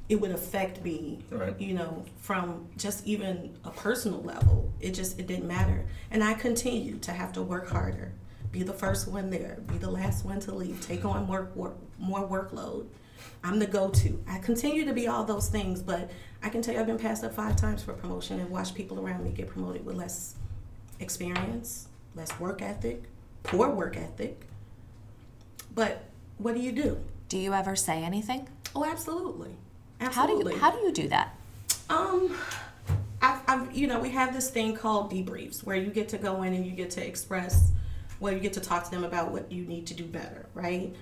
it 0.08 0.18
would 0.18 0.30
affect 0.30 0.82
me 0.82 1.18
Right. 1.30 1.54
you 1.61 1.74
know 1.74 2.02
from 2.16 2.66
just 2.76 3.06
even 3.06 3.56
a 3.64 3.70
personal 3.70 4.22
level. 4.22 4.70
It 4.80 4.92
just 4.92 5.18
it 5.18 5.26
didn't 5.26 5.48
matter. 5.48 5.87
And 6.11 6.22
i 6.22 6.34
continued 6.34 7.02
to 7.02 7.12
have 7.12 7.32
to 7.34 7.42
work 7.42 7.68
harder. 7.68 8.12
Be 8.52 8.62
the 8.62 8.72
first 8.72 9.08
one 9.08 9.30
there. 9.30 9.58
Be 9.66 9.76
the 9.78 9.90
last 9.90 10.24
one 10.24 10.40
to 10.40 10.54
leave. 10.54 10.80
Take 10.87 11.04
on 11.04 11.26
work, 11.28 11.54
work 11.56 11.76
more 11.98 12.26
workload. 12.26 12.87
I'm 13.44 13.58
the 13.58 13.66
go-to. 13.66 14.22
I 14.28 14.38
continue 14.38 14.84
to 14.87 14.92
be 14.92 15.08
all 15.08 15.24
those 15.24 15.48
things 15.48 15.82
but 15.82 16.11
i 16.42 16.48
can 16.48 16.62
tell 16.62 16.72
you 16.74 16.80
i've 16.80 16.87
been 16.87 16.98
passed 16.98 17.24
up 17.24 17.34
five 17.34 17.56
times 17.56 17.82
for 17.82 17.92
promotion 17.94 18.38
and 18.38 18.48
watched 18.48 18.74
people 18.76 19.00
around 19.04 19.24
me 19.24 19.30
get 19.32 19.48
promoted 19.48 19.84
with 19.84 19.96
less 19.96 20.37
experience 21.00 21.88
less 22.18 22.38
work 22.40 22.61
ethic 22.61 23.04
poor 23.44 23.68
work 23.70 23.96
ethic 23.96 24.46
but 25.74 26.04
what 26.38 26.54
do 26.54 26.61
you 26.61 26.72
do 26.72 26.98
Do 27.28 27.38
you 27.38 27.54
ever 27.54 27.76
say 27.76 28.02
anything? 28.02 28.48
oh 28.74 28.85
absolutely 28.85 29.52
How 30.00 30.26
do 30.26 30.33
absolutely 30.33 30.54
you 30.54 30.59
how 30.61 30.70
do 30.72 30.78
you 30.78 30.92
do 30.92 31.09
that? 31.09 31.35
um, 31.88 32.37
I've, 33.22 33.40
I've, 33.48 33.76
you 33.76 33.87
know, 33.88 33.98
we 33.98 34.11
have 34.11 34.33
this 34.35 34.48
thing 34.50 34.74
called 34.76 35.11
debriefs 35.11 35.64
where 35.64 35.76
you 35.76 35.90
get 35.90 36.09
to 36.11 36.18
go 36.18 36.42
in 36.42 36.52
and 36.54 36.64
you 36.64 36.70
get 36.72 36.90
to 36.92 37.04
express, 37.04 37.72
well, 38.20 38.33
you 38.33 38.38
get 38.38 38.52
to 38.52 38.61
talk 38.61 38.85
to 38.85 38.90
them 38.92 39.02
about 39.04 39.33
what 39.33 39.50
you 39.50 39.64
need 39.64 39.87
to 39.88 39.94
do 39.94 40.04
better, 40.04 40.46
right? 40.54 40.94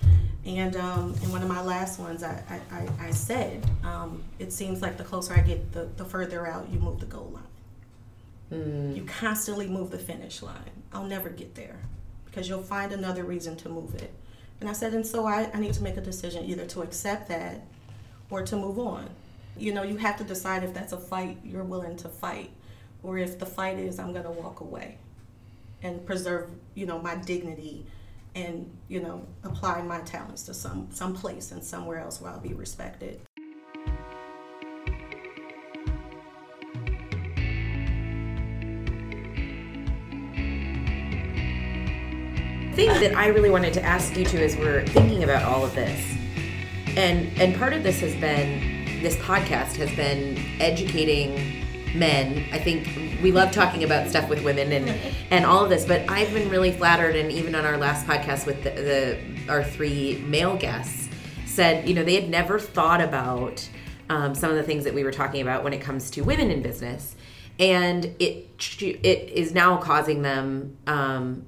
And 0.45 0.75
um, 0.77 1.13
in 1.21 1.31
one 1.31 1.43
of 1.43 1.47
my 1.47 1.61
last 1.61 1.99
ones, 1.99 2.23
I, 2.23 2.41
I, 2.49 2.75
I, 2.77 3.07
I 3.07 3.11
said, 3.11 3.63
um, 3.83 4.23
it 4.39 4.51
seems 4.51 4.81
like 4.81 4.97
the 4.97 5.03
closer 5.03 5.33
I 5.35 5.41
get, 5.41 5.71
the, 5.73 5.89
the 5.97 6.05
further 6.05 6.47
out 6.47 6.67
you 6.71 6.79
move 6.79 6.99
the 6.99 7.05
goal 7.05 7.29
line. 7.33 7.43
Mm. 8.51 8.95
You 8.95 9.03
constantly 9.03 9.67
move 9.67 9.91
the 9.91 9.97
finish 9.97 10.41
line. 10.41 10.83
I'll 10.93 11.05
never 11.05 11.29
get 11.29 11.55
there 11.55 11.79
because 12.25 12.47
you'll 12.47 12.63
find 12.63 12.91
another 12.91 13.23
reason 13.23 13.55
to 13.57 13.69
move 13.69 13.95
it. 13.95 14.13
And 14.59 14.69
I 14.69 14.73
said, 14.73 14.93
and 14.93 15.05
so 15.05 15.25
I, 15.25 15.49
I 15.53 15.59
need 15.59 15.73
to 15.73 15.83
make 15.83 15.97
a 15.97 16.01
decision 16.01 16.45
either 16.45 16.65
to 16.67 16.81
accept 16.81 17.27
that 17.29 17.61
or 18.29 18.41
to 18.43 18.55
move 18.55 18.79
on. 18.79 19.09
You 19.57 19.73
know, 19.73 19.83
you 19.83 19.97
have 19.97 20.17
to 20.17 20.23
decide 20.23 20.63
if 20.63 20.73
that's 20.73 20.93
a 20.93 20.97
fight 20.97 21.39
you're 21.43 21.63
willing 21.63 21.97
to 21.97 22.09
fight 22.09 22.51
or 23.03 23.17
if 23.17 23.39
the 23.39 23.45
fight 23.45 23.77
is 23.79 23.99
I'm 23.99 24.11
going 24.11 24.25
to 24.25 24.31
walk 24.31 24.61
away 24.61 24.97
and 25.83 26.05
preserve, 26.05 26.49
you 26.73 26.85
know, 26.85 26.99
my 26.99 27.15
dignity 27.15 27.85
and, 28.35 28.69
you 28.87 28.99
know, 28.99 29.25
apply 29.43 29.81
my 29.81 29.99
talents 30.01 30.43
to 30.43 30.53
some 30.53 30.87
some 30.91 31.13
place 31.13 31.51
and 31.51 31.63
somewhere 31.63 31.99
else 31.99 32.21
where 32.21 32.31
I'll 32.31 32.39
be 32.39 32.53
respected. 32.53 33.19
Thing 42.87 43.11
that 43.11 43.17
I 43.17 43.27
really 43.27 43.49
wanted 43.49 43.73
to 43.73 43.83
ask 43.83 44.15
you 44.15 44.25
to 44.25 44.43
as 44.43 44.55
we're 44.55 44.85
thinking 44.87 45.23
about 45.23 45.43
all 45.43 45.65
of 45.65 45.75
this, 45.75 46.15
and 46.95 47.27
and 47.39 47.55
part 47.55 47.73
of 47.73 47.83
this 47.83 47.99
has 47.99 48.15
been 48.15 49.01
this 49.01 49.15
podcast 49.17 49.75
has 49.75 49.93
been 49.95 50.37
educating 50.59 51.63
men. 51.95 52.45
I 52.51 52.59
think 52.59 53.21
we 53.21 53.31
love 53.31 53.51
talking 53.51 53.83
about 53.83 54.09
stuff 54.09 54.29
with 54.29 54.43
women 54.43 54.71
and 54.71 54.89
and 55.31 55.45
all 55.45 55.63
of 55.63 55.69
this, 55.69 55.85
but 55.85 56.09
I've 56.09 56.33
been 56.33 56.49
really 56.49 56.71
flattered, 56.71 57.15
and 57.15 57.31
even 57.31 57.55
on 57.55 57.65
our 57.65 57.77
last 57.77 58.05
podcast 58.07 58.45
with 58.45 58.63
the, 58.63 58.69
the 58.71 59.51
our 59.51 59.63
three 59.63 60.23
male 60.25 60.55
guests 60.57 61.09
said, 61.45 61.87
you 61.87 61.95
know, 61.95 62.03
they 62.03 62.15
had 62.15 62.29
never 62.29 62.59
thought 62.59 63.01
about 63.01 63.67
um, 64.09 64.35
some 64.35 64.49
of 64.51 64.55
the 64.55 64.63
things 64.63 64.83
that 64.83 64.93
we 64.93 65.03
were 65.03 65.11
talking 65.11 65.41
about 65.41 65.63
when 65.63 65.73
it 65.73 65.81
comes 65.81 66.09
to 66.11 66.21
women 66.21 66.51
in 66.51 66.61
business, 66.61 67.15
and 67.59 68.05
it 68.19 68.45
it 68.79 69.29
is 69.29 69.53
now 69.53 69.75
causing 69.77 70.21
them. 70.21 70.77
Um, 70.87 71.45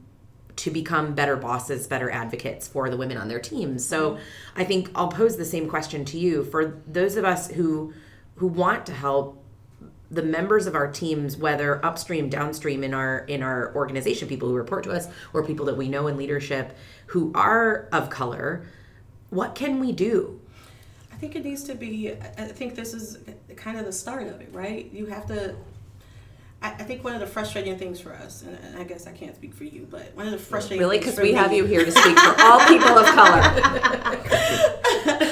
to 0.60 0.72
become 0.72 1.16
better 1.16 1.36
bosses, 1.36 1.88
better 1.88 2.10
advocates 2.10 2.68
for 2.68 2.90
the 2.90 2.98
women 2.98 3.18
on 3.18 3.28
their 3.28 3.40
teams. 3.40 3.86
So 3.86 4.12
mm-hmm. 4.12 4.22
I 4.62 4.64
think 4.64 4.92
I'll 4.96 5.10
pose 5.10 5.38
the 5.38 5.46
same 5.46 5.70
question 5.70 6.06
to 6.06 6.20
you 6.20 6.44
for 6.44 6.82
those 6.88 7.16
of 7.16 7.26
us 7.26 7.50
who 7.52 7.94
who 8.36 8.48
want 8.48 8.86
to 8.86 8.94
help 8.94 9.44
the 10.12 10.24
members 10.24 10.66
of 10.66 10.76
our 10.76 10.92
teams 10.92 11.38
whether 11.38 11.84
upstream 11.86 12.30
downstream 12.30 12.84
in 12.84 12.94
our 12.94 13.20
in 13.20 13.44
our 13.44 13.74
organization 13.76 14.28
people 14.28 14.48
who 14.48 14.56
report 14.56 14.84
to 14.84 14.92
us 14.92 15.08
or 15.34 15.46
people 15.46 15.66
that 15.66 15.76
we 15.76 15.88
know 15.88 16.08
in 16.08 16.18
leadership 16.18 16.76
who 17.08 17.32
are 17.36 17.88
of 17.92 18.10
color 18.10 18.66
what 19.30 19.54
can 19.56 19.80
we 19.80 19.92
do 19.92 20.40
I 21.20 21.22
think 21.22 21.36
it 21.36 21.44
needs 21.44 21.64
to 21.64 21.76
be. 21.76 22.14
I 22.14 22.16
I 22.38 22.46
think 22.46 22.76
this 22.76 22.94
is 22.94 23.18
kind 23.58 23.78
of 23.78 23.86
the 23.86 23.92
start 23.92 24.28
of 24.28 24.40
it, 24.40 24.48
right? 24.54 24.90
You 24.94 25.06
have 25.08 25.28
to. 25.28 25.54
I 26.62 26.70
I 26.72 26.84
think 26.84 27.04
one 27.04 27.14
of 27.14 27.20
the 27.22 27.28
frustrating 27.28 27.78
things 27.78 28.00
for 28.00 28.14
us, 28.14 28.44
and 28.44 28.78
I 28.78 28.84
guess 28.84 29.08
I 29.08 29.12
can't 29.12 29.36
speak 29.36 29.54
for 29.54 29.64
you, 29.64 29.88
but 29.90 30.14
one 30.16 30.26
of 30.26 30.32
the 30.32 30.38
frustrating 30.38 30.80
Really? 30.80 31.00
Because 31.00 31.18
we 31.18 31.32
me- 31.32 31.34
have 31.34 31.54
you 31.54 31.66
here 31.66 31.86
to 31.86 31.92
speak 31.92 32.18
for 32.20 32.36
all 32.42 32.60
people 32.68 32.98
of 32.98 33.06
color. 33.06 33.42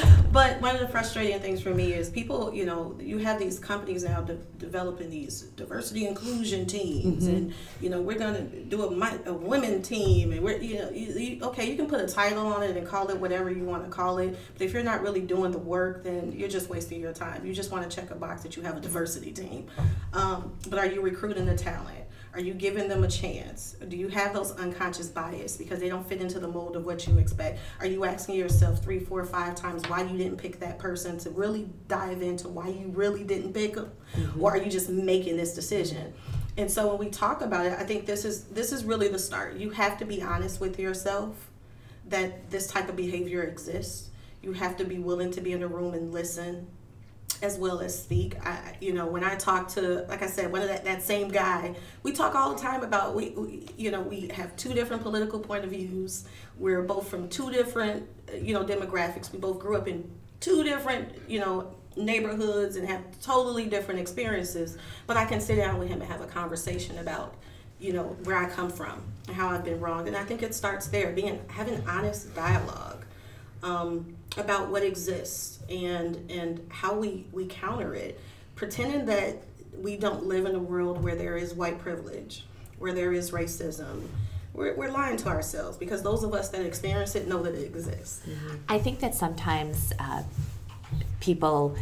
But 0.32 0.62
one 0.62 0.76
of 0.76 0.82
the 0.82 0.88
frustrating 0.90 1.40
things 1.40 1.62
for 1.62 1.74
me 1.74 1.94
is 1.94 2.10
people, 2.10 2.54
you 2.54 2.66
know, 2.66 2.98
you 3.00 3.18
have 3.20 3.40
these 3.40 3.60
companies 3.60 4.04
now 4.04 4.22
de- 4.22 4.36
developing 4.58 5.10
these 5.10 5.42
diversity 5.42 6.06
inclusion 6.06 6.66
teams, 6.66 7.26
and 7.28 7.54
you 7.82 7.90
know, 7.90 8.02
we're 8.02 8.20
gonna 8.20 8.42
do 8.42 8.84
a, 8.84 9.20
a 9.26 9.34
women 9.34 9.82
team, 9.82 10.34
and 10.34 10.42
we're, 10.44 10.58
you 10.58 10.80
know, 10.80 10.90
you, 10.90 11.14
you, 11.14 11.44
okay, 11.44 11.70
you 11.70 11.76
can 11.78 11.88
put 11.88 12.02
a 12.02 12.08
title 12.08 12.46
on 12.48 12.62
it 12.62 12.76
and 12.76 12.86
call 12.86 13.10
it 13.10 13.18
whatever 13.18 13.50
you 13.50 13.64
want 13.64 13.84
to 13.86 13.90
call 13.90 14.18
it, 14.20 14.38
but 14.54 14.62
if 14.62 14.74
you're 14.74 14.84
not 14.84 15.02
really 15.02 15.22
doing 15.22 15.52
the 15.52 15.58
work, 15.58 16.04
then 16.04 16.34
you're 16.34 16.50
just 16.50 16.70
wasting 16.70 17.00
your 17.00 17.14
time. 17.14 17.46
You 17.46 17.54
just 17.54 17.72
want 17.72 17.90
to 17.90 17.96
check 17.96 18.12
a 18.12 18.16
box 18.16 18.44
that 18.44 18.56
you 18.58 18.64
have 18.64 18.78
a 18.78 18.82
diversity 18.82 19.32
team, 19.32 19.68
um, 20.14 20.58
but 20.70 20.78
are 20.78 20.88
you 20.88 21.02
recruiting 21.02 21.46
the 21.46 21.56
talent? 21.56 22.07
Are 22.38 22.42
you 22.42 22.54
giving 22.54 22.88
them 22.88 23.04
a 23.04 23.08
chance? 23.08 23.76
Do 23.88 23.98
you 23.98 24.10
have 24.10 24.32
those 24.32 24.52
unconscious 24.58 25.08
bias 25.08 25.58
because 25.58 25.80
they 25.80 25.90
don't 25.90 26.08
fit 26.08 26.22
into 26.22 26.40
the 26.40 26.48
mold 26.48 26.76
of 26.76 26.86
what 26.86 27.08
you 27.08 27.18
expect? 27.18 27.58
Are 27.80 27.88
you 27.88 28.06
asking 28.06 28.36
yourself 28.36 28.84
three, 28.84 29.00
four, 29.00 29.26
five 29.26 29.56
times 29.56 29.82
why 29.90 30.04
you 30.04 30.16
didn't 30.16 30.38
pick 30.38 30.60
that 30.60 30.78
person 30.78 31.18
to 31.18 31.32
really 31.32 31.68
dive 31.88 32.22
into 32.22 32.48
why 32.48 32.68
you 32.68 32.90
really 32.90 33.24
didn't 33.24 33.54
pick 33.54 33.74
them, 33.74 33.90
mm-hmm. 34.16 34.40
or 34.40 34.52
are 34.52 34.58
you 34.58 34.70
just 34.70 34.88
making 34.88 35.36
this 35.36 35.56
decision? 35.56 36.14
And 36.58 36.70
so 36.70 36.88
when 36.88 37.00
we 37.00 37.10
talk 37.10 37.42
about 37.42 37.66
it, 37.66 37.74
I 37.74 37.84
think 37.84 38.06
this 38.06 38.24
is 38.24 38.44
this 38.44 38.72
is 38.72 38.86
really 38.86 39.08
the 39.08 39.18
start. 39.18 39.56
You 39.56 39.72
have 39.72 39.98
to 39.98 40.06
be 40.06 40.22
honest 40.22 40.62
with 40.62 40.78
yourself 40.78 41.50
that 42.10 42.52
this 42.52 42.68
type 42.68 42.88
of 42.88 42.96
behavior 42.96 43.42
exists. 43.42 44.12
You 44.44 44.54
have 44.54 44.78
to 44.78 44.86
be 44.86 45.00
willing 45.00 45.32
to 45.32 45.42
be 45.42 45.54
in 45.54 45.62
the 45.62 45.68
room 45.68 45.96
and 45.96 46.14
listen 46.14 46.68
as 47.42 47.58
well 47.58 47.80
as 47.80 48.02
speak. 48.02 48.36
I, 48.46 48.76
you 48.82 48.94
know, 48.94 49.06
when 49.06 49.24
I 49.24 49.36
talk 49.36 49.68
to, 49.70 50.06
like 50.10 50.22
I 50.22 50.28
said, 50.28 50.52
one 50.52 50.62
of 50.62 50.68
that, 50.68 50.84
that 50.86 51.04
same 51.04 51.30
guy, 51.30 51.76
we 52.04 52.12
talk 52.12 52.36
all 52.36 52.54
the 52.54 52.60
time 52.60 52.84
about 52.84 53.16
we, 53.16 53.30
we, 53.30 53.68
you 53.78 53.92
know, 53.92 54.02
we 54.02 54.30
have 54.30 54.56
two 54.56 54.74
different 54.74 55.04
political 55.04 55.40
point 55.40 55.64
of 55.64 55.72
views. 55.72 56.26
We're 56.58 56.82
both 56.82 57.08
from 57.08 57.30
two 57.30 57.52
different, 57.52 58.08
you 58.34 58.54
know, 58.54 58.64
demographics. 58.64 59.32
We 59.32 59.40
both 59.40 59.60
grew 59.60 59.76
up 59.78 59.88
in 59.88 60.10
two 60.40 60.64
different, 60.64 61.14
you 61.28 61.40
know, 61.40 61.76
neighborhoods 61.96 62.76
and 62.76 62.88
have 62.88 63.02
totally 63.22 63.68
different 63.68 64.00
experiences. 64.00 64.78
But 65.06 65.18
I 65.18 65.26
can 65.26 65.42
sit 65.42 65.56
down 65.56 65.80
with 65.80 65.90
him 65.90 66.02
and 66.02 66.10
have 66.12 66.22
a 66.22 66.28
conversation 66.28 66.98
about, 67.00 67.36
you 67.80 67.94
know, 67.94 68.16
where 68.24 68.38
I 68.38 68.50
come 68.50 68.70
from 68.70 69.04
and 69.28 69.36
how 69.36 69.50
I've 69.50 69.64
been 69.64 69.80
wronged. 69.80 70.08
And 70.08 70.18
I 70.18 70.24
think 70.24 70.44
it 70.44 70.54
starts 70.56 70.88
there, 70.88 71.12
being 71.12 71.40
having 71.48 71.84
honest 71.88 72.34
dialogue 72.36 73.06
um, 73.64 74.17
about 74.38 74.70
what 74.70 74.84
exists 74.84 75.60
and 75.70 76.30
and 76.30 76.66
how 76.70 76.96
we 76.96 77.26
we 77.32 77.46
counter 77.48 77.94
it. 77.94 78.20
Pretending 78.56 79.06
that 79.06 79.38
we 79.78 79.98
don't 79.98 80.26
live 80.26 80.46
in 80.46 80.56
a 80.56 80.60
world 80.60 81.04
where 81.04 81.16
there 81.16 81.38
is 81.38 81.54
white 81.54 81.80
privilege 81.80 82.44
where 82.80 82.94
there 82.94 83.14
is 83.14 83.32
racism. 83.32 84.08
We're, 84.54 84.76
we're 84.76 84.92
lying 84.92 85.18
to 85.18 85.30
ourselves 85.30 85.78
because 85.78 86.02
those 86.02 86.24
of 86.24 86.34
us 86.34 86.50
that 86.50 86.66
experience 86.66 87.16
it 87.16 87.28
know 87.28 87.42
that 87.44 87.54
it 87.54 87.64
exists. 87.64 88.26
Mm-hmm. 88.26 88.56
I 88.70 88.80
think 88.80 89.00
that 89.00 89.14
sometimes 89.14 89.94
uh, 90.00 90.24
people 91.20 91.76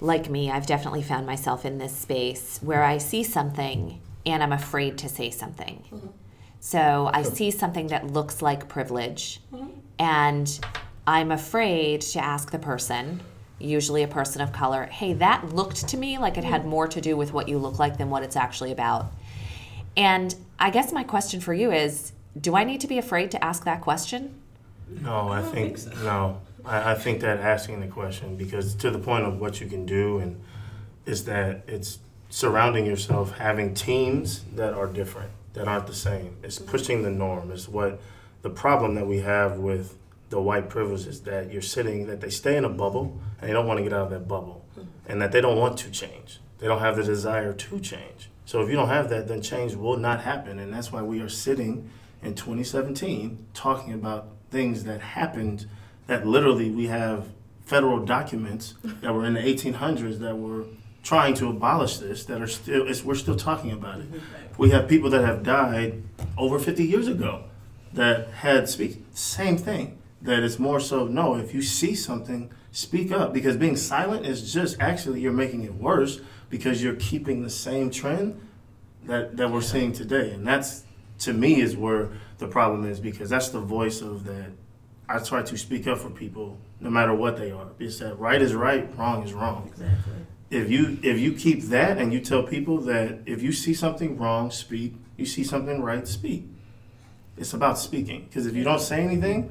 like 0.00 0.30
me, 0.30 0.50
I've 0.50 0.66
definitely 0.66 1.02
found 1.02 1.26
myself 1.26 1.64
in 1.64 1.78
this 1.78 1.94
space 1.94 2.58
where 2.62 2.82
I 2.82 2.98
see 2.98 3.22
something 3.22 4.00
and 4.26 4.42
I'm 4.42 4.52
afraid 4.52 4.98
to 4.98 5.08
say 5.08 5.30
something. 5.30 5.82
Mm-hmm. 5.92 6.06
So 6.60 7.10
I 7.12 7.22
see 7.22 7.50
something 7.50 7.86
that 7.86 8.06
looks 8.08 8.42
like 8.42 8.68
privilege 8.68 9.40
mm-hmm. 9.52 9.70
and 9.98 10.60
I'm 11.06 11.30
afraid 11.30 12.02
to 12.02 12.22
ask 12.22 12.50
the 12.50 12.58
person, 12.58 13.20
usually 13.58 14.02
a 14.02 14.08
person 14.08 14.40
of 14.40 14.52
color, 14.52 14.84
hey, 14.84 15.12
that 15.14 15.54
looked 15.54 15.88
to 15.88 15.96
me 15.96 16.18
like 16.18 16.38
it 16.38 16.44
had 16.44 16.64
more 16.64 16.86
to 16.88 17.00
do 17.00 17.16
with 17.16 17.32
what 17.32 17.48
you 17.48 17.58
look 17.58 17.78
like 17.78 17.98
than 17.98 18.10
what 18.10 18.22
it's 18.22 18.36
actually 18.36 18.72
about. 18.72 19.12
And 19.96 20.34
I 20.58 20.70
guess 20.70 20.92
my 20.92 21.02
question 21.02 21.40
for 21.40 21.54
you 21.54 21.72
is 21.72 22.12
do 22.40 22.54
I 22.54 22.64
need 22.64 22.80
to 22.82 22.86
be 22.86 22.98
afraid 22.98 23.30
to 23.32 23.44
ask 23.44 23.64
that 23.64 23.80
question? 23.80 24.34
No, 24.88 25.28
I, 25.28 25.42
think, 25.42 25.78
no. 26.02 26.40
I, 26.64 26.92
I 26.92 26.94
think 26.94 27.20
that 27.20 27.38
asking 27.38 27.80
the 27.80 27.86
question 27.86 28.36
because 28.36 28.74
to 28.76 28.90
the 28.90 28.98
point 28.98 29.24
of 29.24 29.40
what 29.40 29.60
you 29.60 29.66
can 29.66 29.86
do 29.86 30.18
and 30.18 30.40
is 31.06 31.24
that 31.24 31.62
it's 31.66 31.98
surrounding 32.28 32.86
yourself 32.86 33.36
having 33.38 33.74
teams 33.74 34.44
that 34.54 34.74
are 34.74 34.86
different 34.86 35.30
that 35.54 35.66
aren't 35.66 35.86
the 35.86 35.94
same. 35.94 36.36
It's 36.42 36.58
pushing 36.58 37.02
the 37.02 37.10
norm. 37.10 37.50
It's 37.50 37.68
what 37.68 38.00
the 38.42 38.50
problem 38.50 38.94
that 38.94 39.06
we 39.06 39.18
have 39.18 39.58
with 39.58 39.96
the 40.30 40.40
white 40.40 40.68
privilege 40.68 41.06
is 41.06 41.20
that 41.22 41.52
you're 41.52 41.60
sitting 41.60 42.06
that 42.06 42.20
they 42.20 42.30
stay 42.30 42.56
in 42.56 42.64
a 42.64 42.68
bubble 42.68 43.20
and 43.40 43.48
they 43.48 43.52
don't 43.52 43.66
want 43.66 43.78
to 43.78 43.82
get 43.82 43.92
out 43.92 44.04
of 44.04 44.10
that 44.10 44.26
bubble 44.26 44.64
and 45.06 45.20
that 45.20 45.32
they 45.32 45.40
don't 45.40 45.58
want 45.58 45.76
to 45.78 45.90
change. 45.90 46.40
They 46.58 46.66
don't 46.66 46.80
have 46.80 46.96
the 46.96 47.02
desire 47.02 47.52
to 47.52 47.80
change. 47.80 48.30
So 48.44 48.62
if 48.62 48.68
you 48.68 48.76
don't 48.76 48.88
have 48.88 49.10
that, 49.10 49.28
then 49.28 49.42
change 49.42 49.74
will 49.74 49.96
not 49.96 50.22
happen. 50.22 50.58
And 50.58 50.72
that's 50.72 50.92
why 50.92 51.02
we 51.02 51.20
are 51.20 51.28
sitting 51.28 51.90
in 52.22 52.34
2017 52.34 53.46
talking 53.54 53.92
about 53.92 54.28
things 54.50 54.84
that 54.84 55.00
happened 55.00 55.66
that 56.06 56.26
literally 56.26 56.70
we 56.70 56.86
have 56.86 57.28
federal 57.64 58.04
documents 58.04 58.74
that 58.82 59.14
were 59.14 59.24
in 59.24 59.34
the 59.34 59.40
1800s 59.40 60.18
that 60.18 60.36
were 60.36 60.64
trying 61.02 61.34
to 61.34 61.48
abolish 61.48 61.98
this 61.98 62.24
that 62.24 62.42
are 62.42 62.46
still 62.46 62.84
we're 63.04 63.14
still 63.14 63.36
talking 63.36 63.70
about 63.70 64.00
it. 64.00 64.06
We 64.58 64.70
have 64.70 64.88
people 64.88 65.08
that 65.10 65.24
have 65.24 65.42
died 65.42 66.02
over 66.36 66.58
50 66.58 66.84
years 66.84 67.06
ago 67.06 67.44
that 67.94 68.28
had 68.28 68.68
speak 68.68 69.02
same 69.14 69.56
thing. 69.56 69.99
That 70.22 70.42
it's 70.42 70.58
more 70.58 70.80
so 70.80 71.06
no. 71.06 71.36
If 71.36 71.54
you 71.54 71.62
see 71.62 71.94
something, 71.94 72.50
speak 72.72 73.10
up 73.10 73.32
because 73.32 73.56
being 73.56 73.76
silent 73.76 74.26
is 74.26 74.52
just 74.52 74.78
actually 74.80 75.20
you're 75.20 75.32
making 75.32 75.64
it 75.64 75.74
worse 75.74 76.20
because 76.50 76.82
you're 76.82 76.96
keeping 76.96 77.42
the 77.42 77.50
same 77.50 77.90
trend 77.90 78.38
that 79.06 79.36
that 79.38 79.50
we're 79.50 79.62
seeing 79.62 79.92
today, 79.92 80.32
and 80.32 80.46
that's 80.46 80.84
to 81.20 81.32
me 81.32 81.60
is 81.60 81.76
where 81.76 82.10
the 82.38 82.46
problem 82.46 82.84
is 82.84 83.00
because 83.00 83.30
that's 83.30 83.48
the 83.48 83.60
voice 83.60 84.02
of 84.02 84.24
that. 84.24 84.50
I 85.08 85.18
try 85.18 85.42
to 85.42 85.56
speak 85.56 85.86
up 85.88 85.98
for 85.98 86.10
people 86.10 86.58
no 86.80 86.88
matter 86.90 87.12
what 87.14 87.36
they 87.36 87.50
are. 87.50 87.68
It's 87.78 87.98
that 87.98 88.18
right 88.18 88.40
is 88.40 88.54
right, 88.54 88.88
wrong 88.96 89.24
is 89.24 89.32
wrong 89.32 89.68
Exactly. 89.72 90.12
if 90.50 90.70
you 90.70 90.98
if 91.02 91.18
you 91.18 91.32
keep 91.32 91.62
that 91.64 91.98
and 91.98 92.12
you 92.12 92.20
tell 92.20 92.42
people 92.42 92.78
that 92.82 93.20
if 93.26 93.42
you 93.42 93.52
see 93.52 93.74
something 93.74 94.18
wrong, 94.18 94.50
speak. 94.50 94.94
You 95.16 95.26
see 95.26 95.44
something 95.44 95.82
right, 95.82 96.06
speak. 96.06 96.46
It's 97.36 97.52
about 97.54 97.78
speaking 97.78 98.24
because 98.24 98.46
if 98.46 98.54
you 98.54 98.64
don't 98.64 98.80
say 98.80 99.02
anything, 99.02 99.50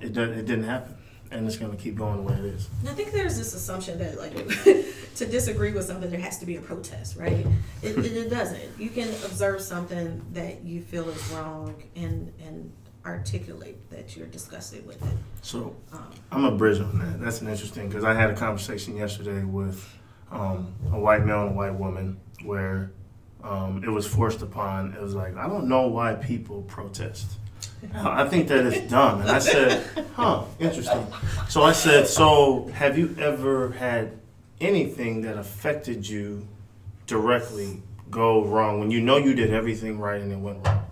it 0.00 0.12
do, 0.12 0.22
it 0.22 0.46
didn't 0.46 0.64
happen, 0.64 0.96
and 1.30 1.46
it's 1.46 1.56
going 1.56 1.70
to 1.70 1.76
keep 1.76 1.96
going 1.96 2.16
the 2.18 2.22
way 2.22 2.34
it 2.34 2.44
is. 2.44 2.68
I 2.88 2.92
think 2.92 3.12
there's 3.12 3.36
this 3.38 3.54
assumption 3.54 3.98
that 3.98 4.18
like 4.18 4.34
to 5.16 5.26
disagree 5.26 5.72
with 5.72 5.84
something 5.84 6.10
there 6.10 6.20
has 6.20 6.38
to 6.38 6.46
be 6.46 6.56
a 6.56 6.60
protest, 6.60 7.16
right? 7.16 7.46
It, 7.82 7.98
it, 7.98 8.16
it 8.16 8.30
doesn't. 8.30 8.78
You 8.78 8.88
can 8.90 9.08
observe 9.24 9.60
something 9.60 10.24
that 10.32 10.64
you 10.64 10.80
feel 10.82 11.08
is 11.08 11.30
wrong 11.30 11.82
and 11.96 12.32
and 12.46 12.72
articulate 13.06 13.88
that 13.90 14.14
you're 14.16 14.26
disgusted 14.26 14.86
with 14.86 15.02
it. 15.02 15.16
So 15.42 15.74
Um, 15.92 16.04
I'm 16.30 16.44
a 16.44 16.50
bridge 16.52 16.80
on 16.80 16.98
that. 16.98 17.20
That's 17.20 17.40
an 17.40 17.48
interesting 17.48 17.88
because 17.88 18.04
I 18.04 18.12
had 18.12 18.30
a 18.30 18.34
conversation 18.34 18.94
yesterday 18.96 19.42
with 19.42 19.82
um, 20.30 20.74
a 20.92 20.98
white 20.98 21.24
male 21.24 21.42
and 21.42 21.50
a 21.52 21.54
white 21.54 21.74
woman 21.74 22.20
where 22.44 22.92
um, 23.42 23.82
it 23.82 23.88
was 23.88 24.06
forced 24.06 24.42
upon. 24.42 24.92
It 24.94 25.00
was 25.00 25.14
like 25.14 25.36
I 25.36 25.46
don't 25.48 25.66
know 25.68 25.86
why 25.88 26.14
people 26.14 26.62
protest. 26.62 27.38
I 27.94 28.28
think 28.28 28.48
that 28.48 28.66
it's 28.66 28.90
dumb. 28.90 29.20
And 29.22 29.30
I 29.30 29.38
said, 29.38 29.86
huh, 30.14 30.44
interesting. 30.58 31.06
So 31.48 31.62
I 31.62 31.72
said, 31.72 32.06
so 32.06 32.66
have 32.74 32.98
you 32.98 33.14
ever 33.18 33.72
had 33.72 34.18
anything 34.60 35.22
that 35.22 35.38
affected 35.38 36.08
you 36.08 36.46
directly 37.06 37.82
go 38.10 38.44
wrong 38.44 38.80
when 38.80 38.90
you 38.90 39.00
know 39.00 39.16
you 39.16 39.34
did 39.34 39.52
everything 39.52 39.98
right 39.98 40.20
and 40.20 40.32
it 40.32 40.38
went 40.38 40.64
wrong? 40.66 40.84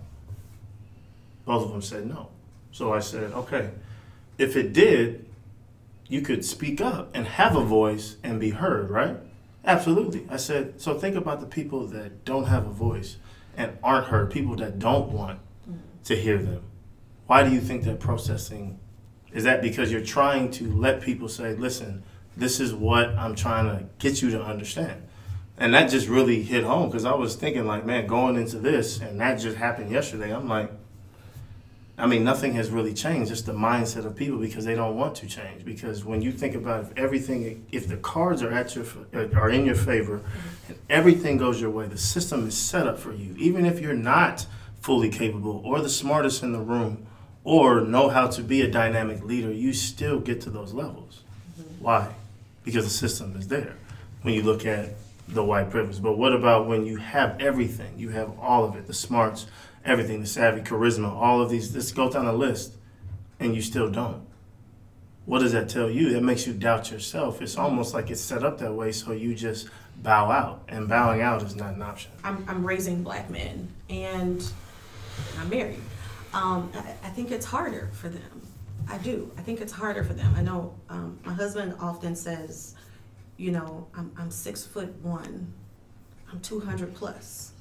Both 1.45 1.65
of 1.65 1.71
them 1.71 1.81
said 1.81 2.05
no. 2.05 2.29
So 2.71 2.93
I 2.93 2.99
said, 2.99 3.31
okay, 3.33 3.71
if 4.37 4.55
it 4.55 4.73
did, 4.73 5.25
you 6.07 6.21
could 6.21 6.43
speak 6.43 6.81
up 6.81 7.09
and 7.13 7.27
have 7.27 7.55
a 7.55 7.63
voice 7.63 8.17
and 8.23 8.39
be 8.39 8.51
heard, 8.51 8.89
right? 8.89 9.17
Absolutely. 9.65 10.25
I 10.29 10.37
said, 10.37 10.81
so 10.81 10.97
think 10.97 11.15
about 11.15 11.39
the 11.39 11.45
people 11.45 11.85
that 11.87 12.25
don't 12.25 12.45
have 12.45 12.65
a 12.65 12.71
voice 12.71 13.17
and 13.55 13.77
aren't 13.83 14.07
heard, 14.07 14.31
people 14.31 14.55
that 14.55 14.79
don't 14.79 15.11
want 15.11 15.39
to 16.05 16.15
hear 16.15 16.37
them. 16.37 16.63
Why 17.27 17.43
do 17.43 17.51
you 17.51 17.61
think 17.61 17.83
that 17.83 17.99
processing 17.99 18.79
is 19.31 19.43
that 19.43 19.61
because 19.61 19.91
you're 19.91 20.03
trying 20.03 20.49
to 20.51 20.73
let 20.73 21.01
people 21.01 21.29
say, 21.29 21.53
listen, 21.53 22.03
this 22.35 22.59
is 22.59 22.73
what 22.73 23.09
I'm 23.09 23.35
trying 23.35 23.65
to 23.65 23.85
get 23.99 24.21
you 24.21 24.31
to 24.31 24.41
understand. 24.41 25.03
And 25.57 25.73
that 25.73 25.89
just 25.89 26.07
really 26.07 26.41
hit 26.41 26.63
home 26.63 26.89
because 26.89 27.05
I 27.05 27.13
was 27.13 27.35
thinking 27.35 27.65
like, 27.65 27.85
man, 27.85 28.07
going 28.07 28.37
into 28.37 28.57
this 28.57 28.99
and 28.99 29.19
that 29.19 29.35
just 29.35 29.57
happened 29.57 29.91
yesterday. 29.91 30.33
I'm 30.33 30.47
like, 30.47 30.71
I 31.99 32.07
mean, 32.07 32.23
nothing 32.23 32.53
has 32.53 32.69
really 32.69 32.93
changed. 32.93 33.29
It's 33.29 33.41
the 33.41 33.51
mindset 33.51 34.05
of 34.05 34.15
people 34.15 34.37
because 34.37 34.63
they 34.63 34.73
don't 34.73 34.95
want 34.95 35.15
to 35.15 35.27
change. 35.27 35.65
Because 35.65 36.05
when 36.05 36.21
you 36.21 36.31
think 36.31 36.55
about 36.55 36.85
if 36.85 36.97
everything, 36.97 37.67
if 37.73 37.89
the 37.89 37.97
cards 37.97 38.41
are 38.41 38.51
at 38.51 38.73
your 38.73 38.85
uh, 39.13 39.27
are 39.35 39.49
in 39.49 39.65
your 39.65 39.75
favor, 39.75 40.21
and 40.69 40.77
everything 40.89 41.35
goes 41.35 41.59
your 41.59 41.71
way, 41.71 41.87
the 41.87 41.97
system 41.97 42.47
is 42.47 42.55
set 42.55 42.87
up 42.87 42.97
for 42.97 43.13
you. 43.13 43.35
Even 43.37 43.65
if 43.65 43.81
you're 43.81 43.93
not 43.93 44.45
fully 44.81 45.09
capable 45.09 45.61
or 45.65 45.81
the 45.81 45.89
smartest 45.89 46.43
in 46.43 46.51
the 46.51 46.59
room, 46.59 47.05
or 47.43 47.81
know 47.81 48.09
how 48.09 48.27
to 48.27 48.41
be 48.41 48.61
a 48.61 48.69
dynamic 48.69 49.23
leader, 49.23 49.51
you 49.51 49.73
still 49.73 50.19
get 50.19 50.41
to 50.41 50.49
those 50.49 50.73
levels. 50.73 51.23
Mm-hmm. 51.59 51.83
Why? 51.83 52.13
Because 52.63 52.83
the 52.85 52.91
system 52.91 53.35
is 53.37 53.47
there. 53.47 53.75
When 54.21 54.33
you 54.33 54.43
look 54.43 54.65
at 54.65 54.95
the 55.27 55.43
white 55.43 55.69
privilege, 55.69 56.01
but 56.01 56.17
what 56.17 56.33
about 56.33 56.67
when 56.67 56.85
you 56.85 56.97
have 56.97 57.39
everything? 57.39 57.97
You 57.97 58.09
have 58.09 58.37
all 58.39 58.65
of 58.65 58.75
it, 58.75 58.87
the 58.87 58.93
smarts, 58.93 59.45
everything, 59.85 60.21
the 60.21 60.27
savvy, 60.27 60.61
charisma, 60.61 61.09
all 61.09 61.41
of 61.41 61.49
these. 61.49 61.73
Let's 61.73 61.91
go 61.91 62.09
down 62.09 62.25
the 62.25 62.33
list, 62.33 62.73
and 63.39 63.55
you 63.55 63.61
still 63.61 63.89
don't. 63.89 64.27
What 65.25 65.39
does 65.39 65.51
that 65.51 65.69
tell 65.69 65.89
you? 65.89 66.11
That 66.11 66.23
makes 66.23 66.47
you 66.47 66.53
doubt 66.53 66.91
yourself. 66.91 67.41
It's 67.41 67.57
almost 67.57 67.93
like 67.93 68.09
it's 68.09 68.21
set 68.21 68.43
up 68.43 68.57
that 68.57 68.73
way, 68.73 68.91
so 68.91 69.11
you 69.11 69.35
just 69.35 69.69
bow 69.97 70.31
out, 70.31 70.63
and 70.67 70.89
bowing 70.89 71.21
out 71.21 71.43
is 71.43 71.55
not 71.55 71.75
an 71.75 71.81
option. 71.81 72.11
I'm, 72.23 72.43
I'm 72.47 72.65
raising 72.65 73.03
black 73.03 73.29
men 73.29 73.69
and 73.89 74.43
I'm 75.39 75.49
married. 75.49 75.79
Um, 76.33 76.71
I, 76.75 77.07
I 77.07 77.09
think 77.09 77.31
it's 77.31 77.45
harder 77.45 77.89
for 77.93 78.09
them. 78.09 78.41
I 78.87 78.97
do. 78.99 79.31
I 79.37 79.41
think 79.41 79.61
it's 79.61 79.73
harder 79.73 80.03
for 80.03 80.13
them. 80.13 80.33
I 80.35 80.41
know 80.41 80.73
um, 80.89 81.19
my 81.25 81.33
husband 81.33 81.75
often 81.79 82.15
says, 82.15 82.75
you 83.37 83.51
know, 83.51 83.87
I'm, 83.95 84.11
I'm 84.17 84.31
six 84.31 84.65
foot 84.65 84.93
one, 85.01 85.53
I'm 86.31 86.39
200 86.41 86.93
plus. 86.93 87.53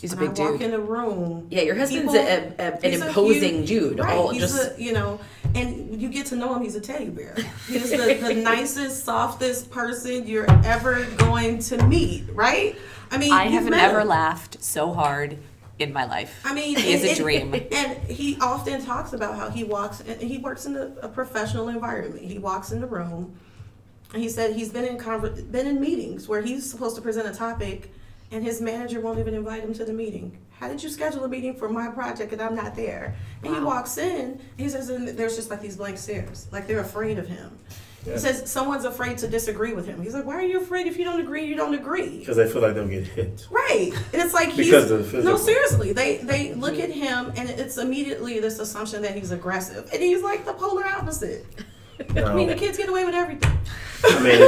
He's 0.00 0.12
a 0.12 0.16
When 0.16 0.30
big 0.30 0.40
I 0.40 0.42
walk 0.50 0.52
dude. 0.58 0.62
in 0.68 0.74
a 0.74 0.78
room. 0.80 1.46
Yeah, 1.50 1.62
your 1.62 1.76
husband's 1.76 2.12
people- 2.12 2.26
a, 2.26 2.54
a, 2.58 2.72
an 2.74 2.92
he's 2.92 3.00
a 3.00 3.06
imposing 3.08 3.54
huge- 3.58 3.68
dude. 3.68 3.98
Right, 4.00 4.12
All 4.16 4.30
he's 4.30 4.42
just 4.42 4.78
a, 4.78 4.82
you 4.82 4.92
know, 4.92 5.18
and 5.54 6.00
you 6.00 6.08
get 6.10 6.26
to 6.26 6.36
know 6.36 6.54
him. 6.54 6.62
He's 6.62 6.74
a 6.74 6.80
teddy 6.80 7.08
bear. 7.08 7.34
He's 7.66 7.90
the, 7.90 7.96
the 8.20 8.34
nicest, 8.42 9.04
softest 9.04 9.70
person 9.70 10.26
you're 10.26 10.50
ever 10.66 11.04
going 11.16 11.58
to 11.60 11.82
meet. 11.86 12.24
Right? 12.32 12.76
I 13.10 13.16
mean, 13.18 13.32
I 13.32 13.44
you've 13.44 13.52
haven't 13.54 13.74
ever 13.74 14.04
laughed 14.04 14.62
so 14.62 14.92
hard 14.92 15.38
in 15.78 15.92
my 15.92 16.04
life. 16.04 16.40
I 16.44 16.54
mean, 16.54 16.76
and- 16.76 17.04
a 17.04 17.14
dream. 17.14 17.54
And 17.72 17.98
he 18.04 18.38
often 18.40 18.84
talks 18.84 19.12
about 19.12 19.36
how 19.36 19.50
he 19.50 19.64
walks. 19.64 20.00
And 20.00 20.20
he 20.20 20.38
works 20.38 20.66
in 20.66 20.76
a, 20.76 20.92
a 21.02 21.08
professional 21.08 21.68
environment. 21.68 22.24
He 22.24 22.38
walks 22.38 22.72
in 22.72 22.80
the 22.80 22.86
room, 22.86 23.36
and 24.12 24.22
he 24.22 24.28
said 24.28 24.54
he's 24.54 24.70
been 24.70 24.84
in 24.84 24.98
conver- 24.98 25.50
been 25.50 25.66
in 25.66 25.80
meetings 25.80 26.28
where 26.28 26.42
he's 26.42 26.68
supposed 26.68 26.96
to 26.96 27.02
present 27.02 27.26
a 27.26 27.34
topic, 27.36 27.92
and 28.30 28.44
his 28.44 28.60
manager 28.60 29.00
won't 29.00 29.18
even 29.18 29.34
invite 29.34 29.62
him 29.62 29.74
to 29.74 29.84
the 29.84 29.92
meeting. 29.92 30.38
How 30.60 30.68
did 30.68 30.82
you 30.82 30.88
schedule 30.88 31.24
a 31.24 31.28
meeting 31.28 31.54
for 31.56 31.68
my 31.68 31.88
project 31.88 32.32
and 32.32 32.40
I'm 32.40 32.54
not 32.54 32.76
there? 32.76 33.16
And 33.42 33.54
he 33.54 33.60
walks 33.60 33.98
in, 33.98 34.40
he 34.56 34.68
says, 34.68 34.88
and 34.88 35.08
there's 35.08 35.34
just 35.34 35.50
like 35.50 35.60
these 35.60 35.76
blank 35.76 35.98
stares, 35.98 36.46
like 36.52 36.66
they're 36.68 36.80
afraid 36.80 37.18
of 37.18 37.26
him. 37.26 37.58
Yeah. 38.06 38.12
He 38.14 38.18
says 38.18 38.50
someone's 38.50 38.84
afraid 38.84 39.16
to 39.18 39.28
disagree 39.28 39.72
with 39.72 39.86
him. 39.86 40.02
He's 40.02 40.12
like, 40.14 40.26
why 40.26 40.34
are 40.34 40.42
you 40.42 40.60
afraid? 40.60 40.86
If 40.86 40.98
you 40.98 41.04
don't 41.04 41.20
agree, 41.20 41.46
you 41.46 41.54
don't 41.56 41.74
agree. 41.74 42.18
Because 42.18 42.36
they 42.36 42.48
feel 42.50 42.60
like 42.60 42.74
they'll 42.74 42.86
get 42.86 43.06
hit. 43.06 43.46
Right, 43.50 43.92
and 44.12 44.22
it's 44.22 44.34
like 44.34 44.50
he's 44.50 44.66
Because 44.66 44.90
of 44.90 44.98
the 44.98 45.04
physical. 45.04 45.32
no 45.32 45.36
seriously. 45.38 45.92
They 45.92 46.18
they 46.18 46.52
look 46.54 46.78
at 46.78 46.90
him 46.90 47.32
and 47.36 47.48
it's 47.48 47.78
immediately 47.78 48.40
this 48.40 48.58
assumption 48.58 49.00
that 49.02 49.14
he's 49.16 49.30
aggressive, 49.30 49.88
and 49.92 50.02
he's 50.02 50.22
like 50.22 50.44
the 50.44 50.52
polar 50.52 50.84
opposite. 50.86 51.46
I 52.16 52.34
mean, 52.34 52.48
the 52.48 52.56
kids 52.56 52.76
get 52.76 52.88
away 52.88 53.04
with 53.04 53.14
everything. 53.14 53.56
I 54.04 54.18
mean, 54.22 54.38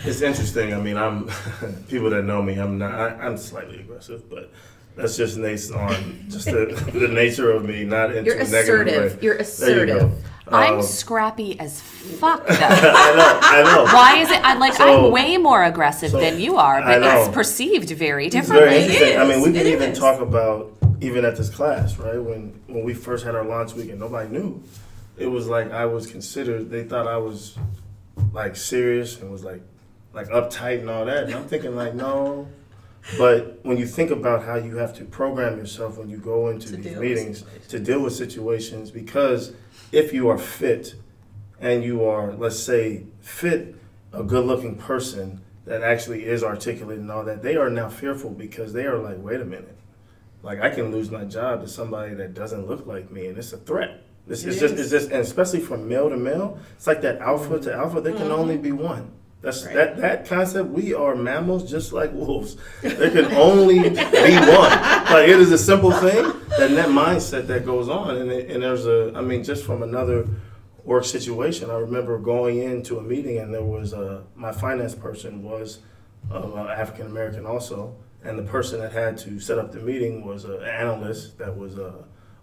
it's 0.04 0.20
interesting. 0.20 0.72
I 0.74 0.80
mean, 0.80 0.96
I'm 0.96 1.28
people 1.88 2.10
that 2.10 2.24
know 2.24 2.42
me. 2.42 2.56
I'm 2.56 2.78
not. 2.78 2.94
I, 2.94 3.08
I'm 3.26 3.36
slightly 3.36 3.80
aggressive, 3.80 4.28
but 4.28 4.50
that's 4.98 5.16
just 5.16 5.40
based 5.40 5.72
on 5.72 6.26
just 6.28 6.46
the, 6.46 6.66
the 6.92 7.08
nature 7.08 7.50
of 7.50 7.64
me, 7.64 7.84
not 7.84 8.10
into 8.14 8.24
you're 8.24 8.34
a 8.40 8.48
negative 8.48 8.86
assertive. 8.86 9.14
way. 9.16 9.22
You're 9.22 9.38
There 9.42 9.86
you 9.86 9.98
go. 10.00 10.12
I'm 10.50 10.76
Um, 10.76 10.82
scrappy 10.82 11.60
as 11.60 11.80
fuck 11.80 12.46
though. 12.48 12.54
I 12.54 13.14
know. 13.16 13.38
I 13.42 13.62
know. 13.64 13.84
Why 13.84 14.16
is 14.18 14.30
it? 14.30 14.40
I'm 14.42 14.58
like 14.58 14.74
So- 14.74 15.06
I'm 15.06 15.12
way 15.12 15.36
more 15.36 15.62
aggressive 15.64 16.10
so- 16.10 16.20
than 16.20 16.40
you 16.40 16.56
are, 16.56 16.80
but 16.82 17.02
it's 17.02 17.28
perceived 17.34 17.90
very 17.90 18.28
differently. 18.28 18.76
It's 18.76 18.86
very 18.86 19.12
interesting. 19.12 19.20
I 19.20 19.24
mean, 19.28 19.42
we 19.42 19.52
can 19.58 19.66
even 19.66 19.90
is. 19.90 19.98
talk 19.98 20.20
about 20.20 20.72
even 21.00 21.24
at 21.24 21.36
this 21.36 21.48
class, 21.50 21.96
right? 21.98 22.18
When 22.20 22.60
when 22.66 22.82
we 22.82 22.92
first 22.94 23.24
had 23.24 23.34
our 23.34 23.44
launch 23.44 23.74
weekend, 23.74 24.00
nobody 24.00 24.30
knew 24.30 24.62
it 25.18 25.26
was 25.26 25.46
like 25.48 25.70
I 25.70 25.84
was 25.86 26.06
considered. 26.06 26.70
They 26.70 26.82
thought 26.84 27.06
I 27.06 27.18
was 27.18 27.56
like 28.32 28.56
serious 28.56 29.20
and 29.20 29.30
was 29.30 29.44
like 29.44 29.60
like 30.14 30.28
uptight 30.28 30.80
and 30.80 30.88
all 30.90 31.04
that. 31.04 31.24
And 31.24 31.34
I'm 31.34 31.44
thinking 31.44 31.76
like 31.76 31.94
no. 31.94 32.48
But 33.16 33.60
when 33.62 33.78
you 33.78 33.86
think 33.86 34.10
about 34.10 34.44
how 34.44 34.56
you 34.56 34.76
have 34.76 34.94
to 34.96 35.04
program 35.04 35.58
yourself 35.58 35.96
when 35.98 36.10
you 36.10 36.18
go 36.18 36.48
into 36.48 36.68
To 36.68 36.76
these 36.76 36.96
meetings 36.96 37.44
to 37.68 37.78
deal 37.78 38.00
with 38.00 38.12
situations, 38.12 38.90
because 38.90 39.52
if 39.92 40.12
you 40.12 40.28
are 40.28 40.38
fit 40.38 40.94
and 41.60 41.82
you 41.82 42.04
are, 42.04 42.32
let's 42.32 42.58
say, 42.58 43.04
fit, 43.20 43.76
a 44.12 44.22
good 44.22 44.44
looking 44.44 44.76
person 44.76 45.40
that 45.64 45.82
actually 45.82 46.24
is 46.24 46.42
articulate 46.42 46.98
and 46.98 47.10
all 47.10 47.24
that, 47.24 47.42
they 47.42 47.56
are 47.56 47.70
now 47.70 47.88
fearful 47.88 48.30
because 48.30 48.72
they 48.72 48.84
are 48.84 48.98
like, 48.98 49.16
wait 49.18 49.40
a 49.40 49.44
minute. 49.44 49.76
Like 50.42 50.60
I 50.60 50.70
can 50.70 50.92
lose 50.92 51.10
my 51.10 51.24
job 51.24 51.62
to 51.62 51.68
somebody 51.68 52.14
that 52.14 52.34
doesn't 52.34 52.66
look 52.66 52.86
like 52.86 53.10
me, 53.10 53.26
and 53.26 53.36
it's 53.36 53.52
a 53.52 53.56
threat. 53.56 54.02
It's 54.28 54.42
It 54.44 54.52
just, 54.52 54.62
is. 54.74 54.80
it's 54.80 54.90
just, 54.90 55.10
and 55.10 55.20
especially 55.20 55.60
from 55.60 55.88
male 55.88 56.08
to 56.10 56.16
male, 56.16 56.58
it's 56.76 56.86
like 56.86 57.00
that 57.02 57.18
alpha 57.18 57.58
to 57.58 57.70
mm-hmm. 57.70 57.80
alpha. 57.80 58.00
There 58.00 58.12
can 58.12 58.30
only 58.30 58.54
mm-hmm. 58.54 58.62
be 58.62 58.72
one. 58.72 59.10
That's 59.40 59.64
Right. 59.64 59.74
that 59.74 59.96
that 59.98 60.26
concept. 60.26 60.70
We 60.70 60.94
are 60.94 61.14
mammals, 61.14 61.70
just 61.70 61.92
like 61.92 62.12
wolves. 62.12 62.56
There 62.82 63.10
can 63.10 63.26
only 63.34 63.78
be 63.78 63.94
one. 63.96 64.70
Like 65.10 65.28
it 65.28 65.38
is 65.40 65.52
a 65.52 65.58
simple 65.58 65.92
thing, 65.92 66.24
and 66.60 66.76
that 66.76 66.88
mindset 66.88 67.46
that 67.46 67.64
goes 67.64 67.88
on, 67.88 68.16
and 68.16 68.30
it, 68.32 68.50
and 68.50 68.62
there's 68.62 68.86
a. 68.86 69.12
I 69.14 69.20
mean, 69.20 69.44
just 69.44 69.64
from 69.64 69.82
another 69.82 70.26
work 70.84 71.04
situation, 71.04 71.70
I 71.70 71.76
remember 71.78 72.18
going 72.18 72.58
into 72.58 72.98
a 72.98 73.02
meeting, 73.02 73.38
and 73.38 73.54
there 73.54 73.62
was 73.62 73.92
a 73.92 74.24
my 74.34 74.50
finance 74.50 74.94
person 74.94 75.42
was 75.44 75.78
uh, 76.32 76.66
African 76.68 77.06
American 77.06 77.46
also, 77.46 77.94
and 78.24 78.36
the 78.36 78.42
person 78.42 78.80
that 78.80 78.90
had 78.90 79.16
to 79.18 79.38
set 79.38 79.56
up 79.58 79.70
the 79.70 79.78
meeting 79.80 80.24
was 80.26 80.44
an 80.46 80.62
analyst 80.64 81.38
that 81.38 81.56
was 81.56 81.78
uh, 81.78 81.92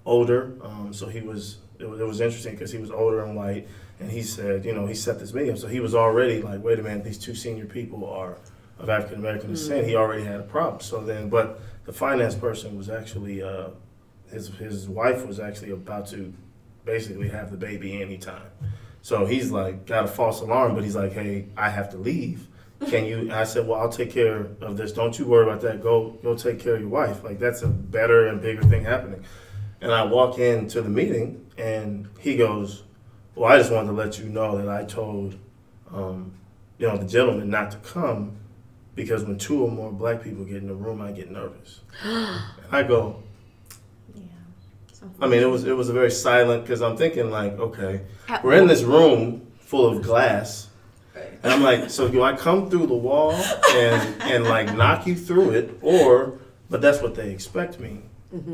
older. 0.06 0.54
Um, 0.64 0.93
so 0.93 1.08
he 1.08 1.20
was 1.20 1.58
it, 1.78 1.89
was. 1.89 2.00
it 2.00 2.08
was 2.08 2.22
interesting 2.22 2.54
because 2.54 2.72
he 2.72 2.78
was 2.80 2.89
older 2.89 3.24
and 3.26 3.36
white, 3.36 3.68
and 4.00 4.12
he 4.12 4.22
said, 4.22 4.66
you 4.66 4.74
know, 4.74 4.86
he 4.86 4.93
set 4.93 5.20
this 5.20 5.34
meeting 5.34 5.52
up. 5.52 5.58
So 5.58 5.68
he 5.68 5.80
was 5.80 5.96
already 5.96 6.41
like, 6.41 6.64
wait 6.64 6.80
a 6.80 6.84
minute, 6.84 7.04
these 7.04 7.18
two 7.18 7.36
senior 7.36 7.66
people 7.66 8.10
are 8.10 8.38
of 8.80 8.89
African 8.89 9.20
American 9.20 9.50
descent. 9.50 9.88
He 9.88 9.96
already 9.96 10.24
had 10.24 10.39
a 10.39 10.43
problem. 10.43 10.82
So 10.82 11.02
then, 11.02 11.30
but 11.30 11.62
the 11.86 11.93
finance 11.93 12.36
person 12.36 12.78
was 12.78 12.89
actually 12.89 13.41
uh, 13.41 13.70
his 14.32 14.50
his 14.50 14.89
wife 14.89 15.26
was 15.26 15.39
actually 15.39 15.72
about 15.72 16.08
to 16.08 16.34
basically 16.84 17.30
have 17.30 17.52
the 17.52 17.58
baby 17.58 18.02
anytime. 18.02 18.50
So 19.02 19.26
he's 19.26 19.52
like 19.52 19.86
got 19.86 20.06
a 20.06 20.08
false 20.08 20.41
alarm, 20.41 20.76
but 20.76 20.84
he's 20.84 20.96
like, 20.96 21.14
hey, 21.14 21.48
I 21.56 21.70
have 21.70 21.89
to 21.91 21.98
leave. 21.98 22.48
Can 22.89 23.06
you? 23.06 23.32
I 23.32 23.46
said, 23.46 23.66
well, 23.66 23.80
I'll 23.80 23.89
take 23.89 24.12
care 24.12 24.48
of 24.62 24.76
this. 24.76 24.91
Don't 24.91 25.18
you 25.18 25.26
worry 25.26 25.43
about 25.43 25.62
that. 25.62 25.82
Go, 25.82 26.18
go 26.22 26.36
take 26.36 26.60
care 26.60 26.76
of 26.76 26.82
your 26.82 26.89
wife. 26.89 27.24
Like 27.24 27.39
that's 27.39 27.62
a 27.62 27.68
better 27.68 28.28
and 28.28 28.41
bigger 28.41 28.64
thing 28.64 28.84
happening. 28.84 29.24
And 29.80 29.91
I 29.93 30.04
walk 30.04 30.39
into 30.39 30.82
the 30.82 30.89
meeting, 30.89 31.46
and 31.58 32.10
he 32.20 32.36
goes, 32.36 32.84
well, 33.36 33.51
I 33.51 33.57
just 33.57 33.71
wanted 33.71 33.88
to 33.88 33.93
let 33.93 34.17
you 34.17 34.25
know 34.25 34.57
that 34.57 34.69
I 34.69 34.83
told, 34.86 35.36
um, 35.93 36.31
you 36.77 36.88
know, 36.88 36.97
the 36.97 37.05
gentleman 37.05 37.49
not 37.49 37.71
to 37.71 37.77
come 37.77 38.38
because 38.95 39.25
when 39.25 39.38
two 39.38 39.63
or 39.63 39.69
more 39.69 39.91
black 39.91 40.23
people 40.23 40.45
get 40.45 40.57
in 40.57 40.67
the 40.67 40.73
room, 40.73 41.01
I 41.01 41.11
get 41.11 41.29
nervous. 41.29 41.81
and 42.03 42.39
I 42.71 42.83
go, 42.83 43.21
Yeah. 44.15 44.23
I 45.19 45.27
mean, 45.27 45.41
it 45.41 45.49
was 45.49 45.65
it 45.65 45.73
was 45.75 45.89
a 45.89 45.93
very 45.93 46.11
silent 46.11 46.63
because 46.63 46.81
I'm 46.81 46.95
thinking 46.95 47.29
like, 47.29 47.59
okay, 47.59 48.01
How- 48.27 48.39
we're 48.43 48.53
in 48.53 48.67
this 48.67 48.83
room 48.83 49.45
full 49.59 49.86
of 49.86 50.01
glass, 50.01 50.69
and 51.43 51.51
I'm 51.51 51.61
like, 51.61 51.89
so 51.89 52.07
do 52.07 52.23
I 52.23 52.36
come 52.36 52.69
through 52.69 52.88
the 52.88 52.95
wall 52.95 53.33
and 53.33 54.21
and 54.23 54.43
like 54.45 54.73
knock 54.75 55.05
you 55.07 55.15
through 55.15 55.51
it, 55.51 55.77
or 55.81 56.39
but 56.69 56.81
that's 56.81 57.01
what 57.01 57.15
they 57.15 57.31
expect 57.31 57.79
me 57.79 58.01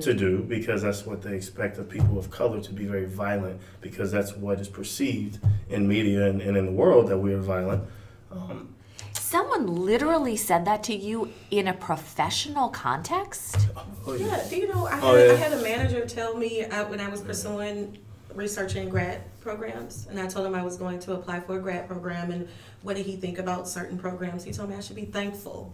to 0.01 0.13
do 0.13 0.39
because 0.43 0.81
that's 0.81 1.05
what 1.05 1.21
they 1.21 1.35
expect 1.35 1.77
of 1.77 1.89
people 1.89 2.17
of 2.17 2.29
color 2.29 2.61
to 2.61 2.73
be 2.73 2.85
very 2.85 3.05
violent 3.05 3.59
because 3.81 4.11
that's 4.11 4.35
what 4.35 4.59
is 4.59 4.67
perceived 4.67 5.39
in 5.69 5.87
media 5.87 6.27
and, 6.27 6.41
and 6.41 6.57
in 6.57 6.65
the 6.65 6.71
world 6.71 7.07
that 7.07 7.17
we 7.17 7.33
are 7.33 7.39
violent. 7.39 7.83
Um, 8.31 8.75
Someone 9.13 9.65
literally 9.67 10.35
said 10.35 10.65
that 10.65 10.83
to 10.83 10.93
you 10.95 11.31
in 11.51 11.67
a 11.67 11.73
professional 11.73 12.67
context? 12.69 13.57
oh, 14.05 14.13
Yeah, 14.13 14.43
do 14.49 14.57
you 14.57 14.67
know, 14.67 14.87
I 14.87 14.95
had, 14.95 15.03
Oh, 15.03 15.15
yeah. 15.15 15.31
I 15.31 15.35
had 15.35 15.53
a 15.53 15.61
manager 15.61 16.05
tell 16.05 16.35
me 16.35 16.65
uh, 16.65 16.85
when 16.89 16.99
I 16.99 17.07
was 17.07 17.21
pursuing 17.21 17.97
researching 18.35 18.89
grad 18.89 19.21
programs, 19.41 20.07
and 20.09 20.19
I 20.19 20.27
told 20.27 20.45
him 20.45 20.55
I 20.55 20.63
was 20.63 20.77
going 20.77 20.99
to 20.99 21.13
apply 21.13 21.39
for 21.41 21.57
a 21.57 21.61
grad 21.61 21.87
program, 21.87 22.31
and 22.31 22.47
what 22.81 22.95
did 22.97 23.05
he 23.05 23.15
think 23.15 23.39
about 23.39 23.67
certain 23.67 23.97
programs? 23.97 24.43
He 24.43 24.51
told 24.51 24.69
me 24.69 24.75
I 24.75 24.81
should 24.81 24.95
be 24.95 25.05
thankful 25.05 25.73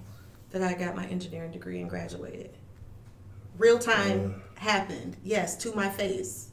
that 0.52 0.62
I 0.62 0.74
got 0.74 0.96
my 0.96 1.06
engineering 1.08 1.52
degree 1.52 1.82
and 1.82 1.90
graduated. 1.90 2.52
Real 3.58 3.80
time 3.80 4.42
happened, 4.56 5.18
yes, 5.24 5.56
to 5.58 5.74
my 5.74 5.90
face. 5.90 6.50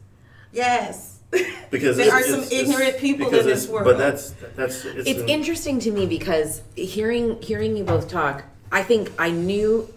Yes. 0.52 1.18
because 1.70 1.96
There 1.98 2.06
it's- 2.06 2.12
are 2.12 2.22
some 2.22 2.40
it's- 2.40 2.52
it's- 2.52 2.70
ignorant 2.70 2.98
people 2.98 3.34
in 3.34 3.46
this 3.46 3.66
world. 3.68 3.84
But 3.84 3.98
that's 3.98 4.30
that's 4.56 4.84
it's, 4.84 5.08
It's 5.08 5.20
an- 5.20 5.28
interesting 5.28 5.78
to 5.80 5.90
me 5.90 6.06
because 6.06 6.62
hearing 6.76 7.40
hearing 7.42 7.76
you 7.76 7.84
both 7.84 8.08
talk, 8.08 8.44
I 8.70 8.82
think 8.82 9.10
I 9.18 9.30
knew 9.30 9.88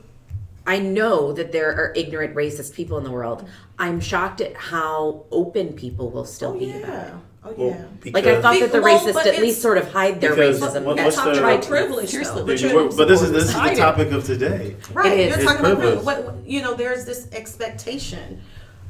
I 0.66 0.80
know 0.80 1.32
that 1.34 1.52
there 1.54 1.72
are 1.74 1.94
ignorant 1.96 2.36
racist 2.36 2.74
people 2.74 2.98
in 2.98 3.04
the 3.04 3.12
world. 3.12 3.48
I'm 3.80 4.00
shocked 4.02 4.42
at 4.42 4.56
how 4.56 5.24
open 5.32 5.74
people 5.74 6.10
will 6.10 6.26
still 6.26 6.54
oh 6.56 6.60
be 6.60 6.72
about 6.72 7.08
it. 7.08 7.14
Yeah, 7.50 7.56
oh 7.58 7.68
well, 7.70 7.90
yeah. 8.04 8.12
Like 8.14 8.26
I 8.26 8.42
thought 8.42 8.60
that 8.60 8.72
the 8.72 8.82
Well, 8.82 9.00
racists 9.00 9.14
but 9.14 9.22
at 9.28 9.34
it's- 9.34 9.42
least 9.42 9.62
sort 9.62 9.78
of 9.78 9.92
hide 9.92 10.20
their 10.22 10.36
Because 10.36 10.60
racism. 10.62 10.84
what- 10.84 10.98
and 10.98 11.06
what's 11.06 11.16
Talk 11.16 11.26
the- 11.26 11.32
about 11.40 11.62
try- 11.64 11.68
privilege, 11.80 12.10
Seriously, 12.10 12.42
though. 12.42 12.46
but 12.48 12.62
You 12.62 12.76
were- 12.76 12.90
but 12.90 13.08
this 13.08 13.22
is 13.22 13.32
this 13.32 13.44
is 13.50 13.54
the 13.54 13.76
topic 13.76 14.12
of 14.12 14.24
today. 14.26 14.76
Right, 14.94 15.12
It 15.14 15.20
is. 15.20 15.28
you're 15.30 15.36
It's 15.38 15.44
talking 15.46 15.66
about 15.66 15.80
privilege. 15.80 16.04
privilege. 16.06 16.26
What, 16.36 16.48
you 16.48 16.62
know, 16.62 16.74
there's 16.74 17.06
this 17.06 17.28
expectation 17.32 18.42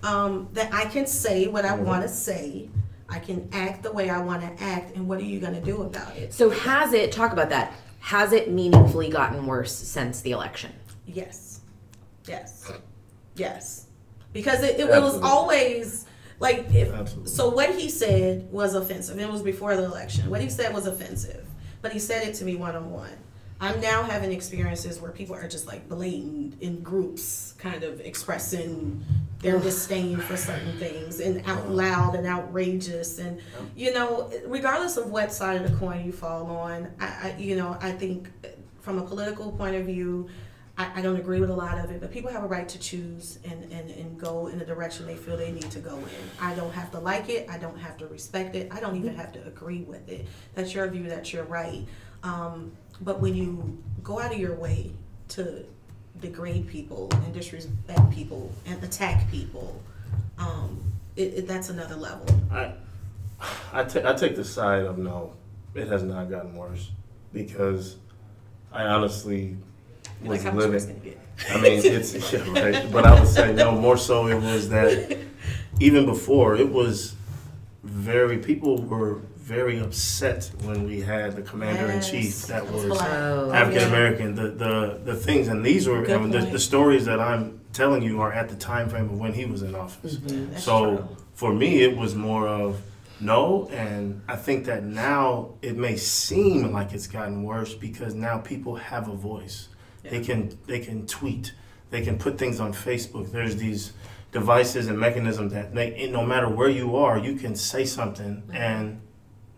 um, 0.04 0.48
that 0.54 0.72
I 0.74 0.86
can 0.86 1.08
say 1.08 1.48
what 1.48 1.66
I 1.66 1.70
Mm-hmm. 1.70 1.86
want 1.86 2.04
to 2.04 2.10
say. 2.10 2.70
I 3.10 3.20
can 3.20 3.48
act 3.54 3.84
the 3.84 3.92
way 3.92 4.10
I 4.10 4.20
want 4.22 4.42
to 4.42 4.64
act, 4.64 4.96
and 4.96 5.08
what 5.08 5.18
are 5.20 5.24
you 5.24 5.40
going 5.40 5.54
to 5.56 5.62
do 5.62 5.82
about 5.82 6.16
it? 6.18 6.34
So 6.34 6.50
has 6.50 6.92
it 6.94 7.12
talk 7.12 7.32
about 7.34 7.50
that? 7.50 7.74
Has 8.00 8.32
it 8.34 8.52
meaningfully 8.52 9.10
gotten 9.10 9.46
worse 9.48 9.74
since 9.74 10.22
the 10.22 10.32
election? 10.32 10.72
Yes, 11.08 11.62
yes, 12.28 12.70
yes. 13.36 13.86
Because 14.34 14.62
it, 14.62 14.80
it 14.80 14.88
was 14.88 14.98
Absolutely. 15.16 15.30
always 15.30 16.06
like 16.40 16.74
if 16.74 16.94
Absolutely. 16.94 17.32
so. 17.32 17.50
What 17.50 17.76
he 17.76 17.90
said 17.90 18.52
was 18.52 18.76
offensive. 18.76 19.20
It 19.20 19.30
was 19.30 19.42
before 19.42 19.76
the 19.76 19.84
election. 19.84 20.30
What 20.30 20.42
he 20.42 20.50
said 20.50 20.74
was 20.74 20.88
offensive, 20.88 21.46
but 21.82 21.92
he 21.92 22.00
said 22.00 22.28
it 22.28 22.36
to 22.36 22.46
me 22.46 22.56
one 22.56 22.76
on 22.76 22.92
one. 22.92 23.18
I'm 23.60 23.82
now 23.82 24.04
having 24.04 24.32
experiences 24.32 25.02
where 25.02 25.12
people 25.12 25.36
are 25.36 25.48
just 25.48 25.66
like 25.66 25.90
blatant 25.90 26.62
in 26.62 26.84
groups, 26.84 27.56
kind 27.58 27.84
of 27.84 28.00
expressing 28.02 29.04
their 29.40 29.60
disdain 29.60 30.18
for 30.18 30.38
certain 30.38 30.78
things 30.78 31.20
and 31.20 31.44
out 31.48 31.70
loud 31.70 32.14
and 32.14 32.28
outrageous. 32.28 33.18
And, 33.18 33.40
you 33.76 33.94
know, 33.94 34.32
regardless 34.46 34.98
of 34.98 35.10
what 35.10 35.34
side 35.34 35.60
of 35.60 35.72
the 35.72 35.76
coin 35.78 36.06
you 36.06 36.12
fall 36.12 36.46
on, 36.46 36.92
I, 37.00 37.06
I 37.06 37.36
you 37.40 37.56
know, 37.56 37.78
I 37.82 37.92
think 37.94 38.30
from 38.80 39.00
a 39.00 39.04
political 39.04 39.52
point 39.52 39.76
of 39.76 39.86
view, 39.86 40.30
I, 40.78 40.92
I 40.96 41.02
don't 41.02 41.18
agree 41.18 41.40
with 41.40 41.50
a 41.50 41.56
lot 41.56 41.78
of 41.78 41.90
it, 41.92 42.00
but 42.00 42.12
people 42.12 42.32
have 42.32 42.44
a 42.44 42.48
right 42.48 42.68
to 42.70 42.80
choose 42.80 43.40
and, 43.44 43.64
and, 43.72 43.90
and 43.90 44.20
go 44.20 44.48
in 44.48 44.60
the 44.60 44.66
direction 44.66 45.06
they 45.06 45.16
feel 45.16 45.36
they 45.36 45.52
need 45.52 45.72
to 45.72 45.80
go 45.80 45.96
in. 45.98 46.30
I 46.40 46.54
don't 46.54 46.74
have 46.74 46.92
to 46.92 47.00
like 47.00 47.30
it. 47.30 47.50
I 47.50 47.58
don't 47.58 47.78
have 47.78 47.98
to 47.98 48.08
respect 48.08 48.56
it. 48.56 48.72
I 48.72 48.80
don't 48.80 48.96
even 48.96 49.16
have 49.16 49.32
to 49.34 49.46
agree 49.48 49.82
with 49.82 50.08
it. 50.08 50.28
That's 50.54 50.74
your 50.74 50.88
view. 50.88 51.04
That's 51.10 51.34
your 51.34 51.46
right. 51.46 51.84
Um, 52.24 52.72
but 53.02 53.20
when 53.20 53.36
you 53.36 53.82
go 54.04 54.20
out 54.20 54.32
of 54.34 54.40
your 54.40 54.56
way 54.56 54.92
to 55.30 55.66
degrade 56.22 56.68
people 56.68 57.10
and 57.12 57.34
disrespect 57.34 58.10
people 58.12 58.52
and 58.66 58.84
attack 58.84 59.30
people, 59.32 59.82
um, 60.38 60.80
it, 61.16 61.34
it, 61.34 61.48
that's 61.48 61.70
another 61.70 61.96
level. 61.96 62.26
I, 62.52 62.74
I, 63.74 63.84
ta- 63.84 64.08
I 64.10 64.14
take 64.14 64.36
the 64.36 64.46
side 64.46 64.84
of 64.84 64.98
no, 64.98 65.34
it 65.74 65.88
has 65.88 66.04
not 66.04 66.30
gotten 66.30 66.56
worse 66.56 66.92
because 67.34 67.98
I 68.72 68.84
honestly 68.84 69.58
was 70.22 70.30
Like 70.30 70.42
how 70.42 70.52
much 70.52 70.66
worse 70.70 70.86
living. 70.88 71.02
can 71.02 71.12
it 71.12 71.18
I 71.50 71.62
mean, 71.62 71.82
it's 71.84 72.14
yeah, 72.34 72.40
right. 72.52 72.92
But 72.92 73.06
I 73.06 73.20
would 73.20 73.28
say 73.28 73.54
no. 73.54 73.72
More 73.72 73.98
so, 73.98 74.28
it 74.28 74.42
was 74.42 74.70
that 74.70 75.18
even 75.80 76.06
before 76.06 76.56
it 76.56 76.72
was 76.72 77.16
very 77.84 78.38
people 78.40 78.82
were 78.84 79.22
very 79.38 79.80
upset 79.80 80.52
when 80.64 80.84
we 80.86 81.00
had 81.00 81.36
the 81.36 81.42
commander 81.42 81.90
in 81.92 82.02
chief 82.02 82.26
Yes, 82.26 82.46
that 82.48 82.64
that 82.66 82.74
was 82.74 82.84
was 82.86 82.98
black. 82.98 83.10
Oh. 83.12 83.52
African 83.52 83.82
yeah. 83.82 83.88
American. 83.88 84.36
The, 84.36 84.50
the 84.50 85.00
the 85.06 85.16
things 85.16 85.48
and 85.48 85.64
these 85.64 85.88
were 85.88 86.04
I 86.10 86.18
mean, 86.18 86.32
the, 86.32 86.40
the 86.40 86.60
stories 86.60 87.06
that 87.06 87.20
I'm 87.20 87.62
telling 87.72 88.02
you 88.02 88.20
are 88.22 88.34
at 88.34 88.50
the 88.50 88.56
time 88.56 88.90
frame 88.90 89.06
of 89.06 89.20
when 89.20 89.34
he 89.34 89.46
was 89.46 89.62
in 89.62 89.76
office. 89.76 90.16
Mm-hmm. 90.16 90.52
That's 90.52 90.64
So 90.64 90.98
true. 90.98 91.18
for 91.36 91.54
me, 91.54 91.82
it 91.84 91.96
was 91.96 92.16
more 92.16 92.48
of 92.48 92.82
no, 93.20 93.68
and 93.72 94.22
I 94.28 94.36
think 94.36 94.66
that 94.66 94.84
now 94.84 95.54
it 95.62 95.76
may 95.78 95.96
seem 95.96 96.72
like 96.72 96.94
it's 96.94 97.08
gotten 97.08 97.44
worse 97.44 97.74
because 97.74 98.14
now 98.14 98.38
people 98.40 98.76
have 98.76 99.08
a 99.08 99.16
voice. 99.16 99.70
They 100.10 100.22
can 100.22 100.58
they 100.68 100.80
can 100.80 101.08
tweet, 101.08 101.54
they 101.90 102.02
can 102.02 102.18
put 102.18 102.38
things 102.38 102.60
on 102.60 102.74
Facebook. 102.74 103.32
There's 103.32 103.56
these 103.56 103.94
devices 104.32 104.88
and 104.88 105.00
mechanisms 105.00 105.54
that 105.54 105.74
they, 105.74 106.10
no 106.10 106.26
matter 106.26 106.50
where 106.50 106.70
you 106.70 106.98
are, 106.98 107.18
you 107.18 107.36
can 107.36 107.56
say 107.56 107.86
something 107.86 108.44
and 108.54 109.02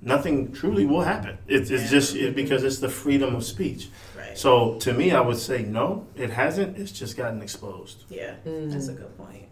nothing 0.01 0.51
truly 0.51 0.85
will 0.85 1.01
happen. 1.01 1.37
It's, 1.47 1.69
it's 1.69 1.89
just 1.89 2.15
it, 2.15 2.35
because 2.35 2.63
it's 2.63 2.79
the 2.79 2.89
freedom 2.89 3.35
of 3.35 3.43
speech. 3.43 3.89
Right. 4.17 4.37
So 4.37 4.75
to 4.79 4.93
me, 4.93 5.11
I 5.11 5.21
would 5.21 5.37
say 5.37 5.63
no, 5.63 6.07
it 6.15 6.29
hasn't. 6.29 6.77
It's 6.77 6.91
just 6.91 7.17
gotten 7.17 7.41
exposed. 7.41 8.05
Yeah, 8.09 8.35
that's 8.45 8.87
a 8.87 8.93
good 8.93 9.17
point. 9.17 9.45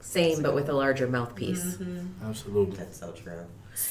Same, 0.00 0.42
but 0.42 0.54
with 0.54 0.68
a 0.68 0.72
larger 0.72 1.08
mouthpiece. 1.08 1.76
Mm-hmm. 1.76 2.28
Absolutely. 2.28 2.76
That's 2.76 2.98
so 2.98 3.12
true. 3.12 3.46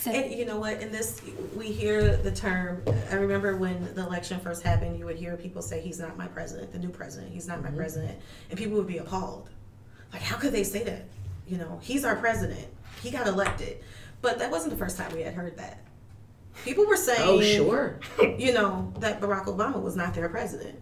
And 0.05 0.31
you 0.31 0.45
know 0.45 0.57
what? 0.57 0.81
In 0.81 0.91
this, 0.91 1.21
we 1.55 1.71
hear 1.71 2.17
the 2.17 2.31
term. 2.31 2.83
I 3.09 3.15
remember 3.15 3.55
when 3.55 3.93
the 3.95 4.01
election 4.01 4.39
first 4.39 4.63
happened, 4.63 4.97
you 4.97 5.05
would 5.05 5.17
hear 5.17 5.35
people 5.37 5.61
say, 5.61 5.81
"He's 5.81 5.99
not 5.99 6.17
my 6.17 6.27
president." 6.27 6.71
The 6.71 6.79
new 6.79 6.89
president, 6.89 7.31
he's 7.31 7.47
not 7.47 7.61
my 7.61 7.67
mm-hmm. 7.67 7.77
president, 7.77 8.19
and 8.49 8.57
people 8.59 8.77
would 8.77 8.87
be 8.87 8.99
appalled. 8.99 9.49
Like, 10.13 10.21
how 10.21 10.37
could 10.37 10.53
they 10.53 10.63
say 10.63 10.83
that? 10.83 11.05
You 11.47 11.57
know, 11.57 11.79
he's 11.81 12.05
our 12.05 12.15
president. 12.15 12.67
He 13.01 13.11
got 13.11 13.27
elected, 13.27 13.83
but 14.21 14.39
that 14.39 14.51
wasn't 14.51 14.71
the 14.71 14.77
first 14.77 14.97
time 14.97 15.11
we 15.13 15.21
had 15.21 15.33
heard 15.33 15.57
that. 15.57 15.83
People 16.63 16.85
were 16.85 16.97
saying, 16.97 17.21
Oh, 17.23 17.41
sure. 17.41 17.99
you 18.37 18.53
know, 18.53 18.93
that 18.99 19.21
Barack 19.21 19.45
Obama 19.45 19.81
was 19.81 19.95
not 19.95 20.13
their 20.13 20.29
president, 20.29 20.79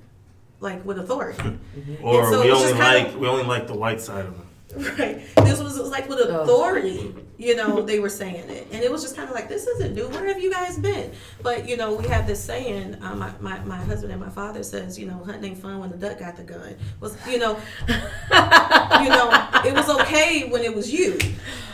like 0.59 0.83
with 0.85 0.99
authority. 0.99 1.57
Or 2.03 2.31
so 2.31 2.41
we 2.41 2.47
it's 2.47 2.57
only 2.57 2.69
just 2.69 2.81
kind 2.81 3.05
like 3.05 3.13
of- 3.13 3.19
we 3.19 3.27
only 3.27 3.43
like 3.43 3.67
the 3.67 3.75
white 3.77 4.01
side 4.01 4.25
of 4.25 4.35
him. 4.35 4.48
Right. 4.99 5.21
This 5.37 5.59
was 5.61 5.77
like 5.89 6.07
with 6.07 6.19
authority, 6.19 7.13
you 7.37 7.55
know, 7.55 7.81
they 7.81 7.99
were 7.99 8.09
saying 8.09 8.49
it. 8.49 8.67
And 8.71 8.83
it 8.83 8.91
was 8.91 9.01
just 9.01 9.15
kind 9.15 9.27
of 9.27 9.33
like, 9.33 9.49
this 9.49 9.65
isn't 9.65 9.95
new. 9.95 10.07
Where 10.09 10.27
have 10.27 10.39
you 10.41 10.51
guys 10.51 10.77
been? 10.77 11.11
But, 11.41 11.67
you 11.67 11.75
know, 11.75 11.95
we 11.95 12.07
have 12.07 12.27
this 12.27 12.43
saying, 12.43 12.95
uh, 13.01 13.15
my, 13.15 13.31
my, 13.39 13.59
my 13.61 13.77
husband 13.77 14.11
and 14.11 14.21
my 14.21 14.29
father 14.29 14.61
says, 14.63 14.99
you 14.99 15.07
know, 15.07 15.23
hunting 15.25 15.51
ain't 15.51 15.57
fun 15.61 15.79
when 15.79 15.89
the 15.89 15.97
duck 15.97 16.19
got 16.19 16.35
the 16.37 16.43
gun. 16.43 16.75
Was, 16.99 17.17
you 17.27 17.39
know, 17.39 17.57
you 17.87 19.09
know, 19.09 19.47
it 19.65 19.73
was 19.73 19.89
okay 20.01 20.47
when 20.49 20.61
it 20.63 20.73
was 20.75 20.91
you. 20.93 21.17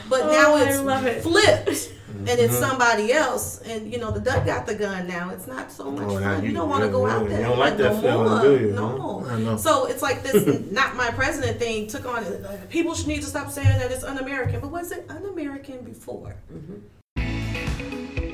But 0.09 0.27
now 0.27 0.53
Oh, 0.53 0.55
I 0.57 0.63
it's 0.63 1.17
it. 1.17 1.21
flipped. 1.23 1.93
And 2.27 2.39
it's 2.39 2.53
mm-hmm. 2.55 2.63
somebody 2.69 3.13
else, 3.13 3.61
and 3.61 3.91
you 3.91 3.99
know 3.99 4.09
the 4.11 4.19
duck 4.19 4.45
got 4.45 4.65
the 4.65 4.73
gun 4.75 5.07
now. 5.07 5.29
It's 5.29 5.47
not 5.47 5.71
so 5.71 5.91
much 5.91 6.03
Oh, 6.09 6.19
fun. 6.19 6.41
You, 6.43 6.49
you- 6.49 6.55
don't 6.55 6.69
want 6.69 6.83
to 6.83 6.89
go 6.89 7.05
out 7.05 7.27
there. 7.29 7.39
you 7.39 7.45
don't 7.45 7.59
like 7.59 7.77
that 7.77 7.93
no 7.95 8.01
feeling, 8.01 8.29
more. 8.29 8.41
do 8.41 8.59
you, 8.65 8.71
No. 8.73 9.19
huh? 9.27 9.57
So 9.57 9.85
it's 9.85 10.01
like 10.01 10.23
this 10.23 10.71
not 10.71 10.95
my 10.95 11.09
president 11.11 11.59
thing 11.59 11.87
took 11.87 12.05
on 12.05 12.23
it. 12.23 12.41
Like, 12.41 12.69
People 12.69 12.95
should 12.95 13.07
need 13.07 13.21
to 13.21 13.27
stop 13.27 13.51
saying 13.51 13.77
that 13.79 13.91
it's 13.91 14.03
un-American. 14.03 14.59
But 14.59 14.71
was 14.71 14.91
it 14.91 15.05
un-American 15.09 15.83
before? 15.83 16.35
Mm-hmm. 16.51 18.24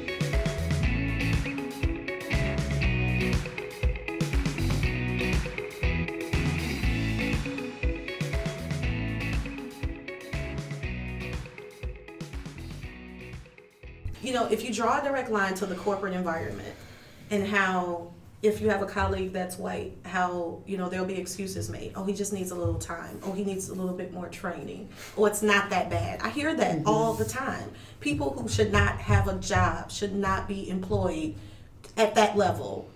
You 14.21 14.33
know, 14.33 14.45
if 14.47 14.63
you 14.63 14.73
draw 14.73 14.99
a 14.99 15.03
direct 15.03 15.29
line 15.31 15.55
to 15.55 15.65
the 15.65 15.75
corporate 15.75 16.13
environment 16.13 16.75
and 17.29 17.47
how 17.47 18.11
if 18.41 18.59
you 18.59 18.69
have 18.69 18.81
a 18.81 18.87
colleague 18.87 19.33
that's 19.33 19.57
white, 19.57 19.95
how 20.03 20.61
you 20.65 20.77
know 20.77 20.89
there'll 20.89 21.05
be 21.05 21.17
excuses 21.17 21.69
made. 21.69 21.93
Oh, 21.95 22.03
he 22.03 22.13
just 22.13 22.33
needs 22.33 22.51
a 22.51 22.55
little 22.55 22.79
time. 22.79 23.19
Oh, 23.23 23.31
he 23.33 23.43
needs 23.43 23.69
a 23.69 23.73
little 23.73 23.95
bit 23.95 24.13
more 24.13 24.29
training. 24.29 24.89
Oh, 25.15 25.25
it's 25.25 25.41
not 25.41 25.69
that 25.69 25.89
bad. 25.89 26.21
I 26.21 26.29
hear 26.29 26.53
that 26.55 26.77
mm-hmm. 26.77 26.87
all 26.87 27.13
the 27.13 27.25
time. 27.25 27.71
People 27.99 28.31
who 28.31 28.49
should 28.49 28.71
not 28.71 28.97
have 28.97 29.27
a 29.27 29.35
job, 29.35 29.91
should 29.91 30.15
not 30.15 30.47
be 30.47 30.69
employed 30.69 31.35
at 31.97 32.15
that 32.15 32.35
level, 32.35 32.89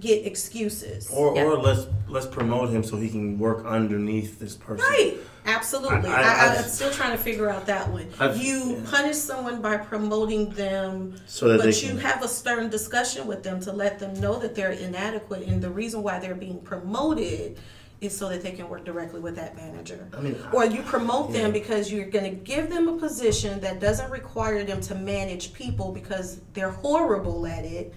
get 0.00 0.26
excuses. 0.26 1.08
Or 1.12 1.34
Yeah. 1.34 1.44
or 1.44 1.56
let's 1.58 1.86
let's 2.08 2.26
promote 2.26 2.70
him 2.70 2.82
so 2.82 2.96
he 2.96 3.08
can 3.10 3.38
work 3.38 3.64
underneath 3.66 4.38
this 4.38 4.54
person. 4.54 4.84
Right. 4.88 5.16
Absolutely. 5.44 6.08
I- 6.10 6.12
I, 6.12 6.22
I- 6.22 6.46
I, 6.46 6.50
I've- 6.50 6.58
am 6.64 6.64
still 6.68 6.90
trying 6.90 7.12
to 7.16 7.22
figure 7.22 7.48
out 7.50 7.66
that 7.66 7.90
one. 7.90 8.06
I've- 8.18 8.38
you 8.38 8.76
yeah. 8.76 8.90
punish 8.90 9.16
someone 9.16 9.60
by 9.62 9.76
promoting 9.78 10.50
them, 10.50 11.14
So 11.26 11.48
that 11.48 11.58
but 11.60 11.82
you 11.82 11.88
can- 11.90 11.98
have 11.98 12.22
a 12.22 12.28
stern 12.28 12.68
discussion 12.70 13.26
with 13.26 13.42
them 13.42 13.60
to 13.60 13.72
let 13.72 13.98
them 13.98 14.18
know 14.20 14.38
that 14.38 14.54
they're 14.54 14.72
inadequate, 14.72 15.46
and 15.46 15.62
the 15.62 15.70
reason 15.70 16.02
why 16.02 16.18
they're 16.18 16.34
being 16.34 16.60
promoted 16.60 17.58
is 18.00 18.16
so 18.16 18.28
that 18.28 18.42
they 18.42 18.52
can 18.52 18.68
work 18.68 18.84
directly 18.84 19.18
with 19.20 19.34
that 19.36 19.56
manager. 19.56 20.06
I 20.16 20.20
mean, 20.20 20.36
or 20.52 20.64
you 20.64 20.82
promote 20.82 21.30
yeah. 21.30 21.42
them 21.42 21.52
because 21.52 21.90
you're 21.90 22.06
going 22.06 22.24
to 22.24 22.30
give 22.44 22.70
them 22.70 22.86
a 22.88 22.96
position 22.96 23.60
that 23.60 23.80
doesn't 23.80 24.10
require 24.10 24.62
them 24.64 24.80
to 24.82 24.94
manage 24.94 25.52
people 25.52 25.92
because 25.92 26.40
they're 26.54 26.70
horrible 26.70 27.44
at 27.46 27.64
it, 27.64 27.92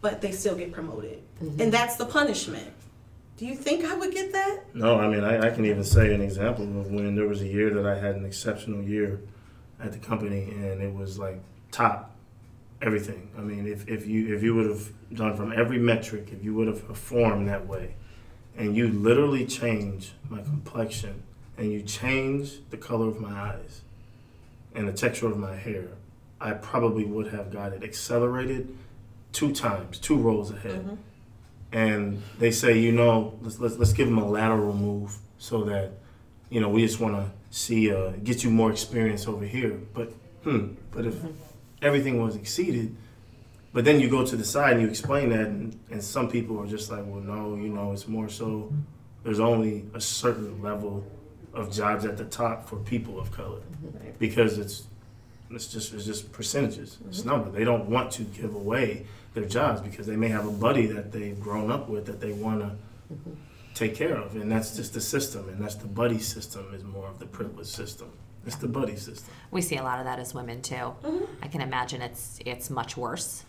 but 0.00 0.20
they 0.20 0.32
still 0.32 0.56
get 0.56 0.72
promoted, 0.72 1.22
Mm-hmm. 1.42 1.60
and 1.60 1.72
that's 1.72 1.96
the 1.96 2.04
punishment. 2.04 2.68
Do 3.38 3.46
you 3.46 3.54
think 3.54 3.84
I 3.86 3.94
would 3.96 4.12
get 4.12 4.32
that? 4.32 4.74
No, 4.74 4.98
I 5.00 5.08
mean 5.08 5.24
I, 5.24 5.46
I 5.46 5.50
can 5.50 5.64
even 5.64 5.82
say 5.84 6.12
an 6.14 6.20
example 6.20 6.64
of 6.78 6.90
when 6.90 7.14
there 7.16 7.26
was 7.26 7.40
a 7.40 7.46
year 7.46 7.70
that 7.70 7.86
I 7.86 7.98
had 7.98 8.14
an 8.16 8.26
exceptional 8.26 8.82
year 8.82 9.20
at 9.82 9.92
the 9.92 9.98
company 9.98 10.42
and 10.50 10.82
it 10.82 10.92
was 10.94 11.18
like 11.18 11.40
top 11.70 12.14
everything. 12.82 13.30
I 13.38 13.40
mean 13.40 13.66
if, 13.66 13.88
if 13.88 14.06
you 14.06 14.34
if 14.36 14.42
you 14.42 14.54
would 14.56 14.66
have 14.68 14.90
done 15.14 15.34
from 15.38 15.52
every 15.52 15.78
metric, 15.78 16.28
if 16.32 16.44
you 16.44 16.52
would 16.54 16.66
have 16.68 16.86
performed 16.86 17.48
that 17.48 17.66
way 17.66 17.94
and 18.58 18.76
you 18.76 18.88
literally 18.88 19.46
change 19.46 20.12
my 20.28 20.42
complexion 20.42 21.22
and 21.56 21.72
you 21.72 21.80
change 21.80 22.58
the 22.68 22.76
color 22.76 23.08
of 23.08 23.18
my 23.20 23.32
eyes 23.32 23.80
and 24.74 24.86
the 24.86 24.92
texture 24.92 25.28
of 25.28 25.38
my 25.38 25.56
hair, 25.56 25.88
I 26.42 26.52
probably 26.52 27.04
would 27.06 27.28
have 27.28 27.50
got 27.50 27.72
it 27.72 27.82
accelerated 27.82 28.76
two 29.32 29.52
times, 29.52 29.98
two 29.98 30.16
rows 30.16 30.50
ahead 30.50 30.84
mm-hmm. 30.84 30.94
and 31.72 32.22
they 32.38 32.50
say, 32.50 32.78
you 32.78 32.92
know, 32.92 33.38
let's 33.42 33.58
let's, 33.58 33.76
let's 33.76 33.92
give 33.92 34.08
them 34.08 34.18
a 34.18 34.28
lateral 34.28 34.74
move 34.74 35.16
so 35.38 35.64
that, 35.64 35.92
you 36.48 36.60
know, 36.60 36.68
we 36.68 36.82
just 36.82 37.00
want 37.00 37.16
to 37.16 37.30
see 37.50 37.92
uh, 37.92 38.10
get 38.22 38.44
you 38.44 38.50
more 38.50 38.70
experience 38.70 39.26
over 39.26 39.44
here. 39.44 39.80
But 39.92 40.12
hmm, 40.42 40.74
but 40.90 41.06
if 41.06 41.14
mm-hmm. 41.14 41.32
everything 41.82 42.22
was 42.22 42.36
exceeded, 42.36 42.96
but 43.72 43.84
then 43.84 44.00
you 44.00 44.08
go 44.08 44.24
to 44.24 44.36
the 44.36 44.44
side 44.44 44.72
and 44.72 44.82
you 44.82 44.88
explain 44.88 45.30
that, 45.30 45.46
and, 45.46 45.78
and 45.90 46.02
some 46.02 46.28
people 46.28 46.60
are 46.60 46.66
just 46.66 46.90
like, 46.90 47.04
well, 47.06 47.20
no, 47.20 47.54
you 47.54 47.68
know, 47.68 47.92
it's 47.92 48.08
more 48.08 48.28
so. 48.28 48.46
Mm-hmm. 48.46 48.80
There's 49.22 49.40
only 49.40 49.84
a 49.94 50.00
certain 50.00 50.62
level 50.62 51.04
of 51.52 51.72
jobs 51.72 52.04
at 52.04 52.16
the 52.16 52.24
top 52.24 52.68
for 52.68 52.76
people 52.76 53.20
of 53.20 53.30
color 53.32 53.60
because 54.18 54.58
it's 54.58 54.84
it's 55.50 55.66
just 55.66 55.92
it's 55.92 56.04
just 56.04 56.32
percentages. 56.32 56.98
It's 57.08 57.24
number. 57.24 57.50
They 57.50 57.64
don't 57.64 57.86
want 57.86 58.12
to 58.12 58.22
give 58.22 58.54
away 58.54 59.06
their 59.34 59.44
jobs 59.44 59.80
because 59.80 60.06
they 60.06 60.16
may 60.16 60.28
have 60.28 60.46
a 60.46 60.50
buddy 60.50 60.86
that 60.86 61.12
they've 61.12 61.38
grown 61.38 61.70
up 61.70 61.88
with 61.88 62.06
that 62.06 62.20
they 62.20 62.32
want 62.32 62.60
to 62.60 63.14
mm-hmm. 63.14 63.32
take 63.74 63.94
care 63.94 64.16
of, 64.16 64.34
and 64.34 64.50
that's 64.50 64.76
just 64.76 64.94
the 64.94 65.00
system. 65.00 65.48
And 65.48 65.60
that's 65.60 65.76
the 65.76 65.86
buddy 65.86 66.18
system 66.18 66.72
is 66.74 66.84
more 66.84 67.08
of 67.08 67.18
the 67.18 67.26
privilege 67.26 67.68
system. 67.68 68.10
It's 68.46 68.56
the 68.56 68.68
buddy 68.68 68.96
system. 68.96 69.32
We 69.50 69.60
see 69.60 69.76
a 69.76 69.82
lot 69.82 69.98
of 69.98 70.06
that 70.06 70.18
as 70.18 70.34
women 70.34 70.62
too. 70.62 70.74
Mm-hmm. 70.74 71.24
I 71.42 71.48
can 71.48 71.60
imagine 71.60 72.02
it's 72.02 72.40
it's 72.44 72.70
much 72.70 72.96
worse. 72.96 73.44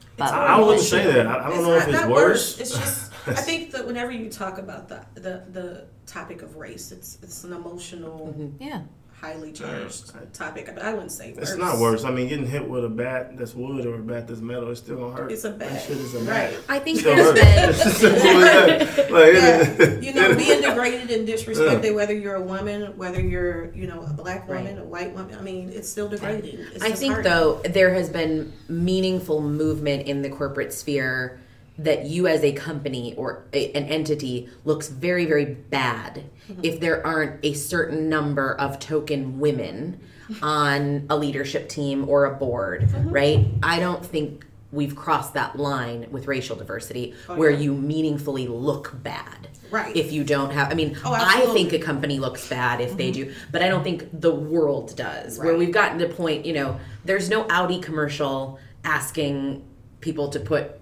It's 0.00 0.16
But 0.16 0.32
I, 0.32 0.56
I 0.56 0.60
wouldn't 0.60 0.80
say 0.80 1.04
that. 1.12 1.26
I, 1.26 1.46
I 1.46 1.50
don't 1.50 1.62
know 1.64 1.74
if 1.74 1.86
not- 1.86 1.88
it's 1.88 2.00
not 2.02 2.10
worse. 2.10 2.60
It's 2.60 2.70
just 2.70 3.12
I 3.26 3.34
think 3.34 3.72
that 3.72 3.86
whenever 3.86 4.10
you 4.10 4.30
talk 4.30 4.58
about 4.58 4.88
the 4.88 5.04
the, 5.14 5.44
the 5.50 5.84
topic 6.06 6.42
of 6.42 6.56
race, 6.56 6.92
it's 6.92 7.18
it's 7.22 7.44
an 7.44 7.52
emotional, 7.52 8.34
mm-hmm. 8.36 8.62
yeah, 8.62 8.82
highly 9.20 9.52
charged 9.52 10.12
topic. 10.32 10.66
But 10.72 10.82
I 10.82 10.92
wouldn't 10.92 11.12
say 11.12 11.32
worse. 11.32 11.50
It's 11.50 11.58
not 11.58 11.78
worse. 11.78 12.04
I 12.04 12.10
mean, 12.10 12.28
getting 12.28 12.46
hit 12.46 12.68
with 12.68 12.84
a 12.84 12.88
bat 12.88 13.36
that's 13.36 13.54
wood 13.54 13.84
or 13.84 13.96
a 13.96 13.98
bat 14.02 14.28
that's 14.28 14.40
metal, 14.40 14.70
it's 14.70 14.80
still 14.80 14.96
gonna 14.96 15.16
hurt. 15.16 15.32
It's 15.32 15.44
a 15.44 15.50
That 15.50 15.58
bat. 15.58 15.82
shit 15.82 15.96
is 15.96 16.14
a 16.14 16.18
Right. 16.20 16.26
bat. 16.26 16.54
I 16.68 16.78
think 16.78 17.00
Still 17.00 17.16
there's 17.16 17.38
hurts. 17.38 17.40
been 17.40 17.68
It's 17.70 17.86
as 17.86 17.96
simple 17.96 18.20
as 18.28 18.96
that. 18.96 19.10
Like, 19.10 19.32
Yeah, 19.34 19.84
it- 19.86 20.02
you 20.02 20.14
know, 20.14 20.34
being 20.34 20.62
degraded 20.62 21.10
and 21.10 21.26
disrespected, 21.28 21.94
whether 21.94 22.14
you're 22.14 22.36
a 22.36 22.42
woman, 22.42 22.96
whether 22.96 23.20
you're, 23.20 23.72
you 23.74 23.86
know, 23.86 24.02
a 24.08 24.12
black 24.12 24.48
woman, 24.48 24.76
Right. 24.76 24.78
a 24.84 24.86
white 24.86 25.14
woman. 25.14 25.36
I 25.38 25.42
mean, 25.42 25.70
it's 25.74 25.88
still 25.88 26.08
degrading. 26.08 26.58
It's 26.74 26.84
I 26.84 26.92
think 26.92 27.14
hurting. 27.14 27.30
though 27.30 27.60
there 27.64 27.92
has 27.94 28.08
been 28.08 28.52
meaningful 28.68 29.40
movement 29.42 30.06
in 30.06 30.22
the 30.22 30.28
corporate 30.30 30.72
sphere 30.72 31.38
that 31.78 32.06
you 32.06 32.26
as 32.26 32.42
a 32.42 32.52
company 32.52 33.14
or 33.16 33.44
a, 33.52 33.72
an 33.72 33.84
entity 33.84 34.48
looks 34.64 34.88
very 34.88 35.24
very 35.24 35.44
bad 35.44 36.24
mm-hmm. 36.48 36.60
if 36.62 36.80
there 36.80 37.06
aren't 37.06 37.44
a 37.44 37.52
certain 37.54 38.08
number 38.08 38.54
of 38.54 38.78
token 38.78 39.38
women 39.38 40.00
on 40.42 41.06
a 41.08 41.16
leadership 41.16 41.68
team 41.68 42.08
or 42.08 42.26
a 42.26 42.34
board, 42.34 42.82
mm-hmm. 42.82 43.10
right? 43.10 43.46
I 43.62 43.78
don't 43.78 44.04
think 44.04 44.44
we've 44.70 44.94
crossed 44.94 45.32
that 45.34 45.58
line 45.58 46.06
with 46.10 46.26
racial 46.26 46.54
diversity 46.54 47.14
oh, 47.28 47.36
where 47.36 47.50
you 47.50 47.74
meaningfully 47.74 48.46
look 48.46 49.02
bad. 49.02 49.48
Right. 49.70 49.96
If 49.96 50.12
you 50.12 50.24
don't 50.24 50.50
have 50.50 50.70
I 50.70 50.74
mean, 50.74 50.96
Oh, 51.04 51.12
I 51.12 51.46
think 51.52 51.72
a 51.72 51.78
company 51.78 52.18
looks 52.18 52.48
bad 52.48 52.80
if 52.80 52.96
they 52.96 53.10
mm-hmm. 53.10 53.30
do, 53.30 53.34
but 53.50 53.62
I 53.62 53.68
don't 53.68 53.82
think 53.82 54.08
the 54.12 54.34
world 54.34 54.96
does. 54.96 55.38
Where 55.38 55.56
we've 55.56 55.72
gotten 55.72 55.98
to 55.98 56.06
the 56.06 56.14
point, 56.14 56.44
you 56.44 56.52
know, 56.52 56.78
there's 57.04 57.28
no 57.28 57.46
Audi 57.48 57.80
commercial 57.80 58.58
asking 58.84 59.64
people 60.00 60.28
to 60.30 60.40
put, 60.40 60.80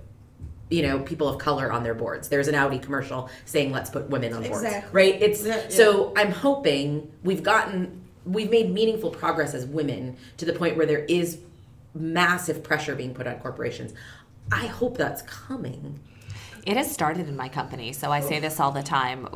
you 0.69 0.83
know, 0.83 0.99
people 1.01 1.29
of 1.29 1.39
color 1.39 1.71
on 1.71 1.83
their 1.83 1.95
boards. 1.95 2.29
There's 2.29 2.49
an 2.49 2.55
Audi 2.55 2.79
commercial 2.79 3.31
saying 3.45 3.71
let's 3.71 3.91
put 3.91 4.11
women 4.11 4.33
on 4.33 4.43
boards, 4.43 4.65
Exactly. 4.65 4.91
right? 4.93 5.23
It's 5.23 5.45
Yeah, 5.45 5.57
yeah. 5.57 5.69
so 5.69 6.13
I'm 6.17 6.33
hoping 6.33 7.13
we've 7.23 7.43
gotten 7.43 8.03
we've 8.25 8.51
made 8.51 8.71
meaningful 8.73 9.11
progress 9.11 9.55
as 9.55 9.65
women 9.67 10.17
to 10.37 10.45
the 10.45 10.53
point 10.53 10.77
where 10.77 10.87
there 10.87 11.05
is 11.05 11.39
massive 11.95 12.63
pressure 12.63 12.95
being 12.97 13.15
put 13.15 13.27
on 13.27 13.37
corporations. 13.39 13.95
I 14.51 14.67
hope 14.67 14.97
that's 14.97 15.23
coming. 15.23 16.01
it 16.67 16.77
has 16.77 16.91
started 16.91 17.29
in 17.29 17.37
my 17.37 17.49
company. 17.49 17.93
So 17.93 18.11
I 18.11 18.21
say 18.21 18.39
oh. 18.39 18.41
this 18.41 18.59
all 18.59 18.73
the 18.73 18.83
time. 18.83 19.29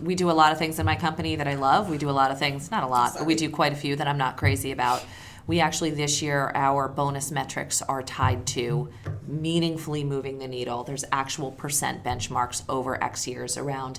We 0.00 0.14
do 0.14 0.30
a 0.30 0.32
lot 0.32 0.52
of 0.52 0.58
things 0.58 0.78
in 0.78 0.86
my 0.86 0.96
company 0.96 1.36
that 1.36 1.46
I 1.46 1.56
love. 1.56 1.90
We 1.90 1.98
do 1.98 2.08
a 2.08 2.12
lot 2.12 2.30
of 2.30 2.38
things, 2.38 2.70
not 2.70 2.82
a 2.82 2.86
lot, 2.86 3.12
but 3.18 3.26
we 3.26 3.34
do 3.34 3.50
quite 3.50 3.74
a 3.74 3.76
few 3.76 3.96
that 3.96 4.08
I'm 4.08 4.18
not 4.18 4.38
crazy 4.38 4.72
about. 4.72 5.04
We 5.50 5.58
actually 5.58 5.90
this 5.90 6.22
year 6.22 6.52
our 6.54 6.86
bonus 6.86 7.32
metrics 7.32 7.82
are 7.82 8.04
tied 8.04 8.46
to 8.54 8.88
meaningfully 9.26 10.04
moving 10.04 10.38
the 10.38 10.46
needle. 10.46 10.84
There's 10.84 11.04
actual 11.10 11.50
percent 11.50 12.04
benchmarks 12.04 12.62
over 12.68 13.02
X 13.02 13.26
years 13.26 13.56
around 13.56 13.98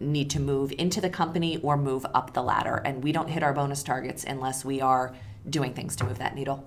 need 0.00 0.28
to 0.30 0.40
move 0.40 0.72
into 0.76 1.00
the 1.00 1.08
company 1.08 1.58
or 1.58 1.76
move 1.76 2.04
up 2.14 2.34
the 2.34 2.42
ladder. 2.42 2.82
And 2.84 3.04
we 3.04 3.12
don't 3.12 3.28
hit 3.28 3.44
our 3.44 3.52
bonus 3.52 3.84
targets 3.84 4.24
unless 4.24 4.64
we 4.64 4.80
are 4.80 5.14
doing 5.48 5.72
things 5.72 5.94
to 5.94 6.04
move 6.04 6.18
that 6.18 6.34
needle. 6.34 6.66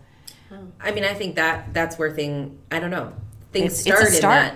I 0.80 0.92
mean, 0.92 1.04
I 1.04 1.14
think 1.14 1.36
that 1.36 1.74
that's 1.74 2.00
where 2.00 2.10
thing. 2.10 2.58
I 2.72 2.80
don't 2.80 2.90
know. 2.90 3.12
Things 3.52 3.86
It's- 3.86 4.02
it's 4.02 4.14
a 4.14 4.16
start 4.16 4.38
in 4.38 4.56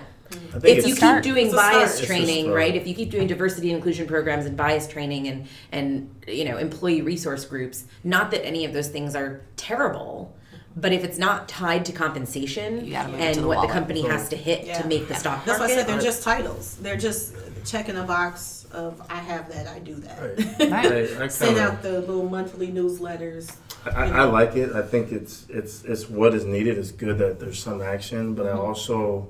I 0.54 0.58
think 0.58 0.78
If 0.78 0.86
you 0.86 0.94
start. 0.94 1.22
keep 1.22 1.34
doing 1.34 1.46
It's 1.46 1.54
bias 1.54 2.04
training, 2.04 2.50
right? 2.50 2.74
If 2.74 2.86
you 2.86 2.94
keep 2.94 3.10
doing 3.10 3.26
diversity 3.26 3.70
and 3.70 3.76
inclusion 3.76 4.06
programs 4.06 4.46
and 4.46 4.56
bias 4.56 4.86
training 4.86 5.28
and 5.28 5.46
and 5.72 6.10
you 6.26 6.44
know 6.44 6.56
employee 6.56 7.02
resource 7.02 7.44
groups, 7.44 7.84
not 8.04 8.30
that 8.30 8.44
any 8.44 8.64
of 8.64 8.72
those 8.72 8.88
things 8.88 9.14
are 9.14 9.42
terrible, 9.56 10.36
but 10.76 10.92
if 10.92 11.04
it's 11.04 11.18
not 11.18 11.48
tied 11.48 11.84
to 11.86 11.92
compensation 11.92 12.84
You 12.84 12.92
gotta 12.92 13.08
move 13.10 13.20
it 13.20 13.24
and 13.24 13.34
to 13.34 13.40
the 13.40 13.46
what 13.48 13.54
the 13.54 13.58
wallet. 13.60 13.72
company 13.72 14.02
has 14.02 14.28
to 14.30 14.36
hit 14.36 14.66
Yeah. 14.66 14.82
to 14.82 14.88
make 14.88 15.08
the 15.08 15.14
stock 15.14 15.44
That's 15.44 15.58
why 15.58 15.66
I 15.66 15.68
market, 15.68 15.74
said 15.74 15.86
they're 15.88 16.02
just 16.02 16.22
titles. 16.22 16.76
They're 16.76 16.96
just 16.96 17.34
checking 17.64 17.96
a 17.96 18.04
box 18.04 18.66
of 18.72 19.00
I 19.08 19.16
have 19.16 19.50
that, 19.52 19.66
I 19.68 19.78
do 19.78 19.94
that. 19.96 20.20
Right. 20.20 20.70
Right. 20.70 21.20
I, 21.20 21.24
I 21.24 21.28
Send 21.28 21.58
out 21.58 21.82
the 21.82 22.00
little 22.00 22.28
monthly 22.28 22.68
newsletters. 22.68 23.54
I, 23.86 24.06
you 24.06 24.12
I 24.12 24.24
like 24.24 24.56
it. 24.56 24.72
I 24.72 24.82
think 24.82 25.12
it's 25.12 25.46
it's 25.48 25.84
it's 25.84 26.08
what 26.10 26.34
is 26.34 26.44
needed. 26.44 26.76
It's 26.76 26.90
good 26.90 27.18
that 27.18 27.38
there's 27.40 27.58
some 27.62 27.80
action, 27.80 28.34
but 28.34 28.46
I 28.46 28.50
mm-hmm. 28.50 28.60
also 28.60 29.28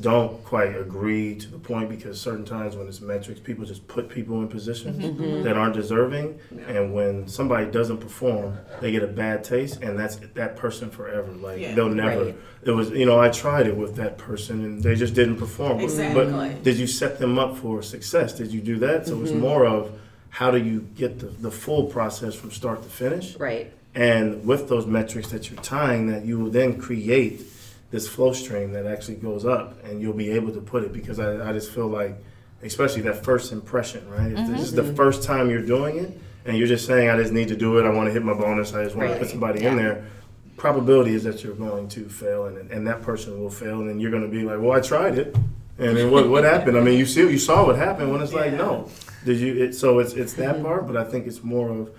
don't 0.00 0.42
quite 0.44 0.76
agree 0.76 1.36
to 1.36 1.48
the 1.48 1.58
point 1.58 1.88
because 1.88 2.20
certain 2.20 2.44
times 2.44 2.76
when 2.76 2.88
it's 2.88 3.00
metrics, 3.00 3.38
people 3.38 3.64
just 3.64 3.86
put 3.86 4.08
people 4.08 4.40
in 4.40 4.48
positions 4.48 5.04
mm-hmm. 5.04 5.22
Mm-hmm. 5.22 5.42
that 5.44 5.56
aren't 5.56 5.74
deserving, 5.74 6.38
and 6.66 6.92
when 6.92 7.28
somebody 7.28 7.70
doesn't 7.70 7.98
perform, 7.98 8.58
they 8.80 8.90
get 8.90 9.02
a 9.02 9.08
bad 9.08 9.44
taste, 9.44 9.82
and 9.82 9.98
that's 9.98 10.16
that 10.16 10.56
person 10.56 10.90
forever. 10.90 11.30
Like 11.32 11.60
Yeah. 11.60 11.74
they'll 11.74 11.88
never. 11.88 12.24
Right. 12.24 12.36
It 12.64 12.70
was 12.70 12.90
you 12.90 13.06
know 13.06 13.20
I 13.20 13.28
tried 13.28 13.66
it 13.66 13.76
with 13.76 13.96
that 13.96 14.18
person 14.18 14.64
and 14.64 14.82
they 14.82 14.94
just 14.94 15.14
didn't 15.14 15.36
perform. 15.36 15.80
Exactly. 15.80 16.24
But 16.24 16.62
did 16.62 16.76
you 16.76 16.86
set 16.86 17.18
them 17.18 17.38
up 17.38 17.56
for 17.56 17.82
success? 17.82 18.32
Did 18.32 18.52
you 18.52 18.60
do 18.60 18.78
that? 18.78 19.06
So 19.06 19.20
it's 19.22 19.30
mm-hmm. 19.30 19.40
more 19.40 19.66
of 19.66 19.92
how 20.30 20.50
do 20.50 20.58
you 20.58 20.80
get 20.96 21.20
the, 21.20 21.26
the 21.26 21.50
full 21.50 21.84
process 21.84 22.34
from 22.34 22.50
start 22.50 22.82
to 22.82 22.88
finish? 22.88 23.36
right. 23.36 23.72
And 23.96 24.44
with 24.44 24.68
those 24.68 24.86
metrics 24.86 25.30
that 25.30 25.48
you're 25.48 25.62
tying, 25.62 26.08
that 26.08 26.24
you 26.24 26.40
will 26.40 26.50
then 26.50 26.80
create 26.80 27.42
this 27.90 28.08
flow 28.08 28.32
stream 28.32 28.72
that 28.72 28.86
actually 28.86 29.16
goes 29.16 29.44
up, 29.44 29.82
and 29.84 30.00
you'll 30.00 30.12
be 30.12 30.30
able 30.30 30.52
to 30.52 30.60
put 30.60 30.82
it. 30.82 30.92
Because 30.92 31.18
I, 31.18 31.50
I 31.50 31.52
just 31.52 31.72
feel 31.72 31.88
like, 31.88 32.16
especially 32.62 33.02
that 33.02 33.24
first 33.24 33.52
impression, 33.52 34.08
right? 34.08 34.32
If 34.32 34.46
this 34.48 34.62
is 34.62 34.72
the 34.72 34.82
mm-hmm. 34.82 34.94
first 34.94 35.22
time 35.22 35.50
you're 35.50 35.66
doing 35.66 35.98
it, 35.98 36.18
and 36.44 36.56
you're 36.56 36.68
just 36.68 36.86
saying, 36.86 37.08
"I 37.08 37.16
just 37.16 37.32
need 37.32 37.48
to 37.48 37.56
do 37.56 37.78
it. 37.78 37.84
I 37.84 37.90
want 37.90 38.08
to 38.08 38.12
hit 38.12 38.22
my 38.22 38.34
bonus. 38.34 38.74
I 38.74 38.84
just 38.84 38.96
want 38.96 39.08
Right. 39.08 39.14
to 39.14 39.20
put 39.20 39.30
somebody 39.30 39.64
in 39.64 39.76
there." 39.76 40.04
Probability 40.56 41.14
is 41.14 41.24
that 41.24 41.42
you're 41.42 41.54
going 41.54 41.88
to 41.88 42.08
fail, 42.08 42.46
and, 42.46 42.70
and 42.70 42.86
that 42.86 43.02
person 43.02 43.40
will 43.40 43.50
fail, 43.50 43.80
and 43.80 43.88
then 43.88 44.00
you're 44.00 44.10
going 44.10 44.22
to 44.22 44.28
be 44.28 44.44
like, 44.44 44.60
"Well, 44.60 44.72
I 44.72 44.80
tried 44.80 45.18
it." 45.18 45.36
And 45.78 45.96
then 45.96 46.10
what, 46.10 46.28
what 46.28 46.44
happened? 46.44 46.78
I 46.78 46.80
mean, 46.80 46.98
you 46.98 47.06
see, 47.06 47.22
you 47.22 47.38
saw 47.38 47.66
what 47.66 47.76
happened 47.76 48.12
when 48.12 48.20
it's 48.20 48.32
like, 48.32 48.52
no, 48.52 48.88
did 49.24 49.40
you? 49.40 49.64
It, 49.64 49.74
so 49.74 49.98
it's 49.98 50.12
it's 50.12 50.34
that 50.34 50.56
mm-hmm. 50.56 50.64
part, 50.64 50.86
but 50.86 50.96
I 50.96 51.04
think 51.04 51.26
it's 51.26 51.42
more 51.42 51.68
of 51.70 51.90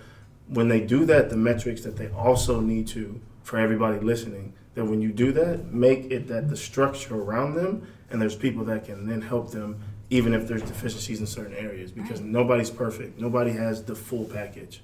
when 0.48 0.68
they 0.68 0.80
do 0.80 1.04
that, 1.06 1.28
the 1.28 1.36
metrics 1.36 1.82
that 1.82 1.96
they 1.96 2.08
also 2.08 2.60
need 2.60 2.86
to 2.88 3.20
for 3.42 3.58
everybody 3.58 3.98
listening. 4.00 4.54
That 4.76 4.84
when 4.84 5.00
you 5.00 5.10
do 5.10 5.32
that, 5.32 5.72
make 5.72 6.10
it 6.10 6.28
that 6.28 6.50
the 6.50 6.56
structure 6.56 7.14
around 7.14 7.54
them, 7.54 7.88
and 8.10 8.20
there's 8.20 8.36
people 8.36 8.62
that 8.66 8.84
can 8.84 9.06
then 9.08 9.22
help 9.22 9.50
them, 9.50 9.80
even 10.10 10.34
if 10.34 10.46
there's 10.46 10.60
deficiencies 10.60 11.18
in 11.18 11.26
certain 11.26 11.56
areas, 11.56 11.90
because 11.90 12.20
nobody's 12.20 12.68
perfect. 12.68 13.18
Nobody 13.18 13.52
has 13.52 13.82
the 13.82 13.94
full 13.94 14.26
package. 14.26 14.82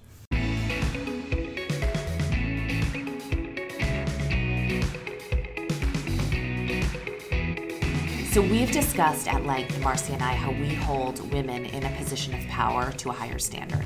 So 8.32 8.40
we've 8.40 8.72
discussed 8.72 9.28
at 9.28 9.44
length, 9.44 9.78
Marcy 9.82 10.14
and 10.14 10.22
I, 10.22 10.32
how 10.32 10.52
we 10.52 10.72
hold 10.72 11.30
women 11.34 11.66
in 11.66 11.84
a 11.84 11.94
position 11.98 12.32
of 12.32 12.40
power 12.46 12.90
to 12.92 13.10
a 13.10 13.12
higher 13.12 13.38
standard. 13.38 13.84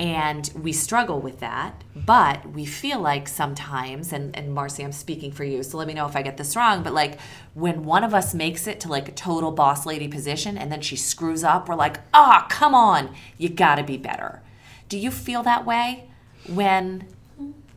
And 0.00 0.50
we 0.60 0.72
struggle 0.72 1.20
with 1.20 1.40
that, 1.40 1.84
but 1.94 2.50
we 2.50 2.64
feel 2.64 3.00
like 3.00 3.28
sometimes, 3.28 4.12
and, 4.12 4.36
and 4.36 4.52
Marcy, 4.52 4.84
I'm 4.84 4.92
speaking 4.92 5.30
for 5.30 5.44
you, 5.44 5.62
so 5.62 5.78
let 5.78 5.86
me 5.86 5.94
know 5.94 6.06
if 6.06 6.16
I 6.16 6.22
get 6.22 6.36
this 6.36 6.56
wrong, 6.56 6.82
but 6.82 6.92
like 6.92 7.18
when 7.54 7.84
one 7.84 8.02
of 8.02 8.12
us 8.12 8.34
makes 8.34 8.66
it 8.66 8.80
to 8.80 8.88
like 8.88 9.08
a 9.08 9.12
total 9.12 9.52
boss 9.52 9.86
lady 9.86 10.08
position 10.08 10.58
and 10.58 10.72
then 10.72 10.80
she 10.80 10.96
screws 10.96 11.44
up, 11.44 11.68
we're 11.68 11.76
like, 11.76 12.00
ah, 12.12 12.46
come 12.50 12.74
on, 12.74 13.14
you 13.38 13.48
gotta 13.48 13.82
be 13.84 13.96
better. 13.96 14.42
Do 14.88 14.98
you 14.98 15.10
feel 15.10 15.42
that 15.44 15.64
way 15.64 16.10
when 16.48 17.06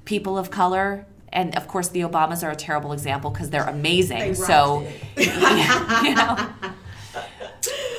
people 0.05 0.37
of 0.37 0.49
color, 0.49 1.05
and 1.31 1.55
of 1.55 1.67
course 1.67 1.89
the 1.89 2.01
Obamas 2.01 2.43
are 2.43 2.51
a 2.51 2.55
terrible 2.55 2.93
example 2.93 3.29
because 3.29 3.49
they're 3.51 3.63
amazing, 3.67 4.19
They 4.19 4.33
so, 4.33 4.87
you 5.17 6.15
know, 6.15 6.49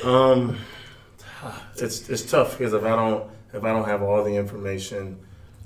Um, 0.03 0.57
it's 1.77 2.09
it's 2.09 2.29
tough 2.29 2.57
because 2.57 2.73
if 2.73 2.83
I 2.83 2.95
don't 2.95 3.29
if 3.53 3.63
I 3.63 3.71
don't 3.73 3.85
have 3.85 4.01
all 4.01 4.23
the 4.23 4.35
information, 4.35 5.19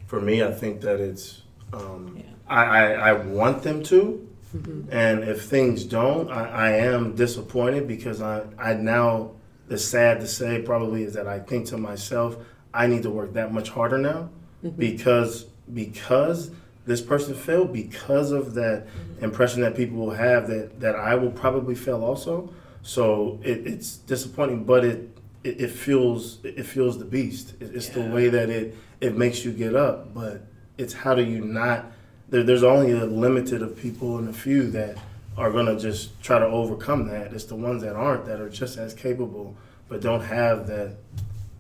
for 0.08 0.22
me, 0.22 0.44
I 0.44 0.52
think 0.52 0.82
that 0.82 1.00
it's 1.00 1.42
um, 1.74 2.22
I, 2.48 2.64
I 2.64 2.92
I 3.10 3.14
want 3.14 3.64
them 3.64 3.84
to, 3.84 4.28
mm-hmm. 4.56 4.92
and 4.92 5.24
if 5.24 5.46
things 5.46 5.84
don't, 5.84 6.30
I, 6.30 6.50
I 6.50 6.70
am 6.72 7.16
disappointed 7.16 7.88
because 7.88 8.22
I 8.22 8.44
I 8.60 8.74
now 8.76 9.32
the 9.68 9.78
sad 9.78 10.20
to 10.20 10.28
say 10.28 10.62
probably 10.62 11.04
is 11.04 11.14
that 11.14 11.28
I 11.28 11.40
think 11.40 11.68
to 11.68 11.78
myself 11.78 12.38
I 12.74 12.88
need 12.88 13.04
to 13.04 13.10
work 13.10 13.34
that 13.34 13.54
much 13.54 13.70
harder 13.70 13.98
now 13.98 14.30
mm-hmm. 14.64 14.78
because 14.78 15.46
because 15.74 16.52
this 16.86 17.02
person 17.02 17.34
failed 17.34 17.72
because 17.72 18.32
of 18.32 18.54
that 18.56 18.86
mm-hmm. 18.88 19.24
impression 19.24 19.62
that 19.62 19.76
people 19.76 19.98
will 19.98 20.14
have 20.14 20.48
that 20.48 20.80
that 20.80 20.96
I 20.96 21.16
will 21.16 21.32
probably 21.32 21.76
fail 21.76 22.04
also. 22.04 22.54
So 22.82 23.40
it, 23.44 23.66
it's 23.66 23.96
disappointing, 23.96 24.66
but 24.66 24.84
it, 24.84 25.13
it 25.44 25.62
it 25.62 25.72
fuels 25.72 26.40
it 26.44 26.64
fuels 26.64 26.98
the 27.00 27.06
beast. 27.06 27.54
It, 27.60 27.76
it's 27.76 27.90
the 27.90 28.02
way 28.02 28.30
that 28.30 28.50
it 28.50 28.76
it 29.02 29.18
makes 29.18 29.44
you 29.44 29.52
get 29.52 29.76
up. 29.76 30.14
But 30.14 30.46
it's 30.78 30.94
how 30.94 31.16
do 31.16 31.24
you 31.24 31.44
not? 31.44 31.92
There, 32.30 32.44
there's 32.44 32.64
only 32.64 32.92
a 32.92 33.06
limited 33.06 33.62
of 33.62 33.78
people 33.78 34.18
and 34.18 34.30
a 34.30 34.34
few 34.34 34.70
that 34.72 34.98
are 35.38 35.52
gonna 35.52 35.78
just 35.78 36.22
try 36.22 36.40
to 36.40 36.46
overcome 36.46 37.08
that. 37.08 37.34
It's 37.34 37.46
the 37.46 37.56
ones 37.56 37.82
that 37.84 37.96
aren't 37.96 38.26
that 38.26 38.40
are 38.40 38.50
just 38.50 38.78
as 38.78 38.94
capable, 38.94 39.56
but 39.90 40.02
don't 40.02 40.22
have 40.22 40.68
that 40.68 40.98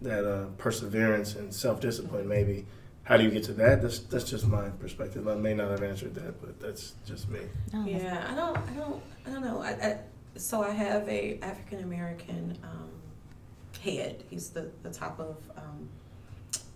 that 0.01 0.25
uh, 0.25 0.45
perseverance 0.57 1.35
and 1.35 1.53
self 1.53 1.79
discipline. 1.79 2.27
Maybe. 2.27 2.65
How 3.05 3.17
do 3.17 3.23
you 3.25 3.31
get 3.31 3.43
to 3.45 3.53
that? 3.53 3.81
That's 3.81 3.99
that's 3.99 4.23
just 4.23 4.47
my 4.47 4.69
perspective. 4.69 5.27
I 5.27 5.35
may 5.35 5.53
not 5.53 5.71
have 5.71 5.83
answered 5.83 6.15
that, 6.15 6.39
but 6.39 6.57
that's 6.61 6.93
just 7.05 7.27
me. 7.27 7.41
Yeah, 7.83 8.25
I 8.31 8.33
don't, 8.33 8.57
I 8.57 8.73
don't, 8.77 9.03
I 9.27 9.29
don't 9.29 9.43
know. 9.43 9.61
I, 9.61 9.71
I, 9.71 9.99
so 10.37 10.63
I 10.63 10.69
have 10.69 11.07
a 11.09 11.37
African 11.41 11.83
American 11.83 12.57
um, 12.63 12.89
head. 13.83 14.23
He's 14.29 14.49
the, 14.49 14.71
the 14.81 14.89
top 14.89 15.19
of 15.19 15.37
um, 15.57 15.89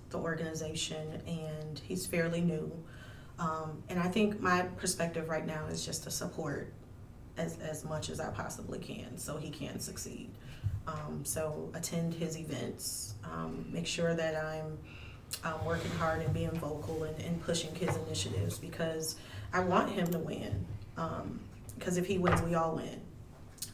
the 0.09 0.17
organization, 0.17 1.21
and 1.25 1.79
he's 1.87 2.05
fairly 2.05 2.41
new. 2.41 2.71
Um, 3.39 3.83
and 3.89 3.99
I 3.99 4.07
think 4.07 4.39
my 4.41 4.63
perspective 4.77 5.29
right 5.29 5.45
now 5.45 5.67
is 5.67 5.85
just 5.85 6.03
to 6.03 6.11
support 6.11 6.73
as 7.37 7.59
as 7.59 7.85
much 7.85 8.09
as 8.09 8.19
I 8.19 8.29
possibly 8.29 8.79
can, 8.79 9.17
so 9.17 9.37
he 9.37 9.49
can 9.49 9.79
succeed. 9.79 10.29
Um, 10.87 11.23
so 11.23 11.69
attend 11.73 12.13
his 12.13 12.37
events, 12.37 13.13
um, 13.23 13.65
make 13.69 13.85
sure 13.85 14.15
that 14.15 14.35
I'm 14.35 14.77
um, 15.43 15.65
working 15.65 15.91
hard 15.91 16.21
and 16.21 16.33
being 16.33 16.51
vocal 16.51 17.03
and, 17.03 17.21
and 17.21 17.43
pushing 17.43 17.75
his 17.75 17.95
initiatives 18.07 18.57
because 18.57 19.17
I 19.53 19.59
want 19.59 19.91
him 19.91 20.07
to 20.07 20.19
win. 20.19 20.65
Because 21.77 21.97
if 21.97 22.07
he 22.07 22.17
wins, 22.17 22.41
we 22.41 22.55
all 22.55 22.75
win. 22.75 23.01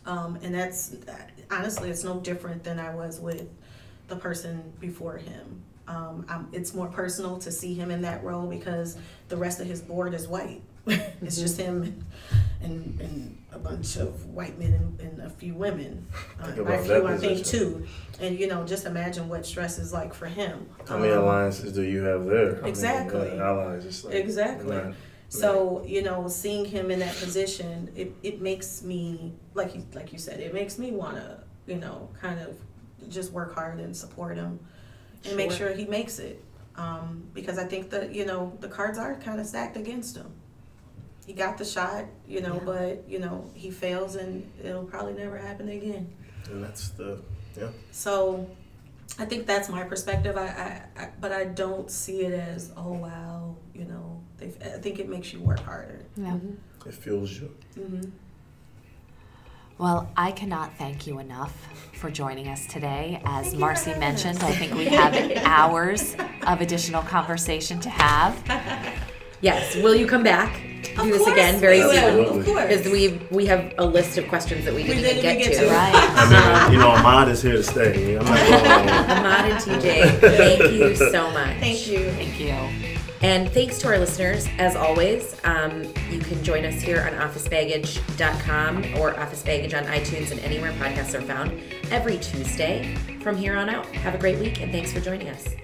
Um, 0.05 0.37
and 0.43 0.53
that's 0.53 0.95
honestly, 1.49 1.89
it's 1.89 2.03
no 2.03 2.19
different 2.19 2.63
than 2.63 2.79
I 2.79 2.93
was 2.93 3.19
with 3.19 3.47
the 4.07 4.15
person 4.15 4.73
before 4.79 5.17
him. 5.17 5.61
Um, 5.87 6.25
I'm, 6.29 6.47
it's 6.53 6.73
more 6.73 6.87
personal 6.87 7.37
to 7.39 7.51
see 7.51 7.73
him 7.73 7.91
in 7.91 8.01
that 8.03 8.23
role 8.23 8.47
because 8.47 8.97
the 9.29 9.37
rest 9.37 9.59
of 9.59 9.67
his 9.67 9.81
board 9.81 10.13
is 10.13 10.27
white. 10.27 10.61
it's 10.87 11.37
just 11.37 11.57
him 11.59 12.05
and, 12.61 12.99
and 12.99 13.37
a 13.53 13.59
bunch 13.59 13.95
of 13.97 14.25
white 14.25 14.57
men 14.59 14.73
and, 14.73 14.99
and 14.99 15.21
a 15.21 15.29
few 15.29 15.53
women. 15.53 16.05
Uh, 16.41 16.51
Think 16.51 16.67
by 16.67 16.73
about 16.73 16.85
few, 16.85 16.93
that 16.93 17.05
I 17.05 17.17
think 17.17 17.39
position. 17.43 17.59
two. 17.59 17.87
And 18.19 18.39
you 18.39 18.47
know, 18.47 18.65
just 18.65 18.85
imagine 18.85 19.29
what 19.29 19.45
stress 19.45 19.77
is 19.79 19.93
like 19.93 20.13
for 20.13 20.25
him. 20.25 20.67
How 20.87 20.97
many 20.97 21.13
Um, 21.13 21.23
alliances 21.23 21.71
do 21.73 21.83
you 21.83 22.03
have 22.03 22.25
there? 22.25 22.55
How 22.61 22.67
Exactly. 22.67 23.31
uh, 23.39 23.43
allies. 23.43 23.85
It's 23.85 24.03
like, 24.03 24.15
Exactly. 24.15 24.75
not- 24.75 24.93
So 25.39 25.83
you 25.85 26.01
know, 26.03 26.27
seeing 26.27 26.65
him 26.65 26.91
in 26.91 26.99
that 26.99 27.15
position, 27.15 27.91
it, 27.95 28.13
it 28.21 28.41
makes 28.41 28.83
me 28.83 29.33
like 29.53 29.73
you 29.75 29.85
like 29.93 30.11
you 30.13 30.19
said, 30.19 30.39
it 30.39 30.53
makes 30.53 30.77
me 30.77 30.91
want 30.91 31.17
to 31.17 31.39
you 31.65 31.75
know 31.75 32.09
kind 32.21 32.39
of 32.39 32.55
just 33.09 33.31
work 33.31 33.53
hard 33.55 33.79
and 33.79 33.95
support 33.95 34.37
him 34.37 34.59
and 35.25 35.35
make 35.35 35.51
Sure. 35.51 35.69
sure 35.69 35.75
he 35.75 35.85
makes 35.85 36.19
it. 36.19 36.43
Um, 36.75 37.23
because 37.33 37.57
I 37.57 37.65
think 37.65 37.89
that 37.91 38.13
you 38.13 38.25
know 38.25 38.55
the 38.59 38.67
cards 38.67 38.97
are 38.97 39.15
kind 39.15 39.39
of 39.39 39.45
stacked 39.45 39.77
against 39.77 40.15
him. 40.17 40.31
He 41.25 41.33
got 41.33 41.57
the 41.57 41.65
shot, 41.65 42.05
you 42.27 42.41
know, 42.41 42.61
but 42.65 43.03
you 43.07 43.19
know 43.19 43.49
he 43.55 43.71
fails 43.71 44.15
and 44.15 44.49
it'll 44.63 44.83
probably 44.85 45.13
never 45.13 45.37
happen 45.37 45.69
again. 45.69 46.13
and 46.49 46.63
that's 46.63 46.89
the 46.89 47.21
yeah. 47.57 47.69
So 47.91 48.47
I 49.19 49.25
think 49.25 49.45
that's 49.47 49.69
my 49.69 49.83
perspective. 49.83 50.35
I, 50.37 50.47
I, 50.97 51.01
I 51.03 51.09
but 51.19 51.31
I 51.31 51.45
don't 51.45 51.89
see 51.89 52.21
it 52.21 52.33
as 52.33 52.71
oh 52.77 52.93
wow, 52.93 53.55
you 53.73 53.85
know. 53.85 54.22
They, 54.43 54.73
I 54.73 54.77
think 54.79 54.99
it 54.99 55.09
makes 55.09 55.31
you 55.33 55.39
work 55.39 55.59
harder. 55.59 56.05
yeah. 56.17 56.37
It 56.85 56.93
fuels 56.93 57.31
you. 57.31 57.55
Mm-hmm. 57.79 58.09
Well, 59.77 60.11
I 60.17 60.31
cannot 60.31 60.77
thank 60.77 61.07
you 61.07 61.19
enough 61.19 61.67
for 61.93 62.11
joining 62.11 62.49
us 62.49 62.67
today. 62.67 63.21
As 63.25 63.55
Marcy 63.55 63.93
mentioned, 63.95 64.43
I 64.43 64.51
think 64.51 64.73
we 64.73 64.85
have 64.85 65.15
hours 65.45 66.15
of 66.45 66.59
additional 66.61 67.01
conversation 67.03 67.79
to 67.81 67.89
have. 67.89 68.99
Yes. 69.41 69.75
Will 69.75 69.93
you 69.93 70.07
come 70.07 70.23
back? 70.23 70.61
Do 70.95 71.11
this 71.11 71.27
again 71.27 71.59
very 71.59 71.83
we 71.83 71.91
soon. 71.91 72.39
of. 72.39 72.45
Because 72.45 72.85
we 72.87 73.19
we 73.29 73.45
have 73.47 73.73
a 73.77 73.83
list 73.85 74.17
of 74.17 74.25
questions 74.29 74.63
that 74.63 74.73
we 74.73 74.83
didn't 74.83 74.99
even 74.99 75.15
didn't 75.15 75.21
get, 75.21 75.51
get 75.51 75.59
to. 75.59 75.65
to. 75.65 75.69
Right. 75.69 75.91
I 75.93 76.69
mean, 76.69 76.73
you 76.73 76.79
know, 76.79 76.91
Ahmad 76.91 77.27
is 77.27 77.41
here 77.41 77.57
to 77.57 77.63
stay. 77.63 78.15
I'm 78.15 78.23
not 78.23 78.37
going 78.47 78.89
Ahmad 79.19 79.51
and 79.51 79.59
TJ, 79.59 80.19
thank 80.21 80.71
you 80.71 80.95
so 80.95 81.29
much. 81.31 81.57
Thank 81.59 81.87
you. 81.87 82.09
Thank 82.11 82.39
you. 82.39 82.82
And 83.23 83.49
thanks 83.49 83.79
to 83.79 83.87
our 83.87 83.97
listeners, 83.97 84.49
as 84.57 84.75
always. 84.75 85.37
Um, 85.45 85.83
you 86.11 86.19
can 86.19 86.43
join 86.43 86.65
us 86.65 86.81
here 86.81 87.01
on 87.01 87.13
OfficeBaggage.com 87.13 88.95
or 88.99 89.17
Office 89.17 89.41
Baggage 89.41 89.73
on 89.73 89.85
iTunes 89.85 90.31
and 90.31 90.41
anywhere 90.41 90.73
podcasts 90.73 91.13
are 91.13 91.21
found 91.21 91.57
every 91.89 92.17
Tuesday 92.17 92.95
from 93.21 93.37
here 93.37 93.55
on 93.55 93.69
out. 93.69 93.85
Have 93.87 94.13
a 94.13 94.17
great 94.17 94.39
week 94.39 94.61
and 94.61 94.73
thanks 94.73 94.91
for 94.91 94.99
joining 94.99 95.29
us. 95.29 95.55